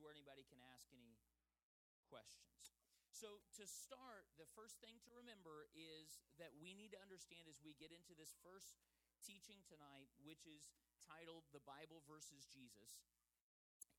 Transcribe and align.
to 0.00 0.08
where 0.08 0.16
anybody 0.16 0.48
can 0.48 0.64
ask 0.72 0.88
any 0.96 1.20
questions. 2.08 2.72
So, 3.12 3.44
to 3.60 3.68
start, 3.68 4.32
the 4.40 4.48
first 4.56 4.80
thing 4.80 4.96
to 5.04 5.12
remember 5.12 5.68
is 5.76 6.24
that 6.40 6.56
we 6.56 6.72
need 6.72 6.96
to 6.96 7.00
understand 7.04 7.44
as 7.52 7.60
we 7.60 7.76
get 7.76 7.92
into 7.92 8.16
this 8.16 8.32
first 8.40 8.80
teaching 9.20 9.60
tonight, 9.68 10.08
which 10.24 10.48
is 10.48 10.72
titled 11.04 11.44
The 11.52 11.60
Bible 11.68 12.00
versus 12.08 12.48
Jesus, 12.48 13.04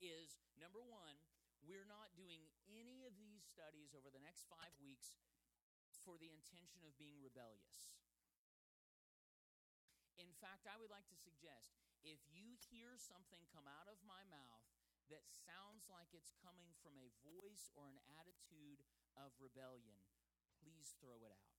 is 0.02 0.42
number 0.58 0.82
one, 0.82 1.22
we're 1.62 1.86
not 1.86 2.18
doing 2.18 2.50
any 2.66 3.06
of 3.06 3.14
these 3.14 3.46
studies 3.46 3.94
over 3.94 4.10
the 4.10 4.26
next 4.26 4.50
five 4.50 4.74
weeks 4.82 5.14
for 6.02 6.18
the 6.18 6.34
intention 6.34 6.82
of 6.82 6.98
being 6.98 7.22
rebellious. 7.22 7.94
In 10.18 10.34
fact, 10.42 10.66
I 10.66 10.82
would 10.82 10.90
like 10.90 11.06
to 11.14 11.22
suggest 11.22 11.78
if 12.02 12.18
you 12.34 12.58
hear 12.74 12.98
something 12.98 13.46
come 13.54 13.70
out 13.70 13.86
of 13.86 14.02
my 14.02 14.26
mouth 14.34 14.71
that 15.12 15.28
sounds 15.28 15.92
like 15.92 16.10
it's 16.16 16.32
coming 16.40 16.72
from 16.80 16.96
a 16.96 17.12
voice 17.28 17.68
or 17.76 17.92
an 17.92 18.00
attitude 18.18 18.80
of 19.20 19.36
rebellion, 19.38 20.00
please 20.64 20.96
throw 21.04 21.20
it 21.22 21.32
out. 21.36 21.52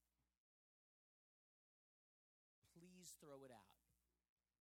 Please 2.73 3.13
throw 3.21 3.45
it 3.45 3.53
out. 3.53 3.79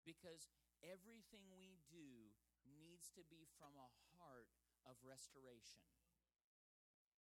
Because 0.04 0.52
everything 0.84 1.48
we 1.56 1.80
do 1.88 2.36
needs 2.68 3.10
to 3.16 3.24
be 3.32 3.48
from 3.56 3.74
a 3.80 3.90
heart 4.18 4.52
of 4.84 5.00
restoration. 5.02 5.88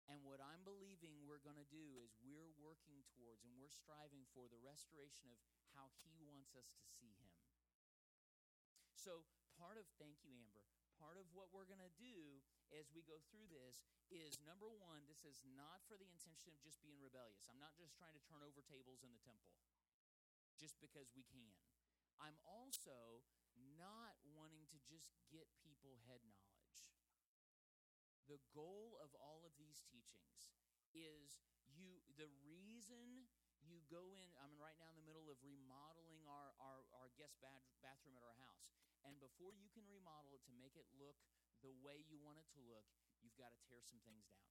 And 0.09 0.25
what 0.27 0.43
I'm 0.43 0.65
believing 0.67 1.23
we're 1.23 1.41
going 1.45 1.61
to 1.61 1.71
do 1.71 1.95
is 2.01 2.19
we're 2.19 2.51
working 2.59 3.05
towards 3.15 3.47
and 3.47 3.55
we're 3.55 3.71
striving 3.71 4.27
for 4.33 4.49
the 4.49 4.59
restoration 4.59 5.31
of 5.31 5.39
how 5.71 5.93
He 6.03 6.19
wants 6.19 6.51
us 6.57 6.67
to 6.75 6.83
see 6.99 7.15
Him. 7.21 7.31
So, 8.97 9.23
part 9.55 9.77
of, 9.77 9.85
thank 10.01 10.19
you, 10.25 10.33
Amber, 10.35 10.65
part 11.01 11.17
of 11.17 11.25
what 11.33 11.49
we're 11.49 11.65
going 11.65 11.81
to 11.81 11.95
do 11.97 12.45
as 12.77 12.93
we 12.93 13.01
go 13.01 13.17
through 13.33 13.49
this 13.49 13.81
is 14.13 14.37
number 14.45 14.69
one, 14.69 15.01
this 15.09 15.25
is 15.25 15.41
not 15.57 15.81
for 15.89 15.97
the 15.97 16.05
intention 16.05 16.53
of 16.53 16.61
just 16.61 16.77
being 16.85 17.01
rebellious. 17.01 17.49
I'm 17.49 17.57
not 17.57 17.73
just 17.73 17.97
trying 17.97 18.13
to 18.13 18.23
turn 18.29 18.45
over 18.45 18.61
tables 18.61 19.01
in 19.01 19.09
the 19.09 19.19
temple 19.25 19.57
just 20.61 20.77
because 20.77 21.09
we 21.17 21.25
can. 21.25 21.41
I'm 22.21 22.37
also 22.45 23.25
not 23.81 24.13
wanting 24.29 24.69
to 24.69 24.77
just 24.85 25.09
get 25.33 25.49
people 25.65 25.97
head 26.05 26.21
knowledge. 26.29 26.85
The 28.29 28.37
goal 28.53 29.01
of 29.01 29.09
all 29.17 29.41
of 29.41 29.57
these 29.57 29.81
teachings 29.89 30.53
is 30.93 31.41
you 31.65 31.97
the 32.13 32.29
reason 32.45 33.25
you 33.65 33.81
go 33.89 34.13
in 34.13 34.29
I'm 34.37 34.53
right 34.61 34.77
now 34.77 34.93
in 34.93 34.97
the 35.01 35.07
middle 35.07 35.27
of 35.33 35.41
remodeling 35.41 36.21
our 36.29 36.53
our, 36.61 36.85
our 36.93 37.09
guest 37.17 37.41
bathroom 37.41 38.15
at 38.15 38.23
our 38.23 38.37
house. 38.37 38.90
And 39.05 39.17
before 39.17 39.57
you 39.57 39.69
can 39.73 39.89
remodel 39.89 40.37
it 40.37 40.45
to 40.45 40.53
make 40.53 40.77
it 40.77 40.85
look 40.97 41.17
the 41.65 41.73
way 41.81 42.01
you 42.05 42.21
want 42.21 42.41
it 42.41 42.49
to 42.57 42.61
look, 42.65 42.85
you've 43.21 43.37
got 43.37 43.53
to 43.53 43.61
tear 43.65 43.81
some 43.81 44.01
things 44.05 44.25
down. 44.29 44.49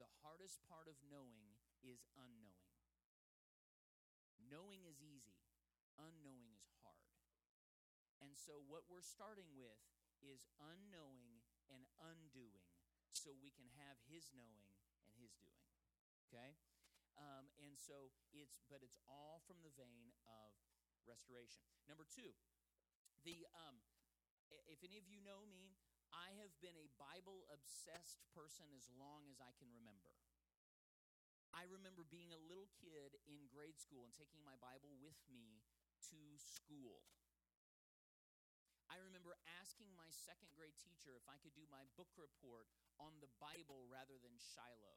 The 0.00 0.08
hardest 0.22 0.62
part 0.68 0.86
of 0.86 0.96
knowing 1.04 1.58
is 1.82 2.06
unknowing. 2.14 2.72
Knowing 4.38 4.86
is 4.88 5.02
easy, 5.04 5.36
unknowing 5.98 6.54
is 6.56 6.64
hard. 6.80 7.08
And 8.22 8.32
so, 8.38 8.62
what 8.64 8.86
we're 8.88 9.04
starting 9.04 9.52
with 9.54 9.82
is 10.22 10.46
unknowing 10.58 11.42
and 11.70 11.84
undoing 12.00 12.66
so 13.12 13.34
we 13.34 13.50
can 13.50 13.68
have 13.78 13.98
His 14.06 14.30
knowing 14.34 14.70
and 15.04 15.12
His 15.18 15.34
doing. 15.42 15.68
Okay? 16.30 16.56
Um, 17.18 17.50
and 17.58 17.74
so, 17.74 18.14
it's, 18.30 18.62
but 18.70 18.82
it's 18.82 18.98
all 19.10 19.42
from 19.46 19.58
the 19.66 19.74
vein 19.74 20.14
of 20.22 20.54
restoration. 21.06 21.66
Number 21.90 22.06
two, 22.06 22.34
the, 23.24 23.46
um, 23.54 23.78
if 24.70 24.82
any 24.82 24.98
of 24.98 25.06
you 25.08 25.20
know 25.22 25.44
me, 25.48 25.76
I 26.14 26.32
have 26.40 26.54
been 26.62 26.76
a 26.78 26.88
Bible 26.96 27.44
obsessed 27.52 28.24
person 28.32 28.72
as 28.72 28.88
long 28.96 29.28
as 29.28 29.40
I 29.40 29.52
can 29.60 29.68
remember. 29.68 30.16
I 31.52 31.64
remember 31.68 32.04
being 32.04 32.32
a 32.32 32.40
little 32.48 32.68
kid 32.76 33.18
in 33.24 33.48
grade 33.48 33.80
school 33.80 34.04
and 34.04 34.14
taking 34.14 34.44
my 34.44 34.56
Bible 34.60 34.94
with 35.00 35.18
me 35.28 35.64
to 36.12 36.20
school. 36.38 37.04
I 38.88 39.00
remember 39.04 39.36
asking 39.60 39.92
my 39.92 40.08
second 40.08 40.48
grade 40.56 40.76
teacher 40.80 41.12
if 41.12 41.28
I 41.28 41.36
could 41.44 41.52
do 41.52 41.68
my 41.68 41.84
book 41.96 42.08
report 42.16 42.68
on 42.96 43.20
the 43.20 43.28
Bible 43.36 43.84
rather 43.88 44.16
than 44.16 44.32
Shiloh. 44.40 44.96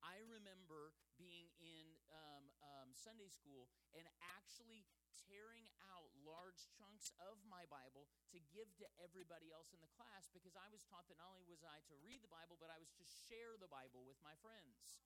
I 0.00 0.24
remember 0.24 0.96
being 1.20 1.52
in 1.60 1.92
um, 2.08 2.48
um, 2.64 2.88
Sunday 2.96 3.28
school 3.28 3.68
and 3.92 4.08
actually 4.40 4.88
tearing 5.28 5.66
out 5.90 6.08
large 6.22 6.68
chunks 6.78 7.10
of 7.20 7.36
my 7.48 7.66
Bible 7.68 8.08
to 8.32 8.38
give 8.54 8.70
to 8.78 8.86
everybody 9.02 9.50
else 9.50 9.74
in 9.74 9.80
the 9.82 9.92
class 9.98 10.30
because 10.30 10.54
I 10.54 10.68
was 10.70 10.86
taught 10.86 11.10
that 11.10 11.18
not 11.18 11.32
only 11.32 11.44
was 11.48 11.64
I 11.66 11.82
to 11.90 11.94
read 12.00 12.22
the 12.22 12.32
Bible, 12.32 12.56
but 12.56 12.70
I 12.72 12.78
was 12.78 12.92
to 12.96 13.04
share 13.04 13.58
the 13.58 13.70
Bible 13.70 14.06
with 14.06 14.18
my 14.22 14.36
friends. 14.40 15.00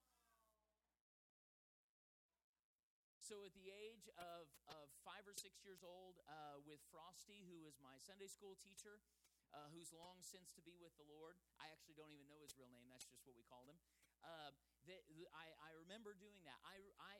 So, 3.25 3.41
at 3.41 3.57
the 3.57 3.73
age 3.73 4.05
of, 4.21 4.45
of 4.69 4.85
five 5.01 5.25
or 5.25 5.33
six 5.33 5.65
years 5.65 5.81
old, 5.81 6.21
uh, 6.29 6.61
with 6.61 6.77
Frosty, 6.93 7.41
who 7.49 7.65
is 7.65 7.73
my 7.81 7.97
Sunday 7.97 8.29
school 8.29 8.53
teacher, 8.61 9.01
uh, 9.49 9.65
who's 9.73 9.89
long 9.89 10.21
since 10.21 10.53
to 10.53 10.61
be 10.61 10.77
with 10.77 10.93
the 11.01 11.09
Lord, 11.09 11.41
I 11.57 11.73
actually 11.73 11.97
don't 11.97 12.13
even 12.13 12.29
know 12.29 12.37
his 12.45 12.53
real 12.53 12.69
name, 12.69 12.85
that's 12.85 13.09
just 13.09 13.25
what 13.25 13.33
we 13.33 13.41
called 13.49 13.65
him. 13.65 13.81
Uh, 14.21 14.53
that, 14.85 15.01
I, 15.33 15.49
I 15.57 15.73
remember 15.73 16.13
doing 16.13 16.45
that. 16.45 16.61
I, 16.69 16.77
I, 17.01 17.17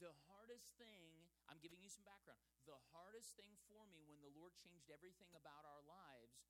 the 0.00 0.12
hardest 0.28 0.76
thing, 0.76 1.12
I'm 1.48 1.60
giving 1.62 1.80
you 1.80 1.88
some 1.88 2.04
background, 2.04 2.40
the 2.68 2.76
hardest 2.92 3.32
thing 3.38 3.56
for 3.70 3.88
me 3.88 4.04
when 4.04 4.20
the 4.20 4.32
Lord 4.36 4.52
changed 4.60 4.92
everything 4.92 5.32
about 5.32 5.64
our 5.64 5.82
lives 5.88 6.44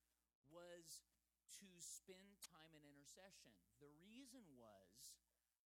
was 0.51 1.07
to 1.63 1.69
spend 1.79 2.39
time 2.43 2.75
in 2.75 2.83
intercession. 2.83 3.55
The 3.79 3.91
reason 4.03 4.43
was 4.59 5.15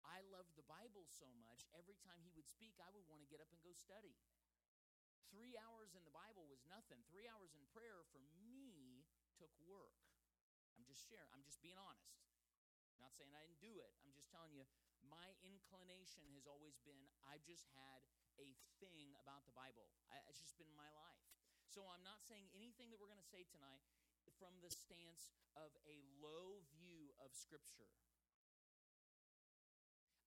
I 0.04 0.24
loved 0.28 0.56
the 0.60 0.68
Bible 0.68 1.08
so 1.08 1.32
much, 1.40 1.68
every 1.76 1.96
time 2.04 2.20
he 2.24 2.32
would 2.36 2.48
speak, 2.48 2.76
I 2.80 2.92
would 2.92 3.08
want 3.08 3.24
to 3.24 3.30
get 3.32 3.40
up 3.44 3.52
and 3.52 3.60
go 3.64 3.72
study. 3.76 4.16
Three 5.30 5.54
hours 5.62 5.94
in 5.94 6.02
the 6.04 6.16
Bible 6.16 6.50
was 6.50 6.66
nothing. 6.66 7.06
Three 7.14 7.30
hours 7.30 7.54
in 7.54 7.62
prayer 7.70 8.02
for 8.10 8.24
me 8.42 9.06
took 9.38 9.54
work. 9.62 9.94
I'm 10.74 10.82
just 10.90 11.06
sharing, 11.06 11.30
I'm 11.30 11.46
just 11.46 11.62
being 11.62 11.78
honest. 11.78 12.18
I'm 12.98 13.06
Not 13.06 13.14
saying 13.14 13.30
I 13.32 13.46
didn't 13.46 13.62
do 13.62 13.78
it. 13.80 13.94
I'm 14.02 14.12
just 14.12 14.28
telling 14.34 14.52
you, 14.58 14.66
my 15.10 15.34
inclination 15.42 16.24
has 16.38 16.46
always 16.46 16.78
been 16.86 17.10
I've 17.26 17.44
just 17.44 17.66
had 17.76 18.06
a 18.40 18.56
thing 18.80 19.12
about 19.20 19.44
the 19.50 19.56
Bible. 19.58 19.90
I, 20.08 20.22
it's 20.30 20.40
just 20.40 20.56
been 20.56 20.72
my 20.78 20.88
life. 20.96 21.20
So 21.68 21.86
I'm 21.90 22.06
not 22.06 22.24
saying 22.26 22.50
anything 22.56 22.90
that 22.90 22.98
we're 22.98 23.12
going 23.12 23.22
to 23.22 23.34
say 23.34 23.46
tonight 23.46 23.84
from 24.40 24.58
the 24.64 24.72
stance 24.72 25.36
of 25.58 25.74
a 25.86 26.00
low 26.22 26.64
view 26.72 27.12
of 27.20 27.36
Scripture. 27.36 27.92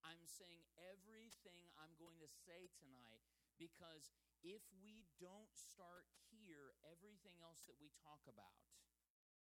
I'm 0.02 0.22
saying 0.26 0.66
everything 0.76 1.70
I'm 1.78 1.94
going 1.96 2.18
to 2.18 2.28
say 2.28 2.68
tonight 2.76 3.22
because 3.56 4.10
if 4.42 4.62
we 4.82 5.06
don't 5.22 5.50
start 5.54 6.10
here, 6.28 6.74
everything 6.82 7.38
else 7.38 7.62
that 7.70 7.78
we 7.78 7.94
talk 8.02 8.26
about 8.26 8.58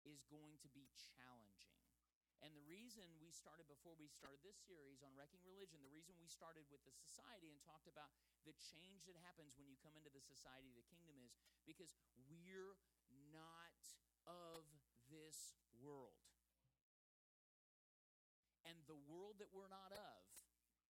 is 0.02 0.26
going 0.26 0.58
to 0.66 0.68
be 0.74 0.90
challenging. 1.14 1.79
And 2.40 2.56
the 2.56 2.64
reason 2.64 3.04
we 3.20 3.28
started 3.28 3.68
before 3.68 3.92
we 4.00 4.08
started 4.08 4.40
this 4.40 4.56
series 4.56 5.04
on 5.04 5.12
wrecking 5.12 5.44
religion, 5.44 5.84
the 5.84 5.92
reason 5.92 6.16
we 6.16 6.28
started 6.28 6.64
with 6.72 6.80
the 6.88 6.94
society 6.96 7.52
and 7.52 7.60
talked 7.60 7.84
about 7.84 8.08
the 8.48 8.56
change 8.56 9.04
that 9.04 9.16
happens 9.20 9.60
when 9.60 9.68
you 9.68 9.76
come 9.84 9.92
into 9.92 10.08
the 10.08 10.24
society 10.24 10.72
of 10.72 10.76
the 10.80 10.88
kingdom 10.88 11.20
is 11.20 11.36
because 11.68 11.92
we're 12.32 12.80
not 13.28 13.76
of 14.24 14.64
this 15.12 15.60
world. 15.76 16.16
And 18.64 18.76
the 18.88 18.96
world 19.04 19.36
that 19.40 19.52
we're 19.52 19.68
not 19.68 19.92
of 19.92 20.24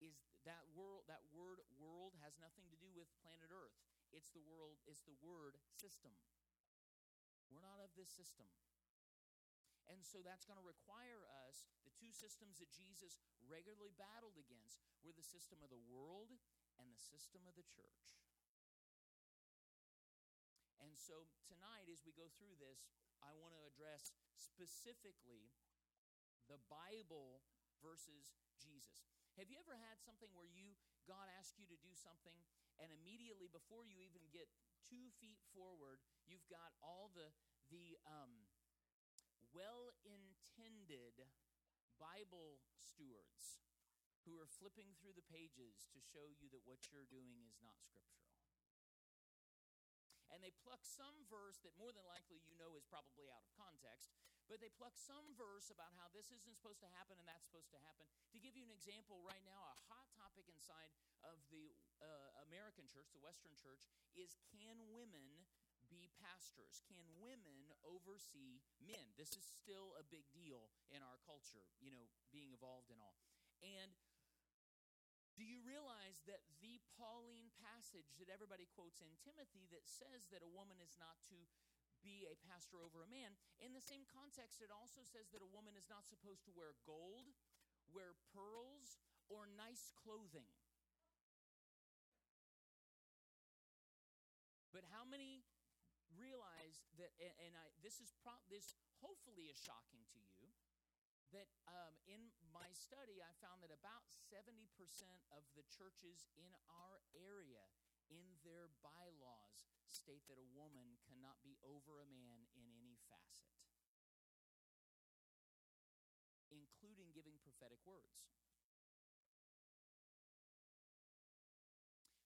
is 0.00 0.16
that 0.48 0.64
world 0.72 1.04
that 1.12 1.20
word 1.28 1.60
world 1.76 2.16
has 2.25 2.40
nothing 2.40 2.64
to 2.72 2.78
do 2.81 2.88
with 2.93 3.08
planet 3.20 3.52
Earth. 3.52 3.76
It's 4.12 4.32
the 4.32 4.43
world, 4.43 4.81
it's 4.88 5.04
the 5.04 5.16
word 5.20 5.60
system. 5.76 6.12
We're 7.52 7.64
not 7.64 7.81
of 7.84 7.93
this 7.94 8.10
system. 8.10 8.48
And 9.88 10.05
so 10.05 10.21
that's 10.21 10.44
going 10.44 10.61
to 10.61 10.67
require 10.67 11.25
us, 11.47 11.65
the 11.87 11.94
two 11.97 12.12
systems 12.12 12.61
that 12.61 12.71
Jesus 12.71 13.17
regularly 13.49 13.94
battled 13.97 14.37
against 14.37 14.82
were 15.00 15.17
the 15.17 15.25
system 15.25 15.62
of 15.65 15.73
the 15.73 15.81
world 15.88 16.31
and 16.79 16.93
the 16.93 17.00
system 17.00 17.43
of 17.49 17.56
the 17.56 17.67
church. 17.67 18.21
And 20.81 20.97
so 20.97 21.29
tonight, 21.49 21.88
as 21.93 22.05
we 22.05 22.12
go 22.17 22.29
through 22.37 22.56
this, 22.61 22.88
I 23.21 23.37
want 23.37 23.53
to 23.53 23.62
address 23.69 24.17
specifically 24.37 25.53
the 26.49 26.61
Bible 26.73 27.44
versus 27.85 28.37
Jesus. 28.59 29.12
Have 29.37 29.53
you 29.53 29.61
ever 29.61 29.77
had 29.77 30.00
something 30.00 30.29
where 30.32 30.49
you 30.49 30.77
God 31.09 31.27
asked 31.38 31.59
you 31.59 31.67
to 31.67 31.79
do 31.81 31.91
something, 31.97 32.37
and 32.79 32.93
immediately 32.93 33.49
before 33.50 33.82
you 33.82 33.99
even 33.99 34.23
get 34.31 34.47
two 34.87 35.11
feet 35.19 35.41
forward, 35.50 35.99
you've 36.29 36.47
got 36.47 36.71
all 36.85 37.11
the 37.11 37.35
the 37.71 37.99
um, 38.06 38.50
well-intended 39.52 41.26
Bible 42.00 42.62
stewards 42.76 43.61
who 44.25 44.37
are 44.37 44.49
flipping 44.49 44.93
through 45.00 45.17
the 45.17 45.26
pages 45.26 45.88
to 45.93 46.00
show 46.00 46.32
you 46.37 46.49
that 46.52 46.64
what 46.69 46.88
you're 46.93 47.08
doing 47.08 47.41
is 47.49 47.61
not 47.64 47.81
scriptural. 47.81 48.31
And 50.31 50.38
they 50.47 50.55
pluck 50.62 50.87
some 50.87 51.26
verse 51.26 51.58
that 51.67 51.75
more 51.75 51.91
than 51.91 52.06
likely 52.06 52.38
you 52.47 52.55
know 52.55 52.79
is 52.79 52.87
probably 52.87 53.26
out 53.29 53.43
of 53.43 53.50
context, 53.58 54.14
but 54.47 54.62
they 54.62 54.70
pluck 54.70 54.94
some 54.94 55.35
verse 55.35 55.75
about 55.75 55.91
how 55.99 56.06
this 56.14 56.31
isn't 56.31 56.55
supposed 56.55 56.79
to 56.87 56.91
happen 56.94 57.19
and 57.19 57.26
that's 57.26 57.46
supposed 57.50 57.75
to 57.75 57.82
happen. 57.82 58.06
To 58.35 58.38
give 58.38 58.55
you 58.55 58.62
an 58.62 58.70
example, 58.70 59.19
right 59.26 59.43
now, 59.43 59.58
a 59.67 59.76
hot 59.91 60.06
topic 60.14 60.46
inside 60.46 60.94
of 61.26 61.43
the 61.50 61.75
uh, 61.99 62.46
American 62.46 62.87
church, 62.87 63.11
the 63.11 63.23
Western 63.23 63.53
church, 63.58 63.91
is 64.14 64.38
can 64.55 64.79
women 64.94 65.44
be 65.90 66.08
pastors? 66.22 66.81
Can 66.87 67.02
women 67.19 67.75
oversee 67.82 68.62
men? 68.81 69.12
This 69.19 69.34
is 69.34 69.42
still 69.42 69.98
a 69.98 70.06
big 70.06 70.25
deal 70.31 70.70
in 70.94 71.02
our 71.02 71.19
culture, 71.26 71.66
you 71.82 71.90
know, 71.90 72.06
being 72.31 72.54
involved 72.54 72.88
in 72.94 73.02
all. 73.02 73.19
And 73.60 73.92
do 75.34 75.42
you 75.42 75.60
realize 75.66 76.22
that 76.31 76.46
the 76.62 76.78
Pauline 76.94 77.50
passage 77.60 78.16
that 78.22 78.31
everybody 78.31 78.69
quotes 78.76 79.00
in 79.02 79.10
Timothy 79.20 79.66
that 79.75 79.88
says 79.88 80.28
that 80.31 80.44
a 80.44 80.50
woman 80.50 80.78
is 80.81 80.94
not 81.00 81.16
to 81.32 81.38
be 82.00 82.25
a 82.28 82.36
pastor 82.48 82.81
over 82.81 83.04
a 83.04 83.12
man, 83.12 83.36
in 83.60 83.76
the 83.76 83.84
same 83.84 84.08
context, 84.08 84.64
it 84.64 84.72
also 84.72 85.04
says 85.04 85.28
that 85.32 85.44
a 85.44 85.52
woman 85.52 85.76
is 85.76 85.88
not 85.88 86.08
supposed 86.08 86.44
to 86.48 86.56
wear 86.56 86.72
gold, 86.88 87.28
wear 87.93 88.16
pearls, 88.32 89.00
or 89.28 89.46
nice 89.46 89.93
clothing. 89.96 90.48
That, 96.99 97.12
and 97.21 97.55
I, 97.56 97.65
this 97.81 98.00
is 98.00 98.12
pro- 98.21 98.44
this 98.53 98.77
hopefully 99.00 99.49
is 99.49 99.56
shocking 99.56 100.05
to 100.17 100.21
you, 100.21 100.53
that 101.31 101.49
um, 101.71 101.94
in 102.11 102.31
my 102.50 102.67
study, 102.75 103.23
I 103.23 103.31
found 103.38 103.62
that 103.62 103.71
about 103.71 104.03
70% 104.29 104.67
of 105.31 105.47
the 105.55 105.62
churches 105.71 106.27
in 106.35 106.50
our 106.67 107.00
area, 107.15 107.62
in 108.11 108.27
their 108.43 108.75
bylaws, 108.82 109.71
state 109.87 110.27
that 110.27 110.38
a 110.38 110.49
woman 110.55 110.99
cannot 111.06 111.38
be 111.43 111.59
over 111.62 112.03
a 112.03 112.09
man 112.11 112.47
in 112.59 112.67
any 112.75 112.99
facet, 113.11 113.55
including 116.50 117.15
giving 117.15 117.38
prophetic 117.43 117.79
words. 117.87 118.27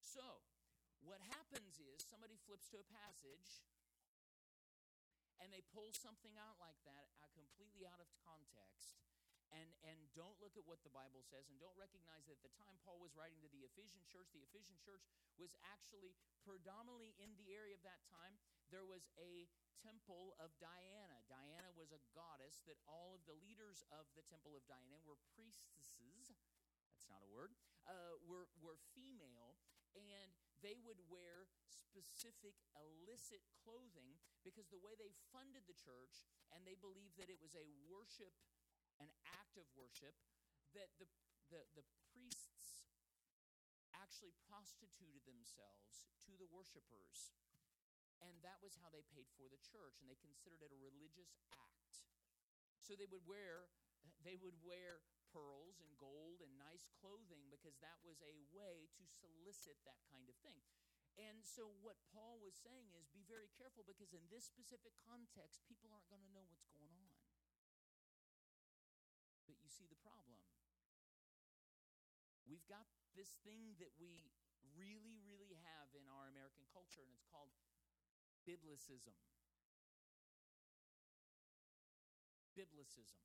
So, 0.01 0.45
what 1.05 1.21
happens 1.29 1.77
is 1.77 2.01
somebody 2.07 2.41
flips 2.49 2.71
to 2.73 2.81
a 2.81 2.87
passage 2.89 3.65
and 5.45 5.53
they 5.53 5.61
pull 5.77 5.93
something 5.93 6.41
out 6.41 6.57
like 6.57 6.81
that 6.89 7.13
uh, 7.21 7.29
completely 7.37 7.85
out 7.85 8.01
of 8.01 8.09
context 8.25 8.97
and 9.53 9.69
and 9.85 10.01
don't 10.17 10.41
look 10.41 10.57
at 10.57 10.65
what 10.65 10.81
the 10.81 10.91
bible 10.97 11.21
says 11.21 11.45
and 11.53 11.61
don't 11.61 11.77
recognize 11.77 12.25
that 12.25 12.41
at 12.41 12.45
the 12.49 12.55
time 12.57 12.81
paul 12.81 12.97
was 12.97 13.13
writing 13.13 13.37
to 13.45 13.51
the 13.53 13.61
ephesian 13.69 14.01
church 14.09 14.33
the 14.33 14.41
ephesian 14.41 14.81
church 14.81 15.05
was 15.37 15.53
actually 15.69 16.17
predominantly 16.41 17.13
in 17.21 17.37
the 17.37 17.53
area 17.53 17.77
of 17.77 17.85
that 17.85 18.01
time 18.09 18.41
there 18.73 18.89
was 18.89 19.05
a 19.21 19.45
temple 19.85 20.33
of 20.41 20.49
diana. 20.57 21.21
Diana 21.29 21.69
was 21.77 21.93
a 21.93 22.01
goddess 22.17 22.65
that 22.65 22.81
all 22.89 23.13
of 23.13 23.23
the 23.29 23.37
leaders 23.45 23.85
of 23.93 24.09
the 24.17 24.25
temple 24.25 24.57
of 24.57 24.65
diana 24.65 24.97
were 25.05 25.21
priestesses 25.37 26.33
that's 26.89 27.07
not 27.13 27.21
a 27.21 27.29
word 27.29 27.53
uh, 27.85 28.17
were, 28.25 28.49
were 28.65 28.81
female 28.97 29.61
and 29.93 30.33
they 30.65 30.81
would 30.81 30.99
wear 31.13 31.45
specific 31.69 32.57
illicit 32.73 33.45
clothing 33.61 34.17
because 34.41 34.73
the 34.73 34.81
way 34.81 34.97
they 34.97 35.13
funded 35.29 35.69
the 35.69 35.77
church 35.77 36.25
and 36.57 36.65
they 36.65 36.75
believed 36.81 37.21
that 37.21 37.29
it 37.29 37.39
was 37.39 37.53
a 37.53 37.69
worship, 37.85 38.33
an 38.99 39.13
act 39.37 39.61
of 39.61 39.69
worship, 39.77 40.17
that 40.73 40.89
the, 40.97 41.07
the, 41.53 41.61
the 41.77 41.85
priests 42.11 42.89
actually 43.93 44.33
prostituted 44.49 45.21
themselves 45.29 46.09
to 46.25 46.33
the 46.41 46.49
worshipers. 46.49 47.37
And 48.25 48.41
that 48.41 48.57
was 48.65 48.81
how 48.81 48.89
they 48.89 49.05
paid 49.13 49.29
for 49.37 49.45
the 49.53 49.61
church, 49.61 50.01
and 50.01 50.09
they 50.09 50.17
considered 50.17 50.65
it 50.65 50.73
a 50.73 50.81
religious 50.81 51.37
act. 51.53 52.09
So 52.81 52.97
they 52.97 53.11
would 53.11 53.27
wear 53.29 53.69
they 54.25 54.37
would 54.41 54.57
wear 54.65 55.05
pearls 55.35 55.83
and 55.83 55.91
gold 55.99 56.39
and 56.39 56.55
nice 56.55 56.87
clothing 57.03 57.51
because 57.51 57.75
that 57.83 57.99
was 58.07 58.23
a 58.23 58.39
way 58.55 58.87
to 58.95 59.03
solicit 59.03 59.75
that 59.83 59.99
kind 60.07 60.31
of 60.31 60.39
thing. 60.47 60.63
And 61.19 61.43
so, 61.43 61.75
what 61.83 61.99
Paul 62.11 62.39
was 62.43 62.55
saying 62.55 62.95
is 62.95 63.11
be 63.11 63.27
very 63.27 63.51
careful 63.55 63.83
because 63.87 64.15
in 64.15 64.23
this 64.31 64.47
specific 64.47 64.95
context, 65.03 65.67
people 65.67 65.91
aren't 65.91 66.11
going 66.11 66.23
to 66.23 66.35
know 66.35 66.47
what's 66.47 66.71
going 66.71 66.95
on. 66.95 67.11
But 69.47 69.59
you 69.63 69.71
see 69.71 69.87
the 69.87 69.99
problem. 70.03 70.39
We've 72.47 72.67
got 72.67 72.87
this 73.15 73.39
thing 73.47 73.79
that 73.79 73.95
we 73.95 74.27
really, 74.75 75.23
really 75.23 75.55
have 75.63 75.95
in 75.95 76.03
our 76.11 76.27
American 76.27 76.67
culture, 76.75 77.07
and 77.07 77.15
it's 77.15 77.27
called 77.31 77.55
biblicism. 78.43 79.15
Biblicism. 82.59 83.23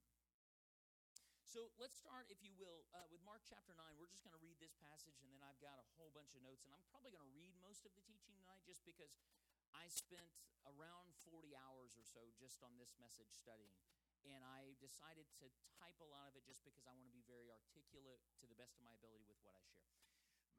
So 1.49 1.73
let's 1.81 1.97
start, 1.97 2.29
if 2.29 2.45
you 2.45 2.53
will, 2.61 2.85
uh, 2.93 3.09
with 3.09 3.25
Mark 3.25 3.41
chapter 3.41 3.73
9. 3.73 3.81
We're 3.97 4.05
just 4.05 4.21
going 4.21 4.37
to 4.37 4.43
read 4.45 4.61
this 4.61 4.77
passage, 4.77 5.17
and 5.25 5.33
then 5.33 5.41
I've 5.41 5.57
got 5.57 5.81
a 5.81 5.87
whole 5.97 6.13
bunch 6.13 6.37
of 6.37 6.45
notes. 6.45 6.61
And 6.69 6.77
I'm 6.77 6.85
probably 6.93 7.09
going 7.09 7.25
to 7.25 7.33
read 7.33 7.49
most 7.57 7.89
of 7.89 7.91
the 7.97 8.05
teaching 8.05 8.37
tonight 8.37 8.61
just 8.69 8.85
because 8.85 9.17
I 9.73 9.89
spent 9.89 10.29
around 10.69 11.17
40 11.25 11.57
hours 11.57 11.97
or 11.97 12.05
so 12.05 12.21
just 12.37 12.61
on 12.61 12.77
this 12.77 12.93
message 13.01 13.33
studying. 13.33 13.81
And 14.29 14.45
I 14.45 14.77
decided 14.77 15.25
to 15.41 15.49
type 15.73 15.97
a 15.97 16.09
lot 16.13 16.29
of 16.29 16.37
it 16.37 16.45
just 16.45 16.61
because 16.61 16.85
I 16.85 16.93
want 16.93 17.09
to 17.09 17.17
be 17.17 17.25
very 17.25 17.49
articulate 17.49 18.21
to 18.37 18.45
the 18.45 18.53
best 18.53 18.77
of 18.77 18.85
my 18.85 18.93
ability 18.93 19.25
with 19.25 19.41
what 19.41 19.57
I 19.57 19.65
share. 19.73 19.89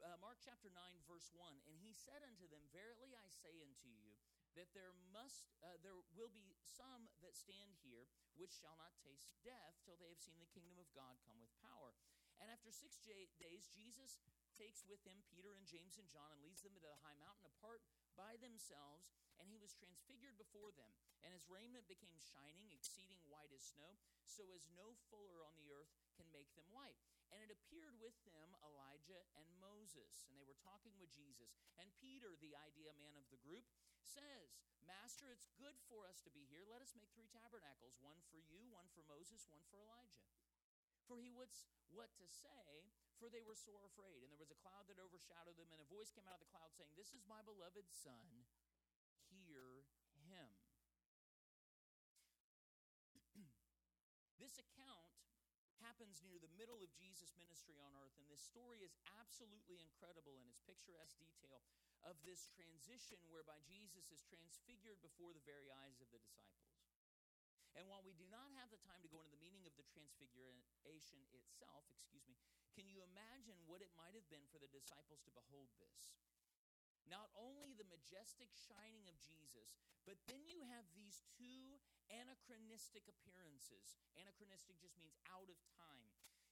Uh, 0.03 0.19
Mark 0.19 0.43
chapter 0.43 0.75
9, 0.75 0.75
verse 1.07 1.31
1 1.31 1.71
And 1.71 1.79
he 1.79 1.95
said 1.95 2.27
unto 2.27 2.51
them, 2.51 2.67
Verily 2.75 3.15
I 3.15 3.31
say 3.31 3.63
unto 3.63 3.87
you, 3.87 4.19
that 4.59 4.73
there 4.75 4.95
must 5.15 5.47
uh, 5.63 5.79
there 5.85 5.99
will 6.17 6.33
be 6.33 6.55
some 6.65 7.07
that 7.23 7.37
stand 7.37 7.77
here 7.85 8.09
which 8.35 8.57
shall 8.57 8.75
not 8.81 8.97
taste 9.05 9.31
death 9.45 9.77
till 9.85 10.01
they 10.01 10.11
have 10.11 10.23
seen 10.23 10.41
the 10.41 10.55
kingdom 10.55 10.81
of 10.81 10.89
God 10.97 11.21
come 11.27 11.39
with 11.39 11.53
power. 11.61 11.95
And 12.41 12.49
after 12.49 12.73
six 12.73 12.97
j- 12.97 13.29
days, 13.37 13.69
Jesus 13.69 14.17
takes 14.57 14.85
with 14.89 15.05
him 15.05 15.21
Peter 15.29 15.53
and 15.53 15.69
James 15.69 16.01
and 16.01 16.09
John 16.09 16.33
and 16.33 16.41
leads 16.41 16.65
them 16.65 16.73
into 16.73 16.89
the 16.89 17.01
high 17.05 17.17
mountain 17.21 17.45
apart 17.45 17.85
by 18.17 18.41
themselves, 18.41 19.13
and 19.37 19.45
he 19.49 19.61
was 19.61 19.77
transfigured 19.77 20.41
before 20.41 20.73
them. 20.73 20.89
And 21.21 21.37
his 21.37 21.49
raiment 21.53 21.85
became 21.85 22.17
shining, 22.17 22.73
exceeding 22.73 23.21
white 23.29 23.53
as 23.53 23.61
snow, 23.61 24.01
so 24.25 24.49
as 24.57 24.65
no 24.73 24.97
fuller 25.13 25.45
on 25.45 25.53
the 25.61 25.69
earth 25.69 25.93
can 26.17 26.33
make 26.33 26.49
them 26.57 26.69
white. 26.73 26.97
And 27.29 27.45
it 27.45 27.53
appeared 27.53 28.01
with 28.01 28.17
them 28.25 28.57
Elijah 28.65 29.21
and 29.37 29.49
Moses, 29.61 30.25
and 30.25 30.33
they 30.37 30.49
were 30.49 30.59
talking 30.65 30.97
with 30.97 31.13
Jesus. 31.13 31.53
And 31.77 31.93
Peter, 32.01 32.33
the 32.41 32.57
idea 32.57 32.97
man 32.97 33.21
of 33.21 33.29
the 33.29 33.41
group, 33.45 33.69
says, 34.11 34.59
Master, 34.83 35.31
it's 35.31 35.47
good 35.55 35.79
for 35.87 36.11
us 36.11 36.19
to 36.27 36.35
be 36.35 36.43
here. 36.51 36.67
Let 36.67 36.83
us 36.83 36.99
make 36.99 37.15
three 37.15 37.31
tabernacles 37.31 37.95
one 38.03 38.19
for 38.35 38.43
you, 38.43 38.67
one 38.75 38.91
for 38.91 39.07
Moses, 39.07 39.47
one 39.47 39.63
for 39.71 39.79
Elijah. 39.79 40.27
For 41.07 41.23
he 41.23 41.31
would 41.31 41.51
what 41.91 42.11
to 42.19 42.27
say, 42.27 42.87
for 43.19 43.31
they 43.31 43.43
were 43.43 43.59
sore 43.59 43.87
afraid. 43.87 44.23
And 44.23 44.31
there 44.31 44.43
was 44.43 44.55
a 44.55 44.59
cloud 44.63 44.87
that 44.91 44.99
overshadowed 44.99 45.59
them, 45.59 45.71
and 45.71 45.83
a 45.83 45.87
voice 45.91 46.11
came 46.11 46.27
out 46.27 46.39
of 46.39 46.43
the 46.43 46.51
cloud 46.51 46.71
saying, 46.75 46.95
This 46.99 47.15
is 47.15 47.27
my 47.27 47.43
beloved 47.43 47.87
Son, 47.91 48.47
hear 49.31 49.87
him. 50.27 50.51
this 54.43 54.59
account 54.59 55.11
happens 55.83 56.23
near 56.23 56.39
the 56.39 56.51
middle 56.55 56.79
of 56.79 56.91
Jesus' 56.95 57.35
ministry 57.35 57.79
on 57.83 57.95
earth, 57.99 58.15
and 58.21 58.29
this 58.31 58.43
story 58.43 58.83
is 58.87 58.95
absolutely 59.19 59.83
incredible 59.83 60.39
in 60.39 60.47
its 60.47 60.63
picturesque 60.63 61.19
detail 61.19 61.67
of 62.05 62.17
this 62.25 62.49
transition 62.57 63.21
whereby 63.29 63.61
Jesus 63.69 64.09
is 64.09 64.25
transfigured 64.25 65.01
before 65.05 65.37
the 65.37 65.45
very 65.45 65.69
eyes 65.85 66.01
of 66.01 66.09
the 66.11 66.23
disciples. 66.23 66.81
And 67.79 67.87
while 67.87 68.03
we 68.03 68.19
do 68.19 68.27
not 68.27 68.51
have 68.59 68.73
the 68.75 68.83
time 68.83 68.99
to 69.07 69.13
go 69.13 69.23
into 69.23 69.31
the 69.31 69.45
meaning 69.45 69.63
of 69.63 69.77
the 69.79 69.87
transfiguration 69.95 71.23
itself, 71.31 71.87
excuse 71.87 72.27
me, 72.27 72.35
can 72.75 72.91
you 72.91 72.99
imagine 73.07 73.59
what 73.71 73.85
it 73.85 73.95
might 73.95 74.19
have 74.19 74.27
been 74.27 74.43
for 74.51 74.59
the 74.59 74.71
disciples 74.75 75.23
to 75.23 75.31
behold 75.31 75.71
this? 75.79 76.19
Not 77.07 77.31
only 77.39 77.75
the 77.75 77.87
majestic 77.91 78.51
shining 78.55 79.07
of 79.07 79.19
Jesus, 79.23 79.79
but 80.07 80.19
then 80.27 80.43
you 80.47 80.63
have 80.67 80.87
these 80.95 81.23
two 81.39 81.79
anachronistic 82.11 83.07
appearances. 83.07 83.99
Anachronistic 84.19 84.79
just 84.83 84.99
means 84.99 85.19
out 85.31 85.47
of 85.47 85.59
time. 85.79 86.10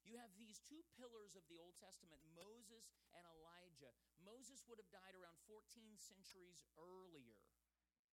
You 0.08 0.16
have 0.24 0.32
these 0.40 0.64
two 0.64 0.80
pillars 0.96 1.36
of 1.36 1.44
the 1.52 1.60
Old 1.60 1.76
Testament, 1.76 2.16
Moses 2.32 2.88
and 3.12 3.28
Elijah. 3.28 3.92
Moses 4.24 4.64
would 4.64 4.80
have 4.80 4.88
died 4.88 5.12
around 5.12 5.36
14 5.44 5.60
centuries 6.00 6.64
earlier. 6.80 7.36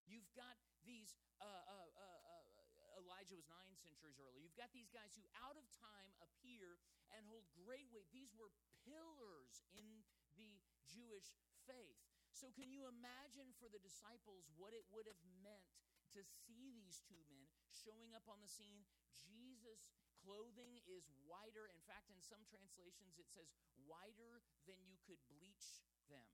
You've 0.04 0.28
got 0.36 0.60
these, 0.84 1.16
uh, 1.40 1.48
uh, 1.48 1.90
uh, 1.96 2.20
uh, 2.36 3.00
Elijah 3.00 3.40
was 3.40 3.48
nine 3.48 3.80
centuries 3.80 4.20
earlier. 4.20 4.44
You've 4.44 4.60
got 4.60 4.76
these 4.76 4.92
guys 4.92 5.16
who 5.16 5.24
out 5.40 5.56
of 5.56 5.64
time 5.80 6.12
appear 6.20 6.84
and 7.16 7.24
hold 7.32 7.48
great 7.56 7.88
weight. 7.96 8.12
These 8.12 8.36
were 8.36 8.52
pillars 8.84 9.64
in 9.72 10.04
the 10.36 10.52
Jewish 10.92 11.32
faith. 11.64 11.98
So, 12.36 12.52
can 12.52 12.68
you 12.68 12.92
imagine 12.92 13.56
for 13.56 13.72
the 13.72 13.80
disciples 13.80 14.52
what 14.60 14.76
it 14.76 14.84
would 14.92 15.08
have 15.08 15.24
meant 15.40 15.64
to 16.12 16.22
see 16.44 16.76
these 16.76 17.00
two 17.08 17.24
men 17.32 17.48
showing 17.72 18.12
up 18.12 18.28
on 18.28 18.44
the 18.44 18.52
scene? 18.52 18.84
Jesus' 19.16 19.96
clothing 20.26 20.82
is 20.90 21.06
whiter. 21.30 21.70
In 21.70 21.82
fact, 21.86 22.10
in 22.10 22.18
some 22.18 22.42
translations, 22.50 23.22
it 23.22 23.30
says 23.30 23.54
whiter 23.86 24.42
than 24.66 24.82
you 24.90 24.98
could 25.06 25.22
bleach 25.30 25.86
them. 26.10 26.26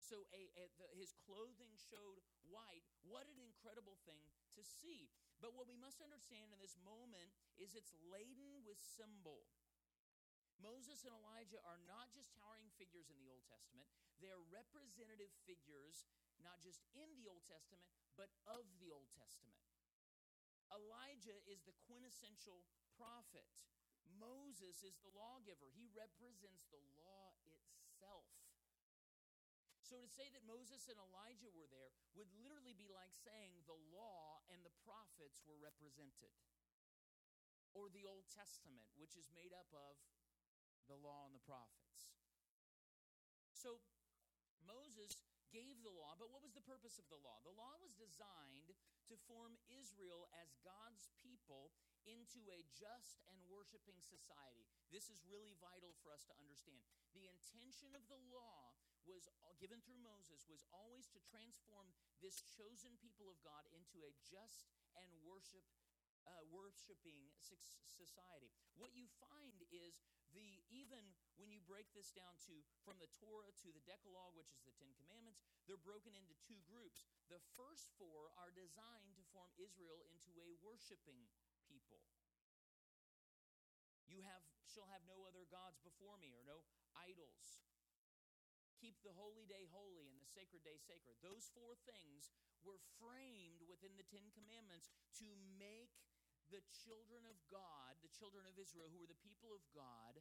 So, 0.00 0.24
a, 0.32 0.48
a, 0.56 0.64
the, 0.80 0.86
his 0.96 1.12
clothing 1.28 1.76
showed 1.76 2.22
white. 2.48 2.86
What 3.04 3.28
an 3.28 3.42
incredible 3.42 3.98
thing 4.08 4.22
to 4.56 4.62
see. 4.64 5.12
But 5.42 5.52
what 5.52 5.68
we 5.68 5.76
must 5.76 6.00
understand 6.00 6.54
in 6.54 6.62
this 6.62 6.78
moment 6.80 7.28
is 7.60 7.76
it's 7.76 7.92
laden 8.08 8.64
with 8.64 8.80
symbol. 8.80 9.44
Moses 10.56 11.04
and 11.04 11.12
Elijah 11.12 11.60
are 11.68 11.82
not 11.84 12.08
just 12.16 12.32
towering 12.40 12.72
figures 12.80 13.12
in 13.12 13.18
the 13.20 13.28
Old 13.28 13.44
Testament, 13.44 13.84
they're 14.24 14.40
representative 14.48 15.28
figures, 15.44 16.08
not 16.40 16.64
just 16.64 16.80
in 16.96 17.12
the 17.20 17.28
Old 17.28 17.44
Testament, 17.44 17.84
but 18.16 18.32
of 18.48 18.64
the 18.80 18.88
Old 18.88 19.12
Testament. 19.12 19.60
Elijah 20.76 21.40
is 21.48 21.64
the 21.64 21.76
quintessential 21.88 22.60
prophet. 23.00 23.48
Moses 24.20 24.84
is 24.84 25.00
the 25.00 25.12
lawgiver. 25.16 25.72
He 25.72 25.88
represents 25.96 26.68
the 26.68 26.80
law 27.00 27.32
itself. 27.48 28.28
So 29.80 30.02
to 30.02 30.10
say 30.10 30.28
that 30.34 30.42
Moses 30.42 30.90
and 30.90 30.98
Elijah 30.98 31.48
were 31.54 31.70
there 31.70 31.94
would 32.18 32.28
literally 32.42 32.74
be 32.74 32.90
like 32.90 33.14
saying 33.14 33.62
the 33.64 33.78
law 33.94 34.42
and 34.50 34.60
the 34.66 34.74
prophets 34.82 35.46
were 35.46 35.58
represented. 35.62 36.34
Or 37.70 37.86
the 37.92 38.08
Old 38.08 38.26
Testament, 38.32 38.88
which 38.98 39.14
is 39.14 39.30
made 39.30 39.54
up 39.54 39.68
of 39.70 39.94
the 40.90 40.98
law 40.98 41.28
and 41.28 41.34
the 41.36 41.44
prophets. 41.44 42.10
So 43.54 43.78
Moses 44.64 45.14
gave 45.56 45.80
the 45.80 45.96
law, 45.96 46.12
but 46.20 46.28
what 46.28 46.44
was 46.44 46.52
the 46.52 46.68
purpose 46.68 47.00
of 47.00 47.08
the 47.08 47.16
law? 47.24 47.40
The 47.40 47.56
law 47.56 47.80
was 47.80 47.96
designed 47.96 48.76
to 49.08 49.16
form 49.24 49.56
Israel 49.72 50.28
as 50.36 50.52
God's 50.60 51.08
people 51.24 51.72
into 52.04 52.44
a 52.52 52.60
just 52.76 53.24
and 53.32 53.40
worshiping 53.48 53.96
society. 54.04 54.68
This 54.92 55.08
is 55.08 55.24
really 55.24 55.56
vital 55.56 55.96
for 56.04 56.12
us 56.12 56.28
to 56.28 56.36
understand. 56.36 56.84
The 57.16 57.24
intention 57.32 57.96
of 57.96 58.04
the 58.12 58.20
law 58.28 58.76
was 59.08 59.24
uh, 59.32 59.56
given 59.56 59.80
through 59.80 60.02
Moses 60.04 60.44
was 60.44 60.60
always 60.76 61.08
to 61.16 61.24
transform 61.24 61.88
this 62.20 62.44
chosen 62.52 62.92
people 63.00 63.32
of 63.32 63.40
God 63.40 63.64
into 63.72 64.04
a 64.04 64.12
just 64.28 64.68
and 65.00 65.08
worship 65.24 65.64
uh, 66.26 66.42
worshiping 66.50 67.32
society. 67.86 68.50
What 68.74 68.92
you 68.92 69.06
find 69.22 69.62
is 69.70 70.02
the 70.34 70.58
even 70.68 71.14
when 71.36 71.52
you 71.52 71.60
break 71.64 71.88
this 71.92 72.12
down 72.12 72.36
to 72.48 72.54
from 72.84 72.96
the 73.00 73.10
Torah 73.20 73.52
to 73.64 73.68
the 73.72 73.84
Decalogue, 73.84 74.36
which 74.36 74.52
is 74.52 74.64
the 74.64 74.76
Ten 74.76 74.92
Commandments, 74.96 75.40
they're 75.68 75.80
broken 75.80 76.16
into 76.16 76.36
two 76.44 76.60
groups. 76.64 77.04
The 77.28 77.40
first 77.56 77.92
four 78.00 78.32
are 78.40 78.52
designed 78.52 79.16
to 79.16 79.24
form 79.32 79.52
Israel 79.60 80.04
into 80.08 80.32
a 80.40 80.56
worshiping 80.64 81.28
people. 81.68 82.00
You 84.06 84.22
have 84.24 84.44
shall 84.64 84.88
have 84.92 85.08
no 85.08 85.24
other 85.24 85.48
gods 85.48 85.80
before 85.80 86.20
me, 86.20 86.36
or 86.36 86.44
no 86.44 86.60
idols. 86.92 87.64
Keep 88.76 89.00
the 89.00 89.16
holy 89.16 89.48
day 89.48 89.64
holy 89.72 90.12
and 90.12 90.20
the 90.20 90.28
sacred 90.28 90.60
day 90.60 90.76
sacred. 90.76 91.16
Those 91.24 91.48
four 91.56 91.80
things 91.88 92.28
were 92.60 92.76
framed 93.00 93.64
within 93.64 93.96
the 93.96 94.04
Ten 94.04 94.28
Commandments 94.36 94.92
to 95.16 95.28
make 95.56 95.96
the 96.52 96.62
children 96.84 97.24
of 97.26 97.40
God, 97.48 97.96
the 98.04 98.12
children 98.12 98.44
of 98.46 98.54
Israel, 98.60 98.92
who 98.92 99.00
were 99.00 99.10
the 99.10 99.24
people 99.24 99.50
of 99.50 99.64
God, 99.72 100.20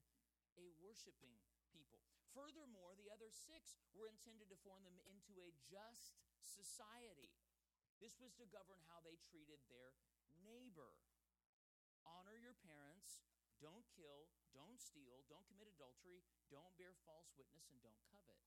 a 0.59 0.71
worshiping 0.79 1.35
people. 1.71 2.03
Furthermore, 2.31 2.95
the 3.00 3.12
other 3.12 3.31
six 3.31 3.79
were 3.95 4.12
intended 4.12 4.51
to 4.51 4.59
form 4.63 4.83
them 4.83 5.00
into 5.07 5.39
a 5.39 5.55
just 5.67 6.19
society. 6.43 7.31
This 8.03 8.19
was 8.19 8.35
to 8.39 8.47
govern 8.51 8.83
how 8.91 9.00
they 9.03 9.15
treated 9.31 9.63
their 9.71 9.95
neighbor. 10.43 11.00
Honor 12.03 12.35
your 12.35 12.55
parents, 12.67 13.24
don't 13.63 13.88
kill, 13.95 14.27
don't 14.51 14.77
steal, 14.77 15.24
don't 15.31 15.47
commit 15.47 15.71
adultery, 15.71 16.21
don't 16.51 16.75
bear 16.75 16.93
false 17.07 17.31
witness, 17.39 17.71
and 17.71 17.79
don't 17.79 18.03
covet. 18.12 18.39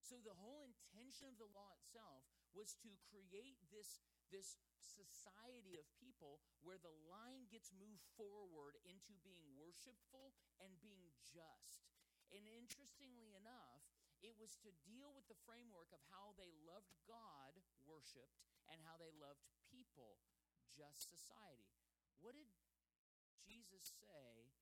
So 0.00 0.18
the 0.22 0.34
whole 0.34 0.66
intention 0.66 1.30
of 1.30 1.38
the 1.38 1.50
law 1.54 1.70
itself 1.78 2.26
was 2.54 2.74
to 2.82 2.90
create 3.08 3.58
this, 3.70 4.02
this 4.30 4.58
society 4.78 5.78
of 5.78 5.86
people 5.98 6.42
where 6.60 6.80
the 6.80 6.94
line 7.06 7.46
gets 7.50 7.70
moved 7.70 8.04
forward 8.18 8.78
into 8.82 9.14
being 9.22 9.54
worshipful 9.54 10.34
and 10.58 10.74
being 10.82 11.14
just. 11.24 11.86
And 12.30 12.46
interestingly 12.46 13.34
enough, 13.34 13.82
it 14.20 14.36
was 14.36 14.60
to 14.60 14.70
deal 14.84 15.10
with 15.16 15.26
the 15.32 15.40
framework 15.48 15.88
of 15.90 16.02
how 16.12 16.36
they 16.36 16.52
loved 16.62 16.92
God, 17.08 17.56
worshiped, 17.88 18.44
and 18.68 18.78
how 18.84 19.00
they 19.00 19.10
loved 19.16 19.48
people, 19.72 20.20
just 20.68 21.08
society. 21.08 21.72
What 22.20 22.36
did 22.36 22.52
Jesus 23.40 23.96
say 23.96 24.52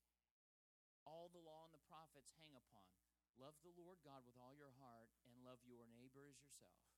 all 1.03 1.29
the 1.35 1.43
law 1.43 1.67
and 1.67 1.75
the 1.75 1.89
prophets 1.91 2.39
hang 2.39 2.55
upon? 2.55 2.87
Love 3.35 3.59
the 3.63 3.75
Lord 3.75 3.99
God 4.07 4.23
with 4.27 4.39
all 4.39 4.55
your 4.55 4.75
heart 4.79 5.11
and 5.27 5.47
love 5.47 5.63
your 5.67 5.87
neighbor 5.91 6.27
as 6.27 6.39
yourself. 6.43 6.98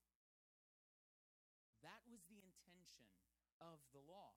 Of 3.61 3.77
the 3.93 4.01
law. 4.09 4.33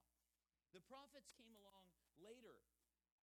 The 0.76 0.84
prophets 0.84 1.32
came 1.32 1.54
along 1.56 1.88
later, 2.20 2.60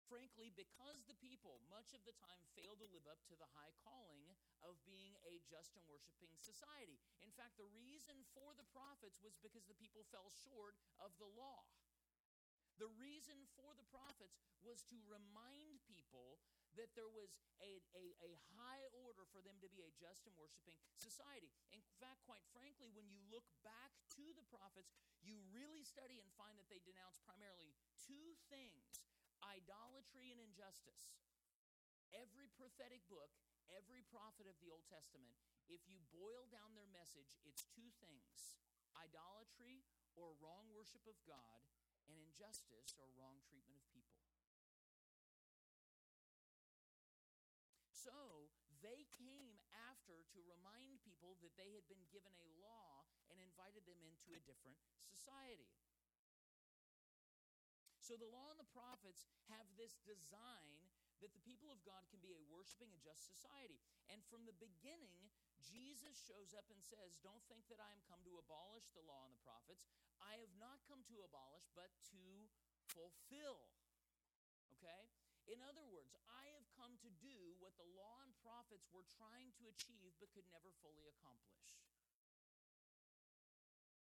frankly, 0.06 0.54
because 0.54 1.04
the 1.08 1.18
people, 1.18 1.64
much 1.72 1.96
of 1.96 2.04
the 2.06 2.14
time, 2.16 2.44
failed 2.54 2.80
to 2.84 2.92
live 2.92 3.08
up 3.10 3.24
to 3.32 3.36
the 3.40 3.50
high 3.56 3.74
calling 3.82 4.36
of 4.62 4.78
being 4.84 5.16
a 5.26 5.42
just 5.48 5.74
and 5.74 5.86
worshiping 5.90 6.36
society. 6.38 7.00
In 7.24 7.32
fact, 7.34 7.58
the 7.58 7.68
reason 7.74 8.20
for 8.36 8.54
the 8.56 8.68
prophets 8.76 9.18
was 9.24 9.40
because 9.42 9.66
the 9.66 9.80
people 9.80 10.06
fell 10.14 10.30
short 10.44 10.78
of 11.02 11.16
the 11.18 11.30
law. 11.34 11.66
The 12.78 12.92
reason 13.02 13.50
for 13.58 13.74
the 13.74 13.88
prophets 13.90 14.38
was 14.62 14.86
to 14.94 14.98
remind 15.10 15.82
people 15.90 16.38
that 16.78 16.94
there 16.94 17.10
was 17.10 17.42
a, 17.60 17.82
a, 17.98 18.06
a, 18.22 18.32
high 18.54 18.86
order 18.94 19.26
for 19.34 19.42
them 19.42 19.58
to 19.60 19.70
be 19.74 19.82
a 19.82 19.90
just 19.98 20.30
and 20.30 20.34
worshiping 20.38 20.78
society. 20.94 21.50
In 21.74 21.82
fact, 21.98 22.22
quite 22.30 22.46
frankly, 22.54 22.94
when 22.94 23.10
you 23.10 23.18
look 23.34 23.46
back 23.66 23.98
to 24.18 24.26
the 24.38 24.46
prophets, 24.48 24.94
you 25.20 25.42
really 25.50 25.82
study 25.82 26.22
and 26.22 26.30
find 26.38 26.54
that 26.62 26.70
they 26.70 26.82
denounce 26.86 27.18
primarily 27.26 27.74
two 27.98 28.38
things 28.54 29.02
idolatry 29.42 30.30
and 30.34 30.42
injustice. 30.42 31.18
Every 32.14 32.50
prophetic 32.56 33.04
book, 33.10 33.34
every 33.70 34.06
prophet 34.08 34.48
of 34.48 34.58
the 34.62 34.72
Old 34.72 34.86
Testament, 34.88 35.34
if 35.68 35.84
you 35.90 36.00
boil 36.14 36.48
down 36.50 36.74
their 36.74 36.90
message, 36.90 37.38
it's 37.44 37.68
two 37.74 37.90
things 38.00 38.58
idolatry 38.98 39.86
or 40.18 40.34
wrong 40.42 40.66
worship 40.74 41.06
of 41.06 41.18
God, 41.30 41.62
and 42.10 42.18
injustice 42.18 42.98
or 42.98 43.06
wrong 43.14 43.38
treatment 43.46 43.78
of 43.78 43.86
people. 43.94 44.18
So 47.92 48.50
they 48.82 49.06
came 49.14 49.60
after 49.92 50.24
to 50.34 50.40
remind 50.48 51.04
people 51.04 51.38
that 51.44 51.47
they 51.58 51.74
had 51.74 51.86
been 51.90 52.06
given 52.14 52.32
a 52.38 52.48
law 52.62 53.04
and 53.34 53.42
invited 53.42 53.84
them 53.90 54.00
into 54.06 54.38
a 54.38 54.42
different 54.46 54.78
society. 55.04 55.68
So 58.00 58.16
the 58.16 58.30
law 58.32 58.56
and 58.56 58.62
the 58.62 58.72
prophets 58.72 59.28
have 59.52 59.68
this 59.76 60.00
design 60.08 60.88
that 61.20 61.34
the 61.34 61.44
people 61.44 61.74
of 61.74 61.82
God 61.82 62.06
can 62.14 62.22
be 62.22 62.32
a 62.32 62.48
worshiping 62.48 62.94
and 62.94 63.02
just 63.02 63.26
society. 63.26 63.82
And 64.08 64.22
from 64.30 64.46
the 64.46 64.56
beginning, 64.62 65.28
Jesus 65.60 66.22
shows 66.24 66.54
up 66.54 66.70
and 66.70 66.80
says, 66.80 67.18
Don't 67.26 67.42
think 67.50 67.66
that 67.74 67.82
I 67.82 67.90
am 67.90 68.06
come 68.06 68.22
to 68.24 68.38
abolish 68.38 68.94
the 68.94 69.04
law 69.04 69.26
and 69.26 69.34
the 69.34 69.44
prophets. 69.44 69.90
I 70.22 70.38
have 70.40 70.54
not 70.62 70.86
come 70.86 71.02
to 71.10 71.26
abolish, 71.26 71.66
but 71.74 71.90
to 72.14 72.22
fulfill. 72.94 73.66
Okay? 74.78 75.10
In 75.50 75.60
other 75.66 75.84
words, 75.90 76.14
I 76.30 76.54
have 76.54 76.67
come 76.78 76.94
to 77.02 77.10
do 77.18 77.58
what 77.58 77.74
the 77.82 77.90
law 77.98 78.22
and 78.22 78.30
prophets 78.46 78.86
were 78.94 79.06
trying 79.18 79.50
to 79.58 79.66
achieve 79.66 80.14
but 80.22 80.30
could 80.38 80.46
never 80.54 80.70
fully 80.86 81.10
accomplish. 81.10 81.82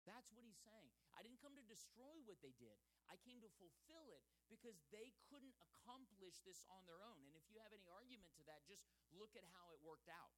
That's 0.06 0.30
what 0.34 0.46
he's 0.46 0.62
saying. 0.62 0.90
I 1.14 1.22
didn't 1.22 1.42
come 1.42 1.54
to 1.54 1.66
destroy 1.66 2.18
what 2.26 2.38
they 2.42 2.54
did. 2.58 2.74
I 3.06 3.18
came 3.22 3.38
to 3.42 3.50
fulfill 3.58 4.10
it 4.10 4.22
because 4.50 4.78
they 4.90 5.14
couldn't 5.30 5.54
accomplish 5.62 6.42
this 6.42 6.62
on 6.70 6.82
their 6.90 7.02
own. 7.06 7.22
And 7.26 7.34
if 7.38 7.46
you 7.50 7.62
have 7.62 7.70
any 7.70 7.86
argument 7.86 8.34
to 8.38 8.42
that, 8.50 8.66
just 8.66 8.82
look 9.14 9.34
at 9.38 9.46
how 9.54 9.70
it 9.70 9.78
worked 9.82 10.10
out. 10.10 10.34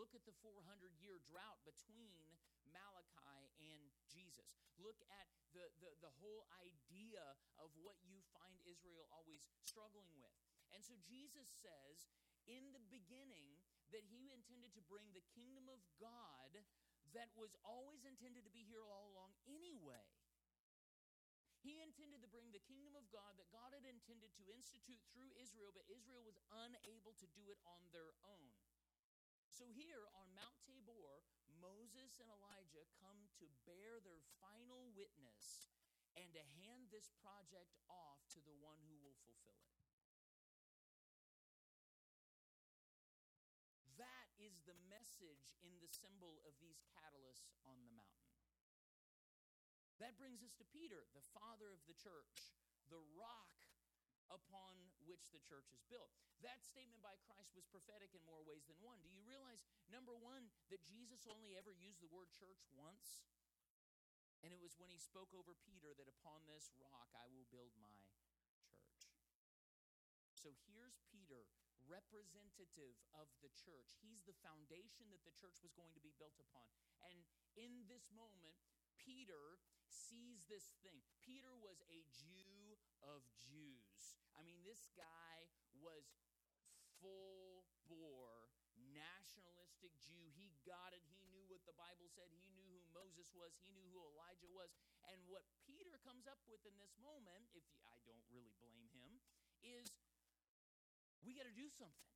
Look 0.00 0.16
at 0.16 0.24
the 0.24 0.32
400 0.40 0.64
year 0.96 1.20
drought 1.28 1.60
between 1.68 2.24
Malachi 2.72 3.52
and 3.60 3.84
Jesus. 4.08 4.48
Look 4.80 4.96
at 5.12 5.28
the, 5.52 5.68
the, 5.84 5.92
the 6.00 6.14
whole 6.24 6.48
idea 6.64 7.20
of 7.60 7.68
what 7.84 8.00
you 8.08 8.24
find 8.32 8.56
Israel 8.64 9.04
always 9.12 9.44
struggling 9.60 10.16
with. 10.16 10.32
And 10.72 10.80
so 10.80 10.96
Jesus 11.04 11.52
says, 11.60 12.08
in 12.48 12.72
the 12.72 12.80
beginning, 12.88 13.60
that 13.92 14.06
he 14.06 14.30
intended 14.30 14.72
to 14.78 14.82
bring 14.86 15.10
the 15.12 15.26
kingdom 15.34 15.66
of 15.68 15.82
God 15.98 16.54
that 17.12 17.30
was 17.34 17.50
always 17.66 18.06
intended 18.06 18.46
to 18.46 18.54
be 18.54 18.62
here 18.62 18.86
all 18.86 19.10
along 19.10 19.34
anyway. 19.50 20.06
He 21.60 21.82
intended 21.84 22.24
to 22.24 22.30
bring 22.30 22.48
the 22.54 22.62
kingdom 22.64 22.96
of 22.96 23.04
God 23.12 23.36
that 23.36 23.52
God 23.52 23.76
had 23.76 23.84
intended 23.84 24.32
to 24.40 24.48
institute 24.48 25.02
through 25.12 25.28
Israel, 25.36 25.76
but 25.76 25.84
Israel 25.92 26.24
was 26.24 26.40
unable 26.64 27.12
to 27.20 27.26
do 27.36 27.52
it 27.52 27.60
on 27.68 27.82
their 27.92 28.16
own. 28.24 28.48
So 29.60 29.68
here 29.76 30.08
on 30.16 30.24
Mount 30.32 30.56
Tabor, 30.64 31.20
Moses 31.60 32.16
and 32.16 32.32
Elijah 32.32 32.88
come 32.96 33.28
to 33.36 33.44
bear 33.68 34.00
their 34.00 34.24
final 34.40 34.88
witness 34.96 35.68
and 36.16 36.32
to 36.32 36.40
hand 36.64 36.88
this 36.88 37.12
project 37.20 37.76
off 37.92 38.24
to 38.32 38.40
the 38.40 38.56
one 38.56 38.80
who 38.88 38.96
will 39.04 39.20
fulfill 39.20 39.60
it. 39.60 39.76
That 44.00 44.32
is 44.40 44.64
the 44.64 44.80
message 44.88 45.52
in 45.60 45.76
the 45.84 45.92
symbol 45.92 46.40
of 46.48 46.56
these 46.64 46.80
catalysts 46.96 47.52
on 47.68 47.84
the 47.84 47.92
mountain. 47.92 48.32
That 50.00 50.16
brings 50.16 50.40
us 50.40 50.56
to 50.56 50.64
Peter, 50.72 51.04
the 51.12 51.28
father 51.36 51.68
of 51.68 51.84
the 51.84 52.00
church, 52.00 52.56
the 52.88 53.04
rock 53.12 53.59
upon 54.30 54.72
which 55.04 55.30
the 55.34 55.42
church 55.42 55.70
is 55.74 55.82
built. 55.90 56.10
That 56.40 56.64
statement 56.64 57.04
by 57.04 57.18
Christ 57.28 57.52
was 57.52 57.68
prophetic 57.68 58.14
in 58.16 58.22
more 58.24 58.40
ways 58.46 58.64
than 58.64 58.78
one. 58.80 59.02
Do 59.04 59.12
you 59.12 59.20
realize, 59.26 59.60
number 59.92 60.16
one, 60.16 60.48
that 60.72 60.80
Jesus 60.86 61.28
only 61.28 61.58
ever 61.58 61.74
used 61.76 62.00
the 62.00 62.08
word 62.08 62.32
church 62.32 62.62
once? 62.72 63.26
And 64.40 64.54
it 64.56 64.62
was 64.62 64.80
when 64.80 64.88
he 64.88 64.96
spoke 64.96 65.28
over 65.36 65.52
Peter 65.68 65.92
that 65.92 66.08
upon 66.08 66.48
this 66.48 66.72
rock 66.80 67.12
I 67.12 67.28
will 67.28 67.44
build 67.52 67.76
my 67.76 68.00
church. 68.08 69.04
So 70.32 70.56
here's 70.64 70.96
Peter, 71.12 71.44
representative 71.84 72.96
of 73.12 73.28
the 73.44 73.52
church. 73.52 73.92
He's 74.00 74.24
the 74.24 74.36
foundation 74.40 75.12
that 75.12 75.20
the 75.28 75.36
church 75.36 75.60
was 75.60 75.76
going 75.76 75.92
to 75.92 76.00
be 76.00 76.16
built 76.16 76.40
upon. 76.40 76.64
And 77.04 77.20
in 77.60 77.84
this 77.84 78.08
moment, 78.16 78.56
Peter 78.96 79.60
sees 79.92 80.48
this 80.48 80.72
thing. 80.80 81.04
Peter 81.20 81.52
was 81.60 81.84
a 81.92 82.00
Jew 82.08 82.80
of 83.04 83.24
Jews. 83.40 84.20
I 84.36 84.42
mean, 84.44 84.60
this 84.64 84.88
guy 84.96 85.48
was 85.80 86.04
full 87.00 87.64
bore 87.88 88.52
nationalistic 88.92 89.92
Jew. 90.00 90.30
He 90.36 90.52
got 90.64 90.92
it. 90.92 91.02
He 91.04 91.16
knew 91.32 91.44
what 91.48 91.64
the 91.64 91.76
Bible 91.76 92.08
said. 92.12 92.28
He 92.32 92.44
knew 92.52 92.64
who 92.64 92.80
Moses 92.92 93.28
was. 93.32 93.52
He 93.60 93.68
knew 93.72 93.86
who 93.92 94.00
Elijah 94.16 94.50
was. 94.52 94.72
And 95.08 95.20
what 95.28 95.44
Peter 95.64 95.96
comes 96.04 96.28
up 96.28 96.40
with 96.48 96.62
in 96.68 96.76
this 96.76 96.92
moment, 97.00 97.48
if 97.56 97.64
you, 97.68 97.76
I 97.88 97.96
don't 98.04 98.24
really 98.32 98.52
blame 98.60 98.88
him, 98.92 99.20
is 99.64 99.88
we 101.24 101.36
got 101.36 101.48
to 101.48 101.56
do 101.56 101.68
something. 101.68 102.08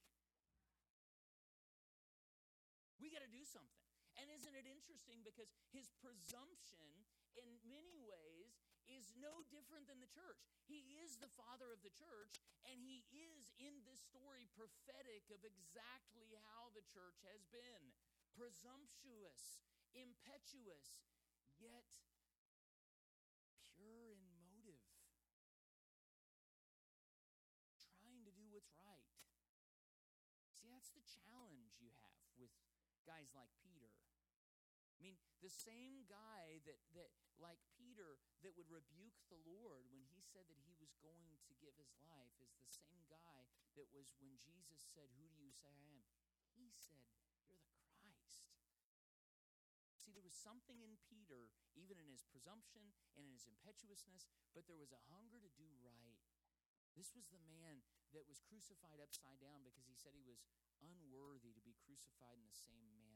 We 3.00 3.12
got 3.12 3.24
to 3.24 3.32
do 3.32 3.44
something. 3.44 3.84
And 4.16 4.30
isn't 4.30 4.54
it 4.54 4.64
interesting 4.70 5.20
because 5.26 5.50
his 5.74 5.90
presumption 5.98 6.86
in 7.34 7.50
many 7.66 7.98
ways 7.98 8.54
is 8.88 9.16
no 9.16 9.44
different 9.48 9.88
than 9.88 10.00
the 10.00 10.10
church. 10.10 10.44
He 10.68 11.00
is 11.00 11.16
the 11.16 11.32
father 11.34 11.72
of 11.72 11.80
the 11.80 11.92
church, 11.92 12.36
and 12.68 12.80
he 12.80 13.04
is 13.12 13.52
in 13.56 13.84
this 13.84 14.00
story 14.04 14.48
prophetic 14.52 15.28
of 15.32 15.40
exactly 15.44 16.36
how 16.44 16.72
the 16.72 16.84
church 16.92 17.24
has 17.28 17.44
been 17.48 17.94
presumptuous, 18.36 19.64
impetuous, 19.96 21.00
yet 21.56 21.88
pure 23.74 24.12
in 24.12 24.20
motive, 24.44 24.84
trying 27.98 28.26
to 28.26 28.32
do 28.34 28.46
what's 28.50 28.74
right. 28.76 29.08
See, 30.60 30.68
that's 30.68 30.92
the 30.92 31.04
challenge 31.04 31.78
you 31.80 31.88
have 32.04 32.26
with 32.36 32.52
guys 33.06 33.32
like 33.32 33.50
Peter. 33.62 34.03
Mean, 35.04 35.20
the 35.44 35.52
same 35.52 36.08
guy 36.08 36.64
that, 36.64 36.80
that 36.96 37.12
like 37.36 37.60
Peter, 37.76 38.16
that 38.40 38.56
would 38.56 38.72
rebuke 38.72 39.20
the 39.28 39.36
Lord 39.44 39.84
when 39.92 40.08
he 40.08 40.24
said 40.24 40.48
that 40.48 40.56
he 40.64 40.72
was 40.80 40.96
going 41.04 41.36
to 41.44 41.52
give 41.60 41.76
his 41.76 41.92
life 42.08 42.32
is 42.40 42.56
the 42.56 42.64
same 42.64 43.04
guy 43.12 43.44
that 43.76 43.84
was 43.92 44.08
when 44.16 44.40
Jesus 44.40 44.80
said, 44.80 45.12
Who 45.20 45.28
do 45.28 45.36
you 45.36 45.52
say 45.52 45.68
I 45.68 45.92
am? 45.92 46.08
He 46.56 46.72
said, 46.72 47.04
You're 47.44 47.60
the 47.68 47.76
Christ. 48.00 48.48
See, 50.00 50.16
there 50.16 50.24
was 50.24 50.32
something 50.32 50.80
in 50.80 50.96
Peter, 51.04 51.52
even 51.76 52.00
in 52.00 52.08
his 52.08 52.24
presumption 52.24 52.96
and 53.20 53.28
in 53.28 53.36
his 53.36 53.44
impetuousness, 53.44 54.24
but 54.56 54.64
there 54.64 54.80
was 54.80 54.96
a 54.96 55.04
hunger 55.12 55.36
to 55.36 55.52
do 55.60 55.68
right. 55.84 56.16
This 56.96 57.12
was 57.12 57.28
the 57.28 57.44
man 57.44 57.84
that 58.16 58.24
was 58.24 58.40
crucified 58.40 59.04
upside 59.04 59.36
down 59.36 59.68
because 59.68 59.84
he 59.84 60.00
said 60.00 60.16
he 60.16 60.24
was 60.24 60.40
unworthy 60.80 61.52
to 61.52 61.60
be 61.60 61.76
crucified 61.84 62.40
in 62.40 62.48
the 62.48 62.56
same 62.56 62.88
manner 62.88 63.13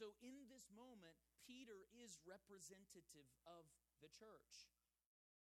So, 0.00 0.16
in 0.24 0.48
this 0.48 0.64
moment, 0.72 1.12
Peter 1.44 1.84
is 1.92 2.24
representative 2.24 3.28
of 3.44 3.68
the 4.00 4.08
church. 4.08 4.72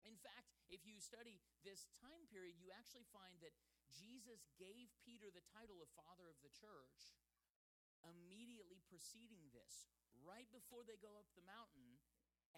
In 0.03 0.19
fact, 0.19 0.51
if 0.67 0.83
you 0.83 0.99
study 0.99 1.39
this 1.63 1.87
time 2.03 2.27
period, 2.27 2.59
you 2.59 2.75
actually 2.75 3.07
find 3.15 3.39
that 3.39 3.55
Jesus 3.95 4.51
gave 4.59 4.91
Peter 5.07 5.31
the 5.31 5.47
title 5.55 5.79
of 5.79 5.95
Father 5.95 6.27
of 6.27 6.35
the 6.43 6.51
Church 6.51 7.15
immediately 8.03 8.83
preceding 8.91 9.47
this. 9.55 9.87
Right 10.27 10.51
before 10.51 10.83
they 10.83 10.99
go 10.99 11.15
up 11.15 11.31
the 11.39 11.47
mountain 11.47 12.03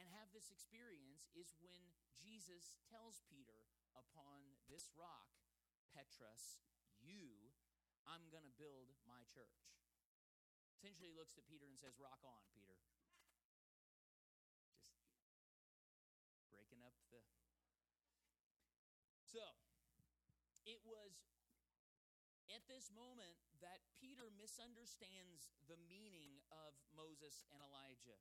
and 0.01 0.09
have 0.09 0.33
this 0.33 0.49
experience, 0.49 1.29
is 1.37 1.53
when 1.61 1.85
Jesus 2.17 2.81
tells 2.89 3.21
Peter, 3.29 3.69
Upon 3.93 4.43
this 4.67 4.91
rock, 4.97 5.31
Petros, 5.95 6.59
you, 6.99 7.53
I'm 8.11 8.27
going 8.33 8.43
to 8.43 8.59
build 8.59 8.91
my 9.07 9.23
church 9.31 9.84
essentially 10.75 11.15
looks 11.15 11.39
at 11.39 11.47
Peter 11.47 11.71
and 11.71 11.79
says, 11.79 11.95
Rock 12.03 12.19
on, 12.27 12.43
Peter. 12.51 12.75
Just 16.35 16.51
breaking 16.51 16.83
up 16.83 16.93
the. 17.15 17.23
So, 19.25 19.43
it 20.67 20.83
was 20.83 21.15
at 22.53 22.63
this 22.69 22.93
moment 22.93 23.39
that 23.65 23.81
Peter 23.97 24.29
misunderstands 24.37 25.49
the 25.71 25.81
meaning 25.89 26.43
of 26.53 26.77
Moses 26.93 27.47
and 27.55 27.63
Elijah 27.65 28.21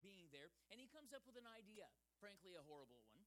being 0.00 0.32
there, 0.32 0.50
and 0.72 0.80
he 0.80 0.88
comes 0.88 1.12
up 1.12 1.22
with 1.28 1.36
an 1.36 1.46
idea, 1.46 1.86
frankly, 2.18 2.56
a 2.56 2.64
horrible 2.64 3.04
one. 3.08 3.19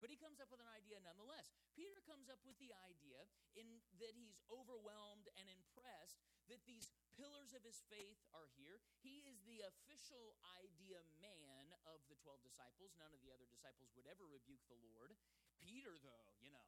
But 0.00 0.08
he 0.08 0.16
comes 0.16 0.40
up 0.40 0.48
with 0.48 0.64
an 0.64 0.72
idea 0.72 0.96
nonetheless. 1.04 1.52
Peter 1.76 2.00
comes 2.08 2.32
up 2.32 2.40
with 2.42 2.56
the 2.56 2.72
idea 2.88 3.20
in 3.52 3.68
that 4.00 4.16
he's 4.16 4.40
overwhelmed 4.48 5.28
and 5.36 5.46
impressed 5.52 6.24
that 6.48 6.64
these 6.64 6.90
pillars 7.14 7.52
of 7.52 7.60
his 7.62 7.84
faith 7.92 8.18
are 8.32 8.48
here. 8.56 8.80
He 9.04 9.20
is 9.28 9.44
the 9.44 9.60
official 9.68 10.34
idea 10.56 11.04
man 11.20 11.68
of 11.84 12.00
the 12.08 12.16
12 12.24 12.40
disciples. 12.40 12.96
None 12.96 13.12
of 13.12 13.20
the 13.20 13.30
other 13.30 13.46
disciples 13.46 13.92
would 13.94 14.08
ever 14.08 14.24
rebuke 14.24 14.64
the 14.72 14.80
Lord. 14.80 15.14
Peter, 15.60 15.92
though, 16.00 16.32
you 16.40 16.48
know, 16.48 16.64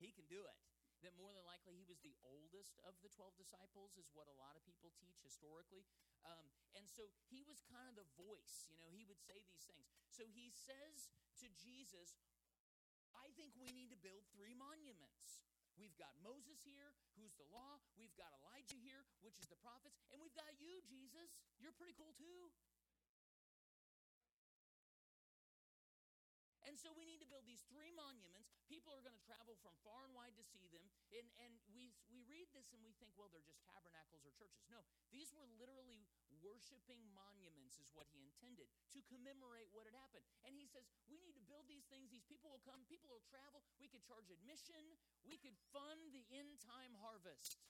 he 0.00 0.10
can 0.10 0.24
do 0.26 0.40
it. 0.48 0.58
That 1.04 1.18
more 1.18 1.34
than 1.34 1.42
likely 1.42 1.74
he 1.74 1.84
was 1.84 1.98
the 1.98 2.14
oldest 2.22 2.78
of 2.86 2.94
the 3.02 3.10
12 3.10 3.34
disciples, 3.34 3.98
is 3.98 4.06
what 4.14 4.30
a 4.30 4.38
lot 4.38 4.54
of 4.54 4.62
people 4.62 4.94
teach 4.94 5.18
historically. 5.26 5.82
Um, 6.22 6.46
and 6.78 6.86
so 6.86 7.10
he 7.26 7.42
was 7.42 7.58
kind 7.66 7.90
of 7.90 7.98
the 7.98 8.06
voice, 8.14 8.70
you 8.70 8.78
know, 8.78 8.86
he 8.86 9.02
would 9.02 9.18
say 9.18 9.42
these 9.42 9.66
things. 9.66 9.90
So 10.14 10.22
he 10.30 10.54
says 10.54 11.10
to 11.42 11.50
Jesus, 11.58 12.14
think 13.42 13.58
we 13.58 13.74
need 13.74 13.90
to 13.90 13.98
build 13.98 14.22
three 14.38 14.54
monuments. 14.54 15.42
We've 15.74 15.98
got 15.98 16.14
Moses 16.22 16.62
here, 16.62 16.94
who's 17.18 17.34
the 17.34 17.48
law. 17.50 17.82
We've 17.98 18.14
got 18.14 18.30
Elijah 18.38 18.78
here, 18.78 19.02
which 19.18 19.34
is 19.42 19.50
the 19.50 19.58
prophets. 19.58 19.98
And 20.14 20.22
we've 20.22 20.36
got 20.38 20.54
you, 20.62 20.78
Jesus. 20.86 21.34
You're 21.58 21.74
pretty 21.74 21.98
cool 21.98 22.14
too. 22.14 22.54
And 26.72 26.80
so 26.80 26.88
we 26.96 27.04
need 27.04 27.20
to 27.20 27.28
build 27.28 27.44
these 27.44 27.68
three 27.68 27.92
monuments. 27.92 28.48
People 28.64 28.96
are 28.96 29.04
going 29.04 29.12
to 29.12 29.20
travel 29.28 29.60
from 29.60 29.76
far 29.84 30.08
and 30.08 30.16
wide 30.16 30.32
to 30.40 30.44
see 30.56 30.64
them. 30.72 30.88
And, 31.12 31.28
and 31.44 31.52
we, 31.76 31.92
we 32.08 32.24
read 32.24 32.48
this 32.56 32.72
and 32.72 32.80
we 32.80 32.96
think, 32.96 33.12
well, 33.12 33.28
they're 33.28 33.44
just 33.44 33.60
tabernacles 33.68 34.24
or 34.24 34.32
churches. 34.32 34.64
No, 34.72 34.80
these 35.12 35.36
were 35.36 35.44
literally 35.60 36.08
worshiping 36.40 37.04
monuments, 37.12 37.76
is 37.76 37.92
what 37.92 38.08
he 38.16 38.24
intended, 38.24 38.72
to 38.96 39.04
commemorate 39.04 39.68
what 39.76 39.84
had 39.84 39.92
happened. 39.92 40.24
And 40.48 40.56
he 40.56 40.64
says, 40.64 40.88
we 41.12 41.20
need 41.20 41.36
to 41.36 41.44
build 41.44 41.68
these 41.68 41.84
things. 41.92 42.08
These 42.08 42.24
people 42.24 42.48
will 42.48 42.64
come, 42.64 42.88
people 42.88 43.12
will 43.12 43.26
travel. 43.28 43.60
We 43.76 43.92
could 43.92 44.08
charge 44.08 44.32
admission, 44.32 44.96
we 45.28 45.36
could 45.36 45.60
fund 45.76 46.08
the 46.16 46.24
end 46.32 46.56
time 46.64 46.96
harvest. 47.04 47.60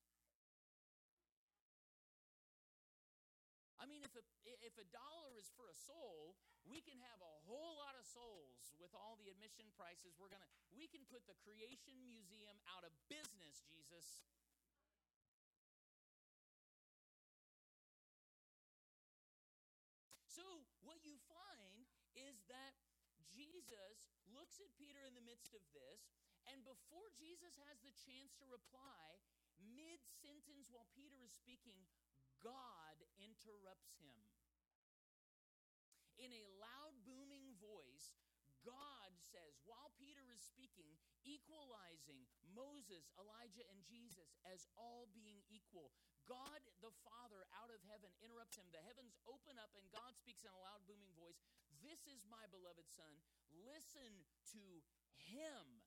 I 3.82 3.90
mean, 3.90 4.06
if 4.06 4.14
a, 4.14 4.22
if 4.62 4.78
a 4.78 4.86
dollar 4.94 5.34
is 5.34 5.50
for 5.58 5.66
a 5.66 5.76
soul, 5.76 6.38
we 6.62 6.78
can 6.78 6.98
have 7.10 7.18
a 7.18 7.34
whole 7.46 7.82
lot 7.82 7.98
of 7.98 8.06
souls 8.06 8.70
with 8.78 8.94
all 8.94 9.18
the 9.18 9.26
admission 9.30 9.66
prices. 9.74 10.14
We're 10.14 10.30
gonna 10.30 10.48
we 10.70 10.86
can 10.86 11.02
put 11.10 11.26
the 11.26 11.34
Creation 11.42 11.98
Museum 12.06 12.54
out 12.70 12.86
of 12.86 12.94
business, 13.10 13.62
Jesus. 13.66 14.22
So, 20.30 20.64
what 20.80 21.02
you 21.04 21.20
find 21.28 21.84
is 22.16 22.40
that 22.48 22.72
Jesus 23.28 24.00
looks 24.32 24.62
at 24.64 24.72
Peter 24.80 25.04
in 25.04 25.12
the 25.12 25.26
midst 25.28 25.52
of 25.52 25.60
this, 25.76 26.08
and 26.48 26.64
before 26.64 27.12
Jesus 27.20 27.52
has 27.68 27.76
the 27.84 27.92
chance 28.00 28.32
to 28.40 28.48
reply, 28.48 29.20
mid 29.60 30.00
sentence 30.24 30.72
while 30.72 30.88
Peter 30.96 31.20
is 31.20 31.36
speaking, 31.36 31.84
God 32.40 32.96
interrupts 33.20 33.92
him. 34.00 34.18
In 36.20 36.32
a 36.32 36.44
loud, 36.60 36.94
booming 37.04 37.56
voice, 37.60 38.12
God 38.62 39.10
says, 39.18 39.58
while 39.66 39.90
Peter 39.98 40.22
is 40.30 40.42
speaking, 40.42 40.94
equalizing 41.26 42.26
Moses, 42.54 43.10
Elijah, 43.18 43.66
and 43.70 43.82
Jesus 43.82 44.38
as 44.46 44.66
all 44.78 45.10
being 45.10 45.42
equal, 45.50 45.90
God 46.30 46.62
the 46.78 46.94
Father 47.02 47.42
out 47.58 47.74
of 47.74 47.82
heaven 47.90 48.14
interrupts 48.22 48.58
him. 48.58 48.70
The 48.70 48.82
heavens 48.86 49.18
open 49.26 49.58
up, 49.58 49.74
and 49.74 49.86
God 49.90 50.14
speaks 50.14 50.46
in 50.46 50.54
a 50.54 50.62
loud, 50.62 50.86
booming 50.86 51.10
voice 51.18 51.42
This 51.82 52.06
is 52.06 52.22
my 52.30 52.46
beloved 52.54 52.86
Son. 52.86 53.10
Listen 53.66 54.22
to 54.54 54.62
him. 55.18 55.82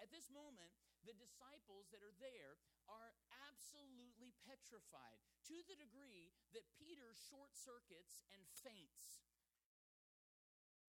At 0.00 0.08
this 0.08 0.32
moment, 0.32 0.72
the 1.04 1.16
disciples 1.16 1.88
that 1.92 2.00
are 2.00 2.16
there 2.20 2.56
are 2.88 3.12
absolutely 3.48 4.32
petrified 4.44 5.20
to 5.48 5.56
the 5.68 5.76
degree 5.76 6.32
that 6.56 6.64
Peter 6.80 7.12
short 7.28 7.52
circuits 7.56 8.24
and 8.32 8.40
faints. 8.64 9.24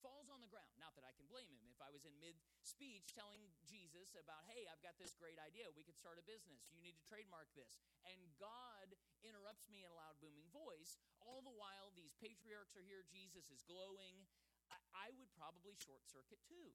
Falls 0.04 0.30
on 0.30 0.39
the 0.39 0.51
ground. 0.51 0.69
Not 0.78 0.93
that 0.95 1.08
I 1.08 1.15
can 1.17 1.25
blame 1.25 1.49
him. 1.49 1.65
If 1.71 1.82
I 1.82 1.89
was 1.89 2.06
in 2.06 2.13
mid 2.21 2.38
speech 2.62 3.12
telling 3.17 3.41
Jesus 3.65 4.13
about, 4.13 4.45
hey, 4.45 4.69
I've 4.69 4.84
got 4.86 4.95
this 5.01 5.17
great 5.17 5.41
idea, 5.41 5.67
we 5.73 5.82
could 5.82 5.97
start 5.97 6.21
a 6.21 6.25
business, 6.30 6.62
you 6.69 6.78
need 6.80 6.95
to 6.95 7.06
trademark 7.10 7.49
this, 7.58 7.82
and 8.06 8.17
God 8.38 8.93
interrupts 9.25 9.65
me 9.65 9.82
in 9.82 9.89
a 9.89 9.97
loud, 9.97 10.17
booming 10.21 10.49
voice, 10.54 11.01
all 11.21 11.41
the 11.41 11.54
while 11.58 11.89
these 11.97 12.13
patriarchs 12.21 12.78
are 12.78 12.86
here, 12.86 13.01
Jesus 13.10 13.49
is 13.49 13.65
glowing, 13.65 14.30
I, 14.69 14.78
I 14.93 15.08
would 15.17 15.30
probably 15.34 15.73
short 15.78 16.06
circuit 16.06 16.41
too. 16.45 16.73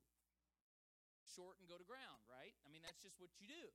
Short 1.30 1.56
and 1.62 1.70
go 1.70 1.78
to 1.78 1.86
ground, 1.86 2.26
right? 2.26 2.52
I 2.66 2.68
mean, 2.68 2.82
that's 2.82 3.00
just 3.00 3.18
what 3.22 3.30
you 3.38 3.46
do. 3.46 3.70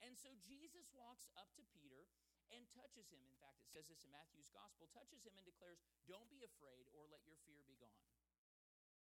And 0.00 0.16
so 0.16 0.32
Jesus 0.40 0.88
walks 0.96 1.28
up 1.36 1.52
to 1.60 1.62
Peter 1.76 2.08
and 2.52 2.64
touches 2.72 3.12
him. 3.12 3.20
In 3.28 3.36
fact, 3.40 3.60
it 3.60 3.68
says 3.68 3.88
this 3.88 4.04
in 4.04 4.10
Matthew's 4.12 4.50
gospel 4.52 4.88
touches 4.92 5.24
him 5.24 5.36
and 5.36 5.44
declares, 5.44 5.84
Don't 6.08 6.28
be 6.32 6.44
afraid 6.44 6.88
or 6.96 7.04
let 7.12 7.24
your 7.28 7.40
fear 7.44 7.60
be 7.68 7.76
gone 7.76 8.04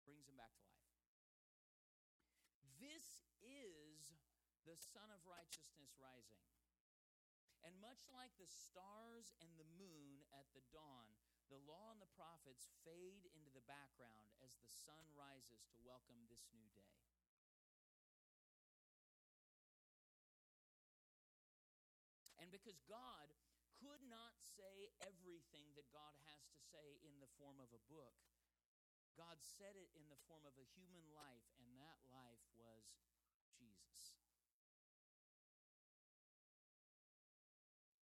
brings 0.03 0.27
him 0.27 0.35
back 0.35 0.51
to 0.59 0.67
life. 0.67 0.99
This 2.83 3.23
is 3.39 4.19
the 4.67 4.75
Sun 4.75 5.15
of 5.15 5.23
Righteousness 5.23 5.95
rising. 5.99 6.43
And 7.63 7.79
much 7.79 8.11
like 8.11 8.35
the 8.43 8.51
stars 8.51 9.31
and 9.39 9.55
the 9.55 9.69
moon 9.79 10.27
at 10.35 10.51
the 10.51 10.67
dawn, 10.75 11.07
the 11.47 11.63
law 11.63 11.95
and 11.95 12.03
the 12.03 12.11
prophets 12.19 12.67
fade 12.83 13.31
into 13.39 13.55
the 13.55 13.63
background 13.71 14.35
as 14.43 14.59
the 14.59 14.67
sun 14.67 15.07
rises 15.15 15.63
to 15.71 15.87
welcome 15.87 16.27
this 16.27 16.43
new 16.51 16.67
day. 16.75 17.12
Because 22.63 22.79
God 22.87 23.27
could 23.83 23.99
not 24.07 24.39
say 24.39 24.95
everything 25.03 25.67
that 25.75 25.91
God 25.91 26.15
has 26.31 26.47
to 26.55 26.59
say 26.71 27.03
in 27.03 27.19
the 27.19 27.27
form 27.35 27.59
of 27.59 27.75
a 27.75 27.83
book, 27.91 28.15
God 29.19 29.43
said 29.43 29.75
it 29.75 29.91
in 29.99 30.07
the 30.07 30.23
form 30.31 30.47
of 30.47 30.55
a 30.55 30.71
human 30.79 31.03
life, 31.11 31.43
and 31.59 31.75
that 31.83 31.99
life 32.15 32.47
was 32.55 32.87
Jesus. 33.59 34.15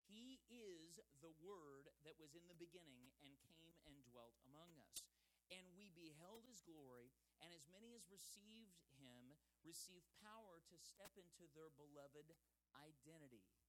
He 0.04 0.44
is 0.52 1.00
the 1.24 1.32
Word 1.40 1.88
that 2.04 2.20
was 2.20 2.36
in 2.36 2.44
the 2.44 2.60
beginning 2.60 3.08
and 3.24 3.32
came 3.48 3.72
and 3.88 3.96
dwelt 4.12 4.36
among 4.52 4.76
us. 4.84 5.00
And 5.48 5.64
we 5.72 5.88
beheld 5.96 6.44
his 6.44 6.60
glory, 6.60 7.08
and 7.40 7.48
as 7.56 7.64
many 7.72 7.96
as 7.96 8.04
received 8.12 8.76
him 9.00 9.32
received 9.64 10.12
power 10.20 10.60
to 10.68 10.76
step 10.76 11.16
into 11.16 11.48
their 11.56 11.72
beloved 11.80 12.28
identity. 12.76 13.61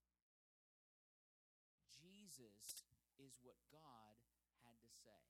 Jesus 2.34 2.82
is 3.22 3.38
what 3.46 3.62
God 3.70 4.18
had 4.66 4.74
to 4.82 4.90
say. 4.90 5.22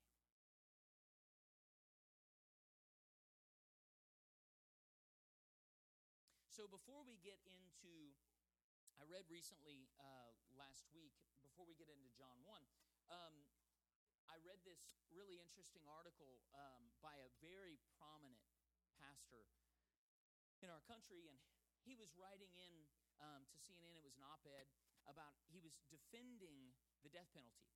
So 6.47 6.63
before 6.71 7.03
we 7.03 7.19
get 7.19 7.43
into, 7.43 8.15
I 8.95 9.03
read 9.11 9.27
recently 9.27 9.91
uh, 9.99 10.31
last 10.55 10.87
week, 10.95 11.11
before 11.43 11.67
we 11.67 11.75
get 11.75 11.91
into 11.91 12.07
John 12.15 12.39
1, 12.47 12.55
um, 13.11 13.35
I 14.31 14.39
read 14.39 14.63
this 14.63 14.95
really 15.11 15.43
interesting 15.43 15.83
article 15.91 16.39
um, 16.55 16.87
by 17.03 17.19
a 17.19 17.27
very 17.43 17.83
prominent 17.99 18.39
pastor 18.95 19.43
in 20.63 20.71
our 20.71 20.79
country, 20.87 21.27
and 21.27 21.35
he 21.83 21.99
was 21.99 22.15
writing 22.15 22.55
in 22.55 22.87
um, 23.19 23.43
to 23.51 23.59
CNN, 23.59 23.91
it 23.99 24.07
was 24.07 24.15
an 24.15 24.23
op 24.23 24.47
ed 24.47 24.71
about, 25.03 25.35
he 25.51 25.59
was 25.59 25.75
defending 25.91 26.71
the 27.03 27.13
death 27.13 27.29
penalty. 27.35 27.67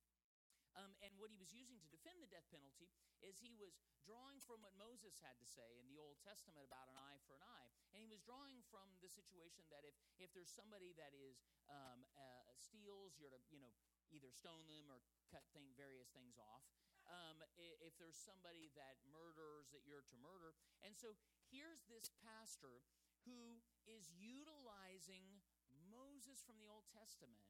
Um, 0.76 0.94
and 1.02 1.10
what 1.18 1.32
he 1.32 1.40
was 1.40 1.50
using 1.50 1.80
to 1.80 1.88
defend 1.90 2.22
the 2.22 2.30
death 2.30 2.46
penalty 2.54 2.92
is 3.24 3.40
he 3.40 3.56
was 3.58 3.74
drawing 4.06 4.38
from 4.44 4.62
what 4.62 4.78
Moses 4.78 5.18
had 5.18 5.34
to 5.42 5.48
say 5.48 5.74
in 5.80 5.90
the 5.90 5.98
Old 5.98 6.22
Testament 6.22 6.62
about 6.62 6.86
an 6.86 6.98
eye 6.98 7.18
for 7.26 7.34
an 7.34 7.42
eye. 7.42 7.68
And 7.92 7.98
he 7.98 8.08
was 8.08 8.22
drawing 8.22 8.62
from 8.70 8.86
the 9.02 9.10
situation 9.10 9.66
that 9.74 9.82
if, 9.82 9.96
if 10.22 10.30
there's 10.36 10.52
somebody 10.52 10.94
that 10.94 11.16
is 11.18 11.42
um, 11.66 12.06
uh, 12.14 12.46
steals, 12.54 13.18
you're 13.18 13.32
to, 13.32 13.42
you 13.50 13.58
know, 13.58 13.74
either 14.12 14.30
stone 14.30 14.64
them 14.70 14.86
or 14.88 15.02
cut 15.28 15.44
thing, 15.50 15.74
various 15.74 16.08
things 16.14 16.38
off. 16.38 16.64
Um, 17.08 17.40
if 17.56 17.96
there's 17.96 18.20
somebody 18.20 18.68
that 18.76 19.00
murders, 19.08 19.72
that 19.72 19.88
you're 19.88 20.04
to 20.04 20.16
murder. 20.20 20.52
And 20.84 20.92
so 20.92 21.16
here's 21.48 21.80
this 21.88 22.12
pastor 22.20 22.84
who 23.24 23.64
is 23.88 24.12
utilizing 24.12 25.40
Moses 25.88 26.44
from 26.44 26.60
the 26.60 26.68
Old 26.68 26.84
Testament 26.92 27.40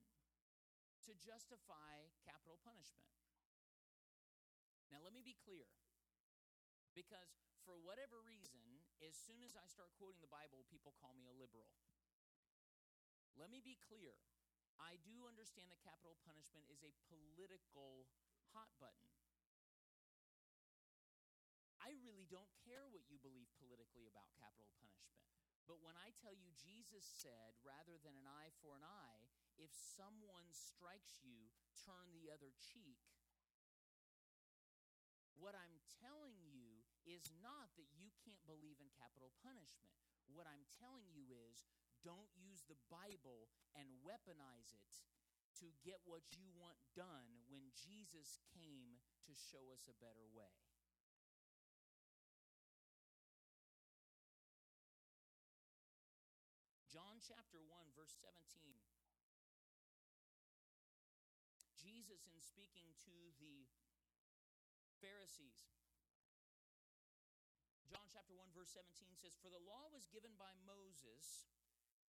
to 1.09 1.17
justify 1.17 2.13
capital 2.23 2.61
punishment. 2.61 3.09
Now, 4.93 5.01
let 5.01 5.13
me 5.13 5.25
be 5.25 5.37
clear. 5.41 5.69
Because 6.93 7.33
for 7.65 7.77
whatever 7.81 8.21
reason, 8.25 8.65
as 9.05 9.17
soon 9.17 9.45
as 9.45 9.57
I 9.57 9.65
start 9.69 9.93
quoting 9.97 10.21
the 10.21 10.31
Bible, 10.31 10.69
people 10.69 10.97
call 11.01 11.17
me 11.17 11.29
a 11.29 11.37
liberal. 11.37 11.69
Let 13.37 13.53
me 13.53 13.61
be 13.63 13.79
clear. 13.79 14.19
I 14.79 14.99
do 15.03 15.27
understand 15.27 15.71
that 15.71 15.83
capital 15.83 16.19
punishment 16.27 16.67
is 16.71 16.83
a 16.83 16.95
political 17.11 18.07
hot 18.55 18.71
button. 18.79 19.11
I 21.79 21.95
really 22.03 22.27
don't 22.27 22.51
care 22.67 22.91
what 22.91 23.07
you 23.07 23.23
believe 23.23 23.49
politically 23.57 24.11
about 24.11 24.35
capital 24.35 24.67
punishment. 24.77 25.19
But 25.71 25.85
when 25.85 25.95
I 26.01 26.11
tell 26.19 26.35
you 26.35 26.51
Jesus 26.57 27.05
said, 27.05 27.55
rather 27.63 28.01
than 28.01 28.17
an 28.17 28.27
eye 28.27 28.51
for 28.59 28.75
an 28.75 28.83
eye, 28.83 29.23
if 29.59 29.75
someone 29.75 30.47
strikes 30.55 31.21
you, 31.23 31.51
turn 31.85 32.15
the 32.15 32.31
other 32.31 32.55
cheek, 32.59 33.03
what 35.39 35.55
I'm 35.55 35.79
telling 36.03 36.39
you 36.51 36.83
is 37.07 37.31
not 37.39 37.71
that 37.79 37.91
you 37.95 38.11
can't 38.27 38.43
believe 38.47 38.83
in 38.83 38.91
capital 38.99 39.31
punishment. 39.39 39.95
What 40.27 40.51
I'm 40.51 40.67
telling 40.83 41.09
you 41.15 41.31
is 41.31 41.63
don't 42.03 42.31
use 42.35 42.67
the 42.67 42.79
Bible 42.91 43.51
and 43.75 43.87
weaponize 44.03 44.75
it 44.75 44.95
to 45.63 45.71
get 45.83 45.99
what 46.07 46.23
you 46.35 46.47
want 46.55 46.79
done 46.95 47.43
when 47.51 47.71
Jesus 47.75 48.39
came 48.55 49.03
to 49.27 49.33
show 49.35 49.75
us 49.75 49.91
a 49.91 49.97
better 49.99 50.27
way. 50.31 50.55
John 56.89 57.21
chapter 57.21 57.61
1, 57.63 57.95
verse 57.95 58.17
17. 58.23 58.88
Jesus, 62.19 62.35
in 62.35 62.43
speaking 62.43 62.91
to 63.07 63.15
the 63.39 63.63
Pharisees. 64.99 65.71
John 67.87 68.03
chapter 68.11 68.35
1 68.35 68.51
verse 68.53 68.75
17 68.75 69.15
says 69.15 69.39
for 69.39 69.49
the 69.49 69.63
law 69.63 69.87
was 69.95 70.11
given 70.11 70.35
by 70.35 70.51
Moses 70.67 71.47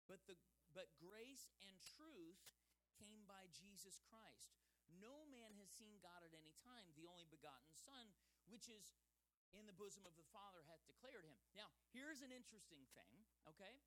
but 0.10 0.20
the 0.26 0.34
but 0.74 0.90
grace 0.98 1.54
and 1.62 1.78
truth 1.82 2.42
came 2.98 3.22
by 3.30 3.46
Jesus 3.54 4.02
Christ. 4.10 4.58
No 4.98 5.30
man 5.30 5.54
has 5.62 5.70
seen 5.70 6.02
God 6.02 6.26
at 6.26 6.34
any 6.34 6.58
time. 6.66 6.90
The 6.98 7.06
only 7.06 7.30
begotten 7.30 7.70
Son, 7.78 8.10
which 8.50 8.66
is 8.68 8.98
in 9.54 9.70
the 9.70 9.78
bosom 9.78 10.06
of 10.10 10.18
the 10.18 10.26
Father, 10.34 10.66
hath 10.66 10.82
declared 10.90 11.26
him. 11.26 11.38
Now, 11.54 11.70
here's 11.94 12.22
an 12.26 12.34
interesting 12.34 12.86
thing, 12.98 13.16
okay? 13.50 13.78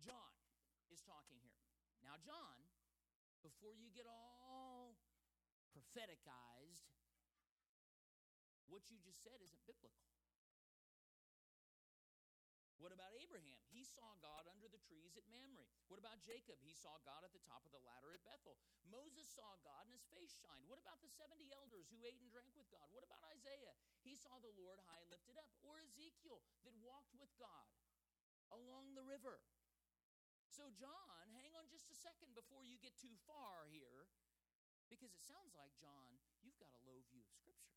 John 0.00 0.34
is 0.92 1.00
talking 1.04 1.40
here. 1.40 1.60
Now, 2.04 2.20
John, 2.20 2.56
before 3.46 3.70
you 3.78 3.86
get 3.94 4.10
all 4.10 4.98
propheticized 5.70 6.90
what 8.66 8.82
you 8.90 8.98
just 8.98 9.22
said 9.22 9.38
isn't 9.38 9.62
biblical. 9.70 10.02
What 12.82 12.90
about 12.90 13.14
Abraham? 13.22 13.62
He 13.70 13.86
saw 13.86 14.18
God 14.18 14.50
under 14.50 14.66
the 14.68 14.82
trees 14.90 15.14
at 15.16 15.24
Mamre. 15.30 15.64
What 15.86 16.02
about 16.02 16.20
Jacob? 16.26 16.58
He 16.60 16.74
saw 16.76 16.98
God 17.06 17.24
at 17.24 17.32
the 17.32 17.40
top 17.46 17.64
of 17.64 17.72
the 17.72 17.80
ladder 17.86 18.12
at 18.12 18.26
Bethel. 18.26 18.58
Moses 18.90 19.30
saw 19.32 19.56
God 19.64 19.88
and 19.88 19.94
his 19.94 20.04
face 20.12 20.34
shined. 20.42 20.66
What 20.68 20.82
about 20.82 21.00
the 21.00 21.08
70 21.08 21.46
elders 21.54 21.88
who 21.88 22.04
ate 22.04 22.20
and 22.20 22.28
drank 22.28 22.52
with 22.58 22.68
God? 22.68 22.84
What 22.92 23.06
about 23.06 23.24
Isaiah? 23.32 23.72
He 24.04 24.12
saw 24.18 24.36
the 24.42 24.52
Lord 24.60 24.82
high 24.90 25.00
and 25.00 25.08
lifted 25.08 25.40
up. 25.40 25.48
Or 25.64 25.80
Ezekiel 25.80 26.42
that 26.68 26.74
walked 26.84 27.16
with 27.16 27.32
God 27.40 27.66
along 28.52 28.92
the 28.92 29.06
river. 29.06 29.40
So, 30.56 30.72
John, 30.72 31.28
hang 31.36 31.52
on 31.52 31.68
just 31.68 31.92
a 31.92 31.96
second 32.00 32.32
before 32.32 32.64
you 32.64 32.80
get 32.80 32.96
too 32.96 33.12
far 33.28 33.68
here, 33.68 34.08
because 34.88 35.12
it 35.12 35.20
sounds 35.20 35.52
like, 35.52 35.68
John, 35.76 36.16
you've 36.40 36.56
got 36.56 36.72
a 36.72 36.80
low 36.88 37.04
view 37.12 37.20
of 37.20 37.36
Scripture. 37.36 37.76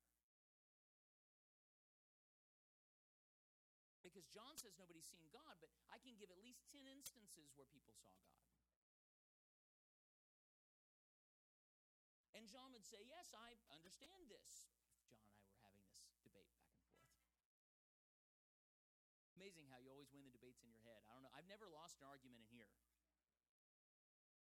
Because 3.99 4.31
John 4.31 4.55
says 4.55 4.79
nobody's 4.79 5.11
seen 5.11 5.27
God, 5.35 5.59
but 5.59 5.67
I 5.91 5.99
can 5.99 6.15
give 6.15 6.31
at 6.31 6.39
least 6.39 6.71
10 6.71 6.87
instances 6.87 7.51
where 7.59 7.67
people 7.67 7.91
saw 7.99 8.15
God. 8.23 8.47
And 12.31 12.47
John 12.47 12.71
would 12.71 12.87
say, 12.87 13.03
Yes, 13.03 13.35
I 13.35 13.59
understand 13.75 14.31
this. 14.31 14.71
If 15.11 15.19
John 15.27 15.35
and 15.35 15.35
I 15.35 15.51
were 15.51 15.59
having 15.67 15.83
this 15.83 16.23
debate 16.23 16.55
back 16.55 16.71
and 16.71 16.87
forth. 16.87 17.19
Amazing 19.39 19.71
how 19.71 19.79
you 19.79 19.87
always 19.87 20.11
win 20.11 20.27
the 20.27 20.35
debates 20.35 20.59
in 20.59 20.67
your 20.67 20.83
head. 20.83 20.99
I 21.07 21.15
don't 21.15 21.23
know. 21.23 21.31
I've 21.31 21.47
never 21.47 21.63
lost 21.71 21.95
an 22.03 22.11
argument 22.11 22.43
in 22.43 22.51
here. 22.51 22.67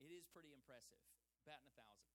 It 0.03 0.11
is 0.11 0.27
pretty 0.27 0.51
impressive. 0.51 0.99
Batting 1.47 1.71
a 1.71 1.75
thousand. 1.79 2.11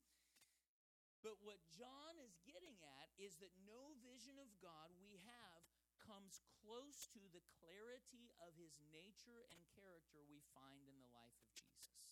But 1.24 1.40
what 1.40 1.64
John 1.72 2.20
is 2.20 2.36
getting 2.44 2.76
at 2.84 3.08
is 3.16 3.40
that 3.40 3.56
no 3.64 3.96
vision 4.04 4.36
of 4.36 4.52
God 4.60 4.92
we 5.00 5.16
have 5.24 5.64
comes 5.96 6.44
close 6.60 7.08
to 7.16 7.24
the 7.32 7.40
clarity 7.56 8.36
of 8.44 8.52
his 8.60 8.76
nature 8.92 9.48
and 9.48 9.64
character 9.72 10.20
we 10.28 10.44
find 10.52 10.84
in 10.92 11.00
the 11.00 11.08
life 11.16 11.40
of 11.40 11.48
Jesus. 11.56 12.04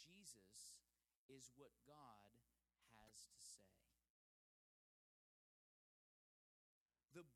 Jesus 0.00 0.72
is 1.28 1.52
what 1.60 1.76
God 1.84 2.27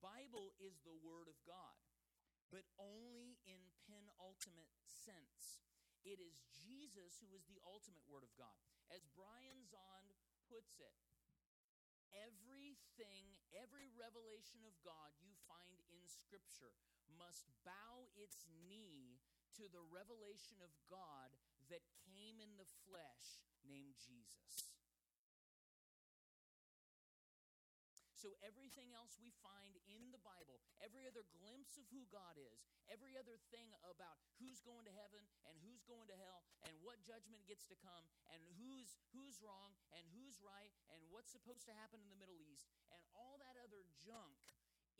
Bible 0.02 0.50
is 0.58 0.82
the 0.82 0.98
Word 1.06 1.30
of 1.30 1.38
God, 1.46 1.78
but 2.50 2.66
only 2.76 3.38
in 3.46 3.62
penultimate 3.86 4.74
sense. 4.82 5.62
It 6.02 6.18
is 6.18 6.42
Jesus 6.50 7.22
who 7.22 7.30
is 7.38 7.46
the 7.46 7.62
ultimate 7.62 8.02
Word 8.10 8.26
of 8.26 8.34
God. 8.34 8.58
As 8.90 9.06
Brian 9.14 9.62
Zahnd 9.70 10.10
puts 10.50 10.82
it, 10.82 10.98
everything, 12.12 13.38
every 13.54 13.86
revelation 13.94 14.66
of 14.66 14.74
God 14.82 15.14
you 15.22 15.32
find 15.46 15.78
in 15.94 16.02
Scripture 16.10 16.74
must 17.14 17.46
bow 17.62 18.10
its 18.18 18.42
knee 18.66 19.22
to 19.56 19.70
the 19.70 19.86
revelation 19.94 20.58
of 20.66 20.74
God 20.90 21.30
that 21.70 21.86
came 22.02 22.42
in 22.42 22.58
the 22.58 22.68
flesh 22.84 23.40
named 23.62 23.94
Jesus. 24.02 24.81
So, 28.22 28.38
everything 28.46 28.94
else 28.94 29.18
we 29.18 29.34
find 29.42 29.74
in 29.90 30.14
the 30.14 30.22
Bible, 30.22 30.62
every 30.78 31.10
other 31.10 31.26
glimpse 31.42 31.74
of 31.74 31.82
who 31.90 32.06
God 32.06 32.38
is, 32.38 32.62
every 32.86 33.18
other 33.18 33.34
thing 33.50 33.74
about 33.82 34.22
who's 34.38 34.62
going 34.62 34.86
to 34.86 34.94
heaven 34.94 35.26
and 35.50 35.58
who's 35.66 35.82
going 35.90 36.06
to 36.06 36.14
hell 36.14 36.46
and 36.62 36.70
what 36.86 37.02
judgment 37.02 37.42
gets 37.50 37.66
to 37.66 37.74
come 37.82 38.06
and 38.30 38.38
who's 38.54 38.94
who's 39.10 39.42
wrong 39.42 39.74
and 39.98 40.06
who's 40.14 40.38
right 40.38 40.70
and 40.94 41.02
what's 41.10 41.34
supposed 41.34 41.66
to 41.66 41.74
happen 41.74 41.98
in 41.98 42.06
the 42.14 42.20
Middle 42.22 42.38
East 42.38 42.70
and 42.94 43.02
all 43.10 43.42
that 43.42 43.58
other 43.58 43.82
junk, 43.98 44.38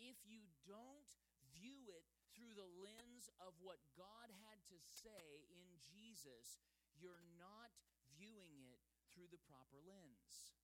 if 0.02 0.18
you 0.26 0.42
don't 0.66 1.14
view 1.54 1.94
it 1.94 2.02
through 2.35 2.58
the 2.58 2.66
lens 2.82 3.30
of 3.38 3.54
what 3.62 3.78
God 3.94 4.35
had 4.50 4.58
to 4.66 4.78
say 4.82 5.46
in 5.46 5.78
Jesus, 5.78 6.58
you're 6.98 7.22
not 7.38 7.70
viewing 8.18 8.66
it 8.66 8.82
through 9.14 9.30
the 9.30 9.38
proper 9.46 9.78
lens. 9.87 10.58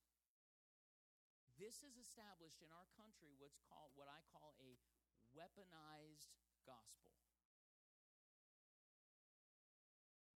This 1.58 1.82
has 1.82 1.98
established 1.98 2.62
in 2.62 2.70
our 2.70 2.86
country 2.94 3.34
what's 3.34 3.58
called 3.66 3.90
what 3.98 4.06
I 4.06 4.22
call 4.30 4.54
a 4.62 4.78
weaponized 5.34 6.30
gospel. 6.62 7.18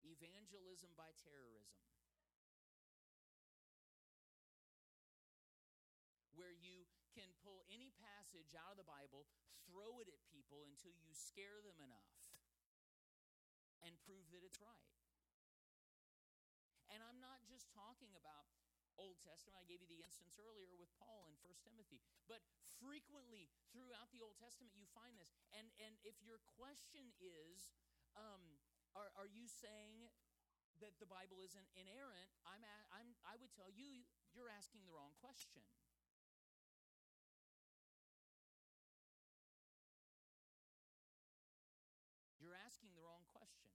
Evangelism 0.02 0.90
by 0.98 1.14
terrorism. 1.22 1.78
Where 6.34 6.50
you 6.50 6.90
can 7.14 7.30
pull 7.46 7.62
any 7.70 7.94
passage 8.02 8.58
out 8.58 8.74
of 8.74 8.78
the 8.82 8.90
Bible, 8.90 9.30
throw 9.70 10.02
it 10.02 10.10
at 10.10 10.18
people 10.26 10.66
until 10.66 10.90
you 11.06 11.14
scare 11.14 11.62
them 11.62 11.78
enough 11.86 12.18
and 13.86 13.94
prove 14.02 14.26
that 14.34 14.42
it's 14.42 14.58
right. 14.58 14.90
And 16.90 16.98
I'm 16.98 17.22
not 17.22 17.46
just 17.46 17.70
talking 17.70 18.10
about 18.18 18.50
Old 19.00 19.20
Testament. 19.24 19.56
I 19.58 19.64
gave 19.68 19.80
you 19.80 19.88
the 19.88 20.02
instance 20.04 20.36
earlier 20.40 20.74
with 20.76 20.90
Paul 21.00 21.28
in 21.28 21.36
1 21.40 21.52
Timothy. 21.64 22.00
But 22.28 22.44
frequently 22.80 23.48
throughout 23.70 24.10
the 24.10 24.20
Old 24.20 24.36
Testament, 24.40 24.74
you 24.74 24.84
find 24.92 25.14
this. 25.16 25.32
And, 25.54 25.70
and 25.78 25.94
if 26.02 26.18
your 26.20 26.42
question 26.58 27.12
is, 27.20 27.72
um, 28.18 28.60
are, 28.92 29.08
are 29.16 29.30
you 29.30 29.48
saying 29.48 30.10
that 30.80 30.98
the 30.98 31.08
Bible 31.08 31.40
isn't 31.40 31.68
inerrant? 31.78 32.30
I'm, 32.44 32.60
a, 32.60 32.76
I'm, 32.92 33.14
I 33.24 33.38
would 33.38 33.52
tell 33.54 33.70
you, 33.70 34.04
you're 34.34 34.50
asking 34.50 34.84
the 34.84 34.92
wrong 34.92 35.14
question. 35.20 35.62
You're 42.42 42.58
asking 42.58 42.90
the 42.98 43.04
wrong 43.06 43.22
question. 43.30 43.70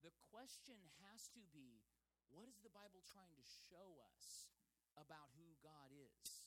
The 0.00 0.16
question 0.32 0.80
has 1.04 1.28
to 1.36 1.44
be 1.52 1.84
what 2.30 2.46
is 2.50 2.58
the 2.62 2.72
Bible 2.72 3.02
trying 3.10 3.34
to 3.34 3.46
show 3.70 4.00
us 4.14 4.50
about 4.98 5.30
who 5.36 5.54
God 5.62 5.90
is? 5.94 6.40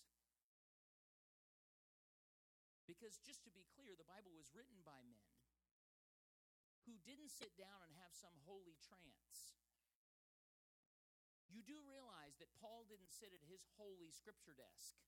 Because 2.84 3.20
just 3.24 3.44
to 3.48 3.52
be 3.52 3.64
clear, 3.76 3.96
the 3.96 4.08
Bible 4.08 4.36
was 4.36 4.52
written 4.52 4.84
by 4.84 5.00
men 5.08 5.34
who 6.84 7.00
didn't 7.08 7.32
sit 7.32 7.56
down 7.56 7.80
and 7.84 7.92
have 7.96 8.12
some 8.12 8.36
holy 8.44 8.76
trance. 8.84 9.56
You 11.48 11.64
do 11.64 11.80
realize 11.88 12.36
that 12.44 12.52
Paul 12.60 12.84
didn't 12.90 13.14
sit 13.14 13.32
at 13.32 13.44
his 13.48 13.64
holy 13.80 14.12
scripture 14.12 14.58
desk. 14.58 15.00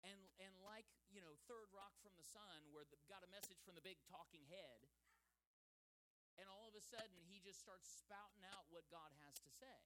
And, 0.00 0.18
and 0.40 0.56
like, 0.64 0.88
you 1.12 1.20
know, 1.20 1.36
Third 1.44 1.68
Rock 1.76 1.92
from 2.00 2.16
the 2.16 2.24
Sun, 2.24 2.72
where 2.72 2.88
the, 2.88 2.96
got 3.06 3.20
a 3.20 3.30
message 3.30 3.60
from 3.62 3.76
the 3.76 3.84
big 3.84 4.00
talking 4.08 4.42
head, 4.48 4.88
and 6.40 6.48
all 6.48 6.64
of 6.64 6.74
a 6.74 6.80
sudden 6.80 7.20
he 7.28 7.38
just 7.44 7.60
starts 7.60 7.86
spouting 7.86 8.42
out 8.48 8.64
what 8.72 8.88
God 8.88 9.12
has 9.20 9.36
to 9.44 9.52
say. 9.52 9.78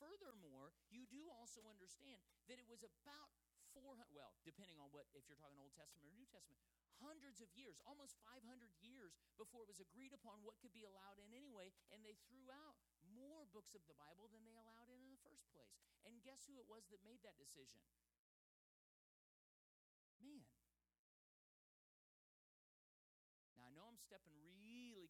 Furthermore, 0.00 0.72
you 0.88 1.04
do 1.10 1.28
also 1.28 1.60
understand 1.68 2.24
that 2.48 2.56
it 2.56 2.66
was 2.70 2.80
about 2.86 3.30
400, 3.76 4.08
well, 4.14 4.32
depending 4.46 4.80
on 4.80 4.88
what, 4.94 5.04
if 5.12 5.26
you're 5.28 5.38
talking 5.38 5.58
Old 5.60 5.74
Testament 5.76 6.06
or 6.06 6.14
New 6.14 6.26
Testament, 6.30 6.62
hundreds 7.02 7.38
of 7.42 7.50
years, 7.54 7.78
almost 7.84 8.18
500 8.26 8.42
years 8.82 9.14
before 9.38 9.62
it 9.66 9.70
was 9.70 9.82
agreed 9.82 10.14
upon 10.14 10.42
what 10.42 10.58
could 10.58 10.72
be 10.74 10.86
allowed 10.86 11.20
in 11.20 11.30
anyway, 11.34 11.70
and 11.94 12.02
they 12.02 12.16
threw 12.26 12.48
out 12.50 12.78
more 13.12 13.46
books 13.54 13.74
of 13.74 13.82
the 13.86 13.98
Bible 13.98 14.30
than 14.30 14.42
they 14.42 14.56
allowed 14.58 14.90
in 14.90 14.98
in 15.02 15.10
the 15.12 15.22
first 15.26 15.46
place. 15.52 15.78
And 16.06 16.22
guess 16.24 16.46
who 16.46 16.58
it 16.58 16.66
was 16.66 16.86
that 16.90 17.02
made 17.06 17.22
that 17.22 17.38
decision? 17.38 17.82
Man. 20.18 20.42
Now, 23.54 23.66
I 23.66 23.72
know 23.74 23.86
I'm 23.86 23.98
stepping 23.98 24.34
really 24.34 24.58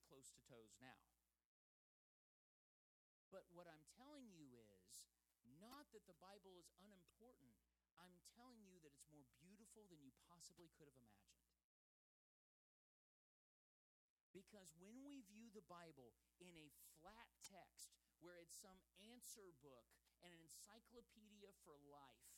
close 0.08 0.32
to 0.32 0.40
toes 0.48 0.72
now. 0.80 1.04
But 3.28 3.44
what 3.52 3.68
I'm 3.68 3.84
telling 3.92 4.32
you 4.32 4.56
is 4.56 5.04
not 5.60 5.92
that 5.92 6.08
the 6.08 6.16
Bible 6.16 6.56
is 6.56 6.72
unimportant. 6.80 7.60
I'm 8.00 8.16
telling 8.32 8.64
you 8.64 8.80
that 8.80 8.96
it's 8.96 9.12
more 9.12 9.28
beautiful 9.36 9.84
than 9.92 10.00
you 10.00 10.16
possibly 10.24 10.72
could 10.80 10.88
have 10.88 11.04
imagined. 11.04 11.52
Because 14.32 14.72
when 14.80 15.04
we 15.04 15.20
view 15.28 15.52
the 15.52 15.66
Bible 15.68 16.16
in 16.40 16.56
a 16.56 16.72
flat 17.00 17.28
text, 17.44 17.92
where 18.24 18.40
it's 18.40 18.56
some 18.56 18.80
answer 19.12 19.52
book 19.60 19.88
and 20.24 20.32
an 20.32 20.40
encyclopedia 20.40 21.52
for 21.66 21.76
life, 21.90 22.32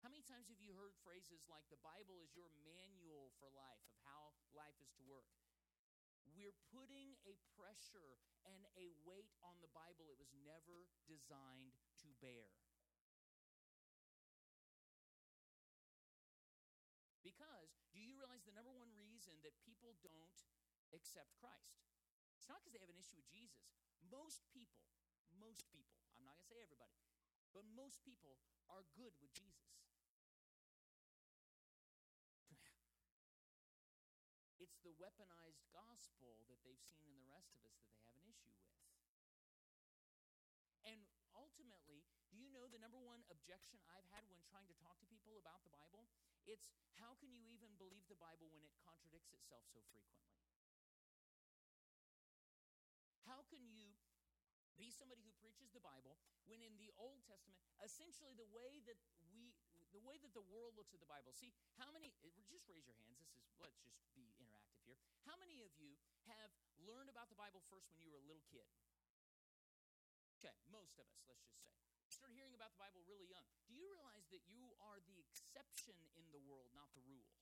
how 0.00 0.12
many 0.12 0.24
times 0.24 0.52
have 0.52 0.60
you 0.60 0.76
heard 0.76 0.96
phrases 1.00 1.48
like 1.48 1.64
the 1.68 1.80
Bible 1.80 2.20
is 2.20 2.36
your 2.36 2.52
manual 2.64 3.32
for 3.40 3.48
life 3.52 3.80
of 3.88 3.96
how 4.04 4.36
life 4.52 4.76
is 4.80 4.92
to 5.00 5.04
work? 5.04 5.43
We're 6.32 6.56
putting 6.72 7.20
a 7.28 7.36
pressure 7.58 8.16
and 8.48 8.64
a 8.80 8.92
weight 9.04 9.36
on 9.44 9.60
the 9.60 9.70
Bible 9.72 10.08
it 10.08 10.16
was 10.16 10.32
never 10.44 10.88
designed 11.04 11.76
to 12.04 12.08
bear. 12.24 12.48
Because 17.24 17.72
do 17.92 18.00
you 18.00 18.16
realize 18.16 18.44
the 18.44 18.52
number 18.52 18.72
one 18.72 18.92
reason 18.96 19.36
that 19.44 19.56
people 19.64 19.96
don't 20.04 20.38
accept 20.92 21.32
Christ? 21.40 21.88
It's 22.36 22.48
not 22.48 22.60
because 22.60 22.76
they 22.76 22.84
have 22.84 22.92
an 22.92 23.00
issue 23.00 23.16
with 23.16 23.28
Jesus. 23.32 23.64
Most 24.12 24.44
people, 24.52 24.84
most 25.40 25.64
people, 25.72 26.04
I'm 26.20 26.28
not 26.28 26.36
going 26.36 26.44
to 26.44 26.52
say 26.52 26.60
everybody, 26.60 27.00
but 27.56 27.64
most 27.72 28.04
people 28.04 28.36
are 28.68 28.84
good 28.92 29.16
with 29.24 29.32
Jesus. 29.32 29.72
Weaponized 34.98 35.62
gospel 35.74 36.42
that 36.46 36.60
they've 36.62 36.86
seen 36.94 37.10
in 37.14 37.22
the 37.22 37.32
rest 37.32 37.50
of 37.54 37.60
us 37.66 37.74
that 37.78 37.86
they 37.90 37.98
have 38.06 38.16
an 38.18 38.26
issue 38.30 38.50
with. 38.54 38.70
And 40.84 41.00
ultimately, 41.34 42.04
do 42.30 42.36
you 42.36 42.50
know 42.52 42.68
the 42.68 42.78
number 42.78 43.00
one 43.00 43.24
objection 43.32 43.80
I've 43.90 44.06
had 44.12 44.28
when 44.28 44.38
trying 44.46 44.68
to 44.68 44.76
talk 44.78 45.00
to 45.00 45.06
people 45.08 45.40
about 45.40 45.64
the 45.64 45.72
Bible? 45.72 46.06
It's 46.44 46.68
how 47.00 47.16
can 47.18 47.32
you 47.32 47.44
even 47.50 47.72
believe 47.80 48.04
the 48.06 48.20
Bible 48.20 48.52
when 48.52 48.62
it 48.62 48.74
contradicts 48.84 49.32
itself 49.32 49.64
so 49.72 49.80
frequently? 49.90 50.30
How 53.24 53.40
can 53.48 53.64
you 53.64 53.96
be 54.76 54.90
somebody 54.90 55.22
who 55.22 55.32
preaches 55.40 55.70
the 55.70 55.80
Bible 55.80 56.18
when 56.44 56.60
in 56.60 56.76
the 56.76 56.92
Old 56.98 57.22
Testament, 57.24 57.56
essentially 57.80 58.34
the 58.36 58.48
way 58.52 58.82
that 58.84 58.98
we 59.32 59.54
the 59.94 60.02
way 60.02 60.18
that 60.18 60.34
the 60.34 60.42
world 60.50 60.74
looks 60.74 60.90
at 60.90 60.98
the 60.98 61.06
Bible. 61.06 61.30
See, 61.30 61.54
how 61.78 61.86
many 61.94 62.10
just 62.50 62.66
raise 62.70 62.86
your 62.86 62.98
hands. 63.02 63.18
This 63.18 63.30
is 63.30 63.42
let's 63.62 63.78
just 63.82 63.98
be 64.14 64.30
interactive 64.38 64.63
here. 64.84 65.00
How 65.24 65.36
many 65.40 65.64
of 65.64 65.72
you 65.80 65.96
have 66.28 66.52
learned 66.84 67.08
about 67.08 67.32
the 67.32 67.38
Bible 67.40 67.64
first 67.72 67.88
when 67.88 68.00
you 68.04 68.12
were 68.12 68.20
a 68.20 68.28
little 68.28 68.44
kid? 68.52 68.68
Okay, 70.44 70.52
most 70.68 71.00
of 71.00 71.08
us, 71.08 71.24
let's 71.24 71.40
just 71.48 71.64
say. 71.64 71.72
Started 72.12 72.36
hearing 72.36 72.52
about 72.52 72.76
the 72.76 72.80
Bible 72.80 73.00
really 73.08 73.26
young. 73.32 73.48
Do 73.64 73.72
you 73.72 73.88
realize 73.88 74.28
that 74.28 74.44
you 74.44 74.76
are 74.84 75.00
the 75.08 75.16
exception 75.16 75.96
in 76.20 76.28
the 76.30 76.42
world, 76.44 76.68
not 76.76 76.92
the 76.92 77.00
rule? 77.08 77.32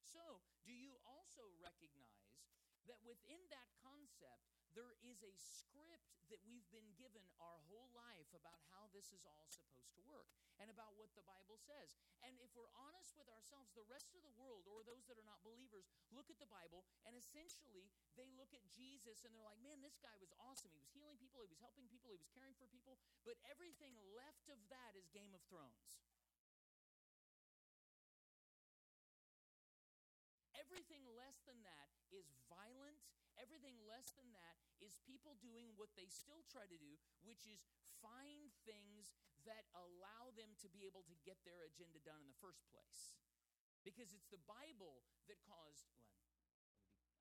So, 0.00 0.40
do 0.64 0.72
you 0.72 0.96
also 1.04 1.52
recognize 1.60 2.40
that 2.88 3.01
within 3.12 3.44
that 3.52 3.68
concept, 3.84 4.48
there 4.72 4.96
is 5.04 5.20
a 5.20 5.32
script 5.36 6.08
that 6.32 6.40
we've 6.48 6.64
been 6.72 6.96
given 6.96 7.20
our 7.36 7.60
whole 7.68 7.92
life 7.92 8.32
about 8.32 8.56
how 8.72 8.88
this 8.96 9.12
is 9.12 9.28
all 9.28 9.44
supposed 9.52 9.92
to 9.92 10.02
work 10.08 10.32
and 10.56 10.72
about 10.72 10.96
what 10.96 11.12
the 11.12 11.20
Bible 11.28 11.60
says. 11.60 11.92
And 12.24 12.32
if 12.40 12.48
we're 12.56 12.72
honest 12.72 13.12
with 13.12 13.28
ourselves, 13.28 13.68
the 13.76 13.84
rest 13.84 14.16
of 14.16 14.24
the 14.24 14.32
world, 14.40 14.64
or 14.64 14.80
those 14.80 15.04
that 15.12 15.20
are 15.20 15.28
not 15.28 15.44
believers, 15.44 15.84
look 16.08 16.32
at 16.32 16.40
the 16.40 16.48
Bible 16.48 16.88
and 17.04 17.12
essentially 17.12 17.92
they 18.16 18.32
look 18.32 18.56
at 18.56 18.64
Jesus 18.72 19.28
and 19.28 19.36
they're 19.36 19.44
like, 19.44 19.60
man, 19.60 19.84
this 19.84 20.00
guy 20.00 20.16
was 20.16 20.32
awesome. 20.40 20.72
He 20.72 20.80
was 20.80 20.88
healing 20.96 21.20
people, 21.20 21.44
he 21.44 21.52
was 21.52 21.60
helping 21.60 21.84
people, 21.92 22.08
he 22.08 22.16
was 22.16 22.32
caring 22.32 22.56
for 22.56 22.64
people. 22.72 22.96
But 23.28 23.36
everything 23.44 23.92
left 24.16 24.48
of 24.48 24.56
that 24.72 24.96
is 24.96 25.12
Game 25.12 25.36
of 25.36 25.44
Thrones. 25.52 26.00
Everything 30.56 31.04
less 31.20 31.36
than 31.44 31.60
that 31.68 31.92
is 32.08 32.24
violent. 32.48 32.96
Everything 33.36 33.76
less 34.02 34.18
than 34.18 34.34
that 34.34 34.58
is 34.82 34.98
people 35.06 35.38
doing 35.38 35.70
what 35.78 35.94
they 35.94 36.10
still 36.10 36.42
try 36.50 36.66
to 36.66 36.74
do, 36.74 36.98
which 37.22 37.46
is 37.46 37.62
find 38.02 38.50
things 38.66 39.14
that 39.46 39.70
allow 39.78 40.34
them 40.34 40.58
to 40.58 40.66
be 40.74 40.82
able 40.90 41.06
to 41.06 41.14
get 41.22 41.38
their 41.46 41.62
agenda 41.70 42.02
done 42.02 42.18
in 42.18 42.26
the 42.26 42.42
first 42.42 42.66
place. 42.74 43.14
Because 43.86 44.10
it's 44.10 44.26
the 44.26 44.42
Bible 44.42 45.06
that 45.30 45.38
caused, 45.46 45.86
well, 45.94 46.18
I 46.18 46.34
want 46.34 46.50
to 46.50 46.50
back 46.50 46.82
up. 46.82 47.14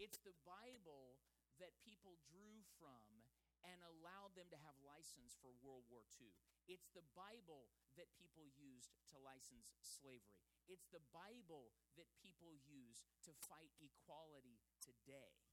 It's 0.00 0.20
the 0.24 0.32
Bible 0.48 1.20
that 1.60 1.76
people 1.84 2.16
drew 2.32 2.64
from 2.80 3.28
and 3.60 3.76
allowed 3.84 4.32
them 4.32 4.48
to 4.48 4.60
have 4.64 4.76
license 4.88 5.36
for 5.36 5.52
World 5.60 5.84
War 5.92 6.04
II. 6.16 6.32
It's 6.64 6.88
the 6.96 7.04
Bible 7.12 7.68
that 8.00 8.08
people 8.16 8.48
used 8.56 8.96
to 9.12 9.20
license 9.20 9.76
slavery. 9.84 10.40
It's 10.64 10.88
the 10.88 11.04
Bible 11.12 11.76
that 12.00 12.08
people 12.24 12.56
use 12.64 13.04
to 13.28 13.36
fight 13.48 13.72
equality 13.84 14.60
today. 14.80 15.44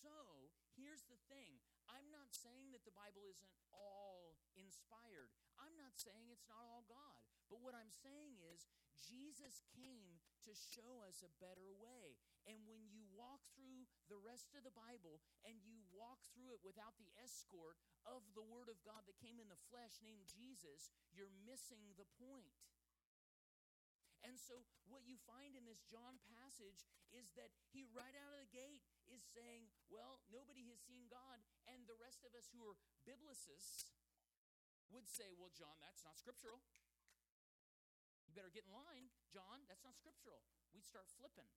So, 0.00 0.48
here's 0.80 1.04
the 1.12 1.19
thing 1.30 1.62
I'm 1.90 2.10
not 2.10 2.30
saying 2.34 2.70
that 2.74 2.86
the 2.86 2.94
Bible 2.94 3.26
isn't 3.26 3.54
all 3.74 4.38
inspired, 4.54 5.30
I'm 5.58 5.74
not 5.78 5.98
saying 5.98 6.30
it's 6.30 6.46
not 6.46 6.66
all 6.66 6.86
God. 6.86 7.22
But 7.50 7.66
what 7.66 7.74
I'm 7.74 7.90
saying 7.90 8.38
is, 8.54 8.70
Jesus 9.02 9.66
came 9.74 10.22
to 10.46 10.54
show 10.54 11.02
us 11.02 11.26
a 11.26 11.36
better 11.42 11.66
way. 11.82 12.14
And 12.46 12.62
when 12.70 12.86
you 12.86 13.02
walk 13.10 13.42
through 13.58 13.90
the 14.06 14.22
rest 14.22 14.54
of 14.54 14.62
the 14.62 14.72
Bible 14.72 15.18
and 15.42 15.58
you 15.66 15.82
walk 15.90 16.22
through 16.30 16.54
it 16.54 16.62
without 16.62 16.94
the 16.96 17.10
escort 17.18 17.74
of 18.06 18.22
the 18.38 18.46
Word 18.46 18.70
of 18.70 18.78
God 18.86 19.02
that 19.10 19.18
came 19.18 19.42
in 19.42 19.50
the 19.50 19.66
flesh 19.66 19.98
named 19.98 20.30
Jesus, 20.30 20.94
you're 21.10 21.32
missing 21.42 21.82
the 21.98 22.06
point. 22.22 22.54
And 24.22 24.36
so, 24.36 24.62
what 24.86 25.08
you 25.08 25.16
find 25.24 25.56
in 25.56 25.64
this 25.64 25.80
John 25.88 26.20
passage 26.28 26.84
is 27.08 27.32
that 27.40 27.50
he, 27.72 27.88
right 27.96 28.12
out 28.20 28.36
of 28.36 28.44
the 28.44 28.52
gate, 28.52 28.84
is 29.10 29.22
saying, 29.34 29.70
Well, 29.90 30.22
nobody 30.30 30.66
has 30.70 30.80
seen 30.82 31.06
God. 31.10 31.42
And 31.66 31.86
the 31.86 31.98
rest 31.98 32.22
of 32.26 32.34
us 32.34 32.50
who 32.50 32.62
are 32.66 32.78
biblicists 33.06 33.90
would 34.90 35.06
say, 35.06 35.34
Well, 35.34 35.52
John, 35.54 35.78
that's 35.82 36.02
not 36.06 36.18
scriptural. 36.18 36.62
You 38.26 38.34
better 38.34 38.54
get 38.54 38.66
in 38.66 38.74
line. 38.74 39.10
John, 39.34 39.66
that's 39.66 39.82
not 39.82 39.98
scriptural. 39.98 40.46
We'd 40.70 40.86
start 40.86 41.10
flipping. 41.18 41.50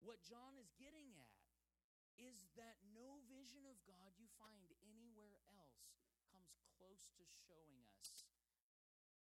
What 0.00 0.22
John 0.22 0.56
is 0.56 0.70
getting 0.78 1.12
at 1.18 1.36
is 2.16 2.48
that 2.56 2.80
no 2.94 3.20
vision 3.28 3.68
of 3.68 3.76
God 3.84 4.16
you 4.16 4.28
find 4.38 4.72
anywhere 4.86 5.40
else 5.50 5.92
comes 6.32 6.56
close 6.78 7.10
to 7.16 7.24
showing 7.44 7.84
us 7.98 8.24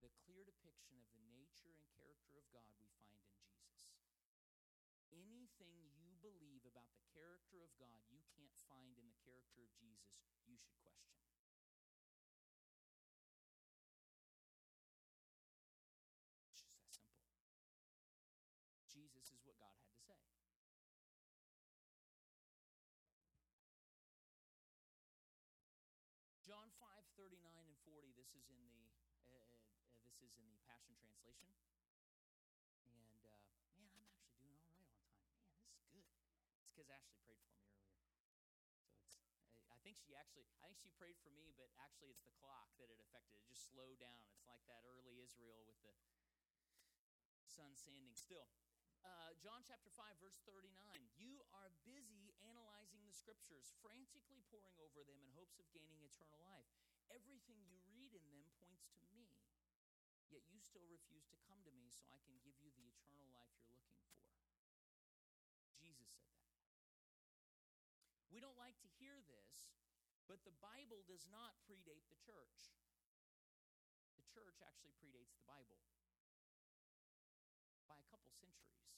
the 0.02 0.10
clear 0.26 0.46
depiction 0.46 0.98
of 1.02 1.10
the 1.14 1.22
nature 1.34 1.74
and 1.74 1.86
character 1.98 2.38
of 2.38 2.46
God 2.54 2.72
we 2.82 2.90
find. 2.98 3.05
Anything 5.16 5.96
you 6.04 6.20
believe 6.20 6.68
about 6.68 6.92
the 6.92 7.00
character 7.16 7.64
of 7.64 7.72
God 7.80 8.04
you 8.12 8.20
can't 8.36 8.52
find 8.68 9.00
in 9.00 9.08
the 9.08 9.20
character 9.24 9.64
of 9.64 9.72
Jesus, 9.80 10.12
you 10.44 10.60
should 10.60 10.76
question. 10.84 11.16
It's 16.52 16.60
just 16.60 16.76
that 16.76 16.92
simple. 16.92 17.32
Jesus 18.92 19.32
is 19.32 19.40
what 19.48 19.56
God 19.56 19.72
had 19.80 19.88
to 19.96 20.00
say. 20.04 20.20
John 26.46 26.70
5 26.78 26.88
39 27.18 27.42
and 27.42 27.80
40, 27.90 28.14
this 28.14 28.30
is 28.38 28.46
in 28.54 28.62
the 28.70 28.86
uh, 29.34 29.34
uh, 29.34 29.98
this 30.06 30.22
is 30.22 30.38
in 30.38 30.46
the 30.54 30.62
Passion 30.62 30.94
Translation. 31.02 31.50
And 32.86 33.22
uh, 33.26 33.50
man, 33.82 33.90
I'm 33.90 34.06
actually 34.06 34.38
doing 34.46 34.62
all 34.62 34.70
right 34.78 34.86
on 34.86 35.02
time. 35.02 35.26
Man, 35.90 35.98
this 35.98 36.06
is 36.14 36.22
good. 36.30 36.46
It's 36.62 36.70
because 36.70 36.86
Ashley 36.94 37.15
prayed 37.26 37.42
for 37.50 37.58
me 37.58 37.74
earlier. 37.74 38.06
So 38.06 38.94
it's, 38.94 39.26
I 39.74 39.78
think 39.82 39.98
she 39.98 40.14
actually, 40.14 40.46
I 40.62 40.70
think 40.70 40.78
she 40.80 40.94
prayed 40.96 41.18
for 41.26 41.34
me, 41.34 41.52
but 41.58 41.74
actually 41.82 42.14
it's 42.14 42.24
the 42.24 42.34
clock 42.38 42.70
that 42.78 42.94
it 42.94 43.02
affected. 43.02 43.42
It 43.42 43.50
just 43.50 43.70
slowed 43.74 43.98
down. 43.98 44.22
It's 44.32 44.46
like 44.46 44.62
that 44.70 44.86
early 44.86 45.20
Israel 45.20 45.66
with 45.66 45.78
the 45.82 45.94
sun 47.50 47.74
standing 47.74 48.14
still. 48.14 48.48
Uh, 49.06 49.38
John 49.38 49.62
chapter 49.62 49.90
5, 49.94 50.18
verse 50.18 50.42
39. 50.50 50.70
You 51.18 51.46
are 51.54 51.70
busy 51.86 52.34
analyzing 52.42 53.06
the 53.06 53.14
scriptures, 53.14 53.70
frantically 53.82 54.42
poring 54.50 54.74
over 54.82 55.06
them 55.06 55.22
in 55.22 55.30
hopes 55.38 55.62
of 55.62 55.70
gaining 55.70 56.02
eternal 56.02 56.42
life. 56.42 56.66
Everything 57.14 57.62
you 57.70 57.78
read 57.86 58.18
in 58.18 58.26
them 58.26 58.50
points 58.58 58.90
to 58.90 58.98
me 59.06 59.30
yet 60.36 60.44
you 60.52 60.60
still 60.60 60.84
refuse 60.92 61.24
to 61.32 61.40
come 61.48 61.64
to 61.64 61.72
me 61.72 61.88
so 61.88 62.04
I 62.12 62.20
can 62.28 62.36
give 62.44 62.60
you 62.60 62.68
the 62.76 62.92
eternal 62.92 63.32
life 63.32 63.56
you're 63.56 63.72
looking 63.72 63.96
for. 64.04 64.20
Jesus 65.80 66.12
said 66.12 66.36
that. 66.36 66.52
We 68.36 68.44
don't 68.44 68.60
like 68.60 68.76
to 68.84 68.92
hear 69.00 69.16
this, 69.32 69.72
but 70.28 70.44
the 70.44 70.52
Bible 70.60 71.08
does 71.08 71.24
not 71.32 71.56
predate 71.64 72.04
the 72.12 72.20
church. 72.20 72.76
The 74.20 74.28
church 74.28 74.60
actually 74.60 74.92
predates 75.00 75.32
the 75.40 75.48
Bible 75.48 75.80
by 77.88 77.96
a 77.96 78.10
couple 78.12 78.28
centuries. 78.36 78.92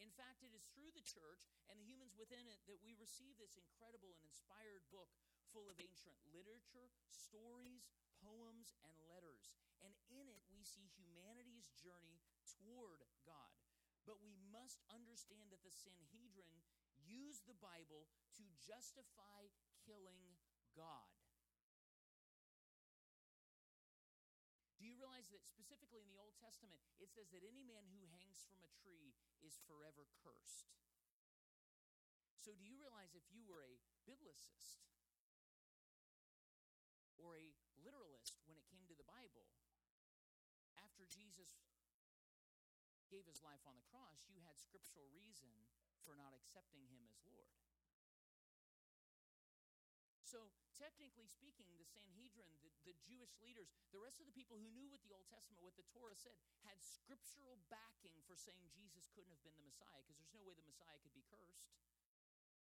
In 0.00 0.08
fact, 0.16 0.40
it 0.40 0.56
is 0.56 0.72
through 0.72 0.96
the 0.96 1.04
church 1.04 1.52
and 1.68 1.76
the 1.76 1.84
humans 1.84 2.16
within 2.16 2.48
it 2.48 2.64
that 2.64 2.80
we 2.80 2.96
receive 2.96 3.36
this 3.36 3.60
incredible 3.60 4.16
and 4.16 4.24
inspired 4.24 4.88
book 4.88 5.12
full 5.52 5.68
of 5.68 5.76
ancient 5.76 6.16
literature, 6.32 6.88
stories, 7.12 7.92
poems, 8.24 8.72
and 8.88 8.96
letters. 9.04 9.60
And 9.84 9.92
in 10.08 10.32
it, 10.32 10.48
we 10.48 10.64
see 10.64 10.88
humanity's 10.96 11.68
journey 11.76 12.24
toward 12.56 13.04
God. 13.28 13.59
But 14.08 14.22
we 14.24 14.34
must 14.50 14.82
understand 14.90 15.52
that 15.52 15.62
the 15.64 15.72
Sanhedrin 15.72 16.64
used 17.04 17.46
the 17.46 17.58
Bible 17.58 18.08
to 18.40 18.44
justify 18.60 19.50
killing 19.86 20.38
God. 20.76 21.10
Do 24.80 24.88
you 24.88 24.96
realize 24.96 25.28
that 25.28 25.44
specifically 25.44 26.00
in 26.00 26.08
the 26.08 26.16
Old 26.16 26.32
Testament, 26.40 26.80
it 26.96 27.12
says 27.12 27.28
that 27.36 27.44
any 27.44 27.60
man 27.68 27.84
who 27.92 28.08
hangs 28.16 28.48
from 28.48 28.64
a 28.64 28.72
tree 28.80 29.12
is 29.44 29.60
forever 29.68 30.08
cursed? 30.24 30.72
So, 32.40 32.56
do 32.56 32.64
you 32.64 32.80
realize 32.80 33.12
if 33.12 33.28
you 33.28 33.44
were 33.44 33.60
a 33.60 33.76
biblicist, 34.08 34.80
gave 43.10 43.26
his 43.26 43.42
life 43.42 43.60
on 43.66 43.74
the 43.74 43.84
cross, 43.90 44.22
you 44.30 44.38
had 44.46 44.54
scriptural 44.54 45.10
reason 45.10 45.50
for 46.06 46.14
not 46.14 46.30
accepting 46.32 46.86
him 46.88 47.02
as 47.10 47.18
Lord. 47.26 47.50
So, 50.22 50.46
technically 50.78 51.26
speaking, 51.26 51.66
the 51.74 51.90
Sanhedrin, 51.90 52.54
the, 52.62 52.70
the 52.86 52.94
Jewish 53.02 53.34
leaders, 53.42 53.74
the 53.90 53.98
rest 53.98 54.22
of 54.22 54.30
the 54.30 54.38
people 54.38 54.62
who 54.62 54.70
knew 54.70 54.86
what 54.86 55.02
the 55.02 55.10
Old 55.10 55.26
Testament, 55.26 55.66
what 55.66 55.74
the 55.74 55.84
Torah 55.90 56.14
said, 56.14 56.38
had 56.62 56.78
scriptural 56.78 57.58
backing 57.66 58.14
for 58.30 58.38
saying 58.38 58.70
Jesus 58.70 59.10
couldn't 59.10 59.34
have 59.34 59.42
been 59.42 59.58
the 59.58 59.66
Messiah 59.66 59.98
because 60.06 60.22
there's 60.22 60.30
no 60.30 60.46
way 60.46 60.54
the 60.54 60.70
Messiah 60.70 61.02
could 61.02 61.12
be 61.12 61.26
cursed. 61.26 61.74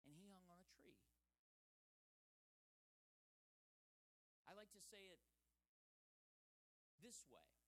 And 0.09 0.17
he 0.17 0.33
hung 0.33 0.49
on 0.49 0.57
a 0.57 0.67
tree. 0.81 0.97
I 4.49 4.57
like 4.57 4.73
to 4.73 4.81
say 4.81 5.13
it 5.13 5.21
this 7.05 7.21
way 7.29 7.62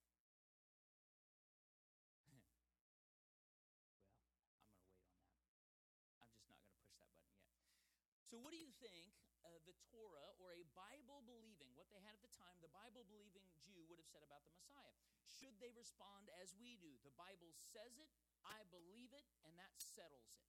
So, 8.26 8.42
what 8.42 8.50
do 8.50 8.58
you 8.58 8.74
think 8.82 9.14
uh, 9.46 9.54
the 9.70 9.76
Torah 9.94 10.34
or 10.42 10.50
a 10.50 10.66
Bible 10.74 11.22
believing, 11.22 11.70
what 11.78 11.86
they 11.94 12.02
had 12.02 12.18
at 12.18 12.22
the 12.26 12.34
time, 12.34 12.58
the 12.58 12.74
Bible 12.74 13.06
believing 13.06 13.46
Jew 13.62 13.86
would 13.86 14.02
have 14.02 14.10
said 14.10 14.26
about 14.26 14.42
the 14.42 14.50
Messiah? 14.50 14.98
Should 15.30 15.54
they 15.62 15.70
respond 15.78 16.26
as 16.42 16.50
we 16.58 16.74
do? 16.82 16.90
The 17.06 17.14
Bible 17.14 17.54
says 17.70 17.94
it, 18.02 18.10
I 18.42 18.66
believe 18.74 19.14
it, 19.14 19.22
and 19.46 19.54
that 19.54 19.70
settles 19.78 20.26
it. 20.34 20.42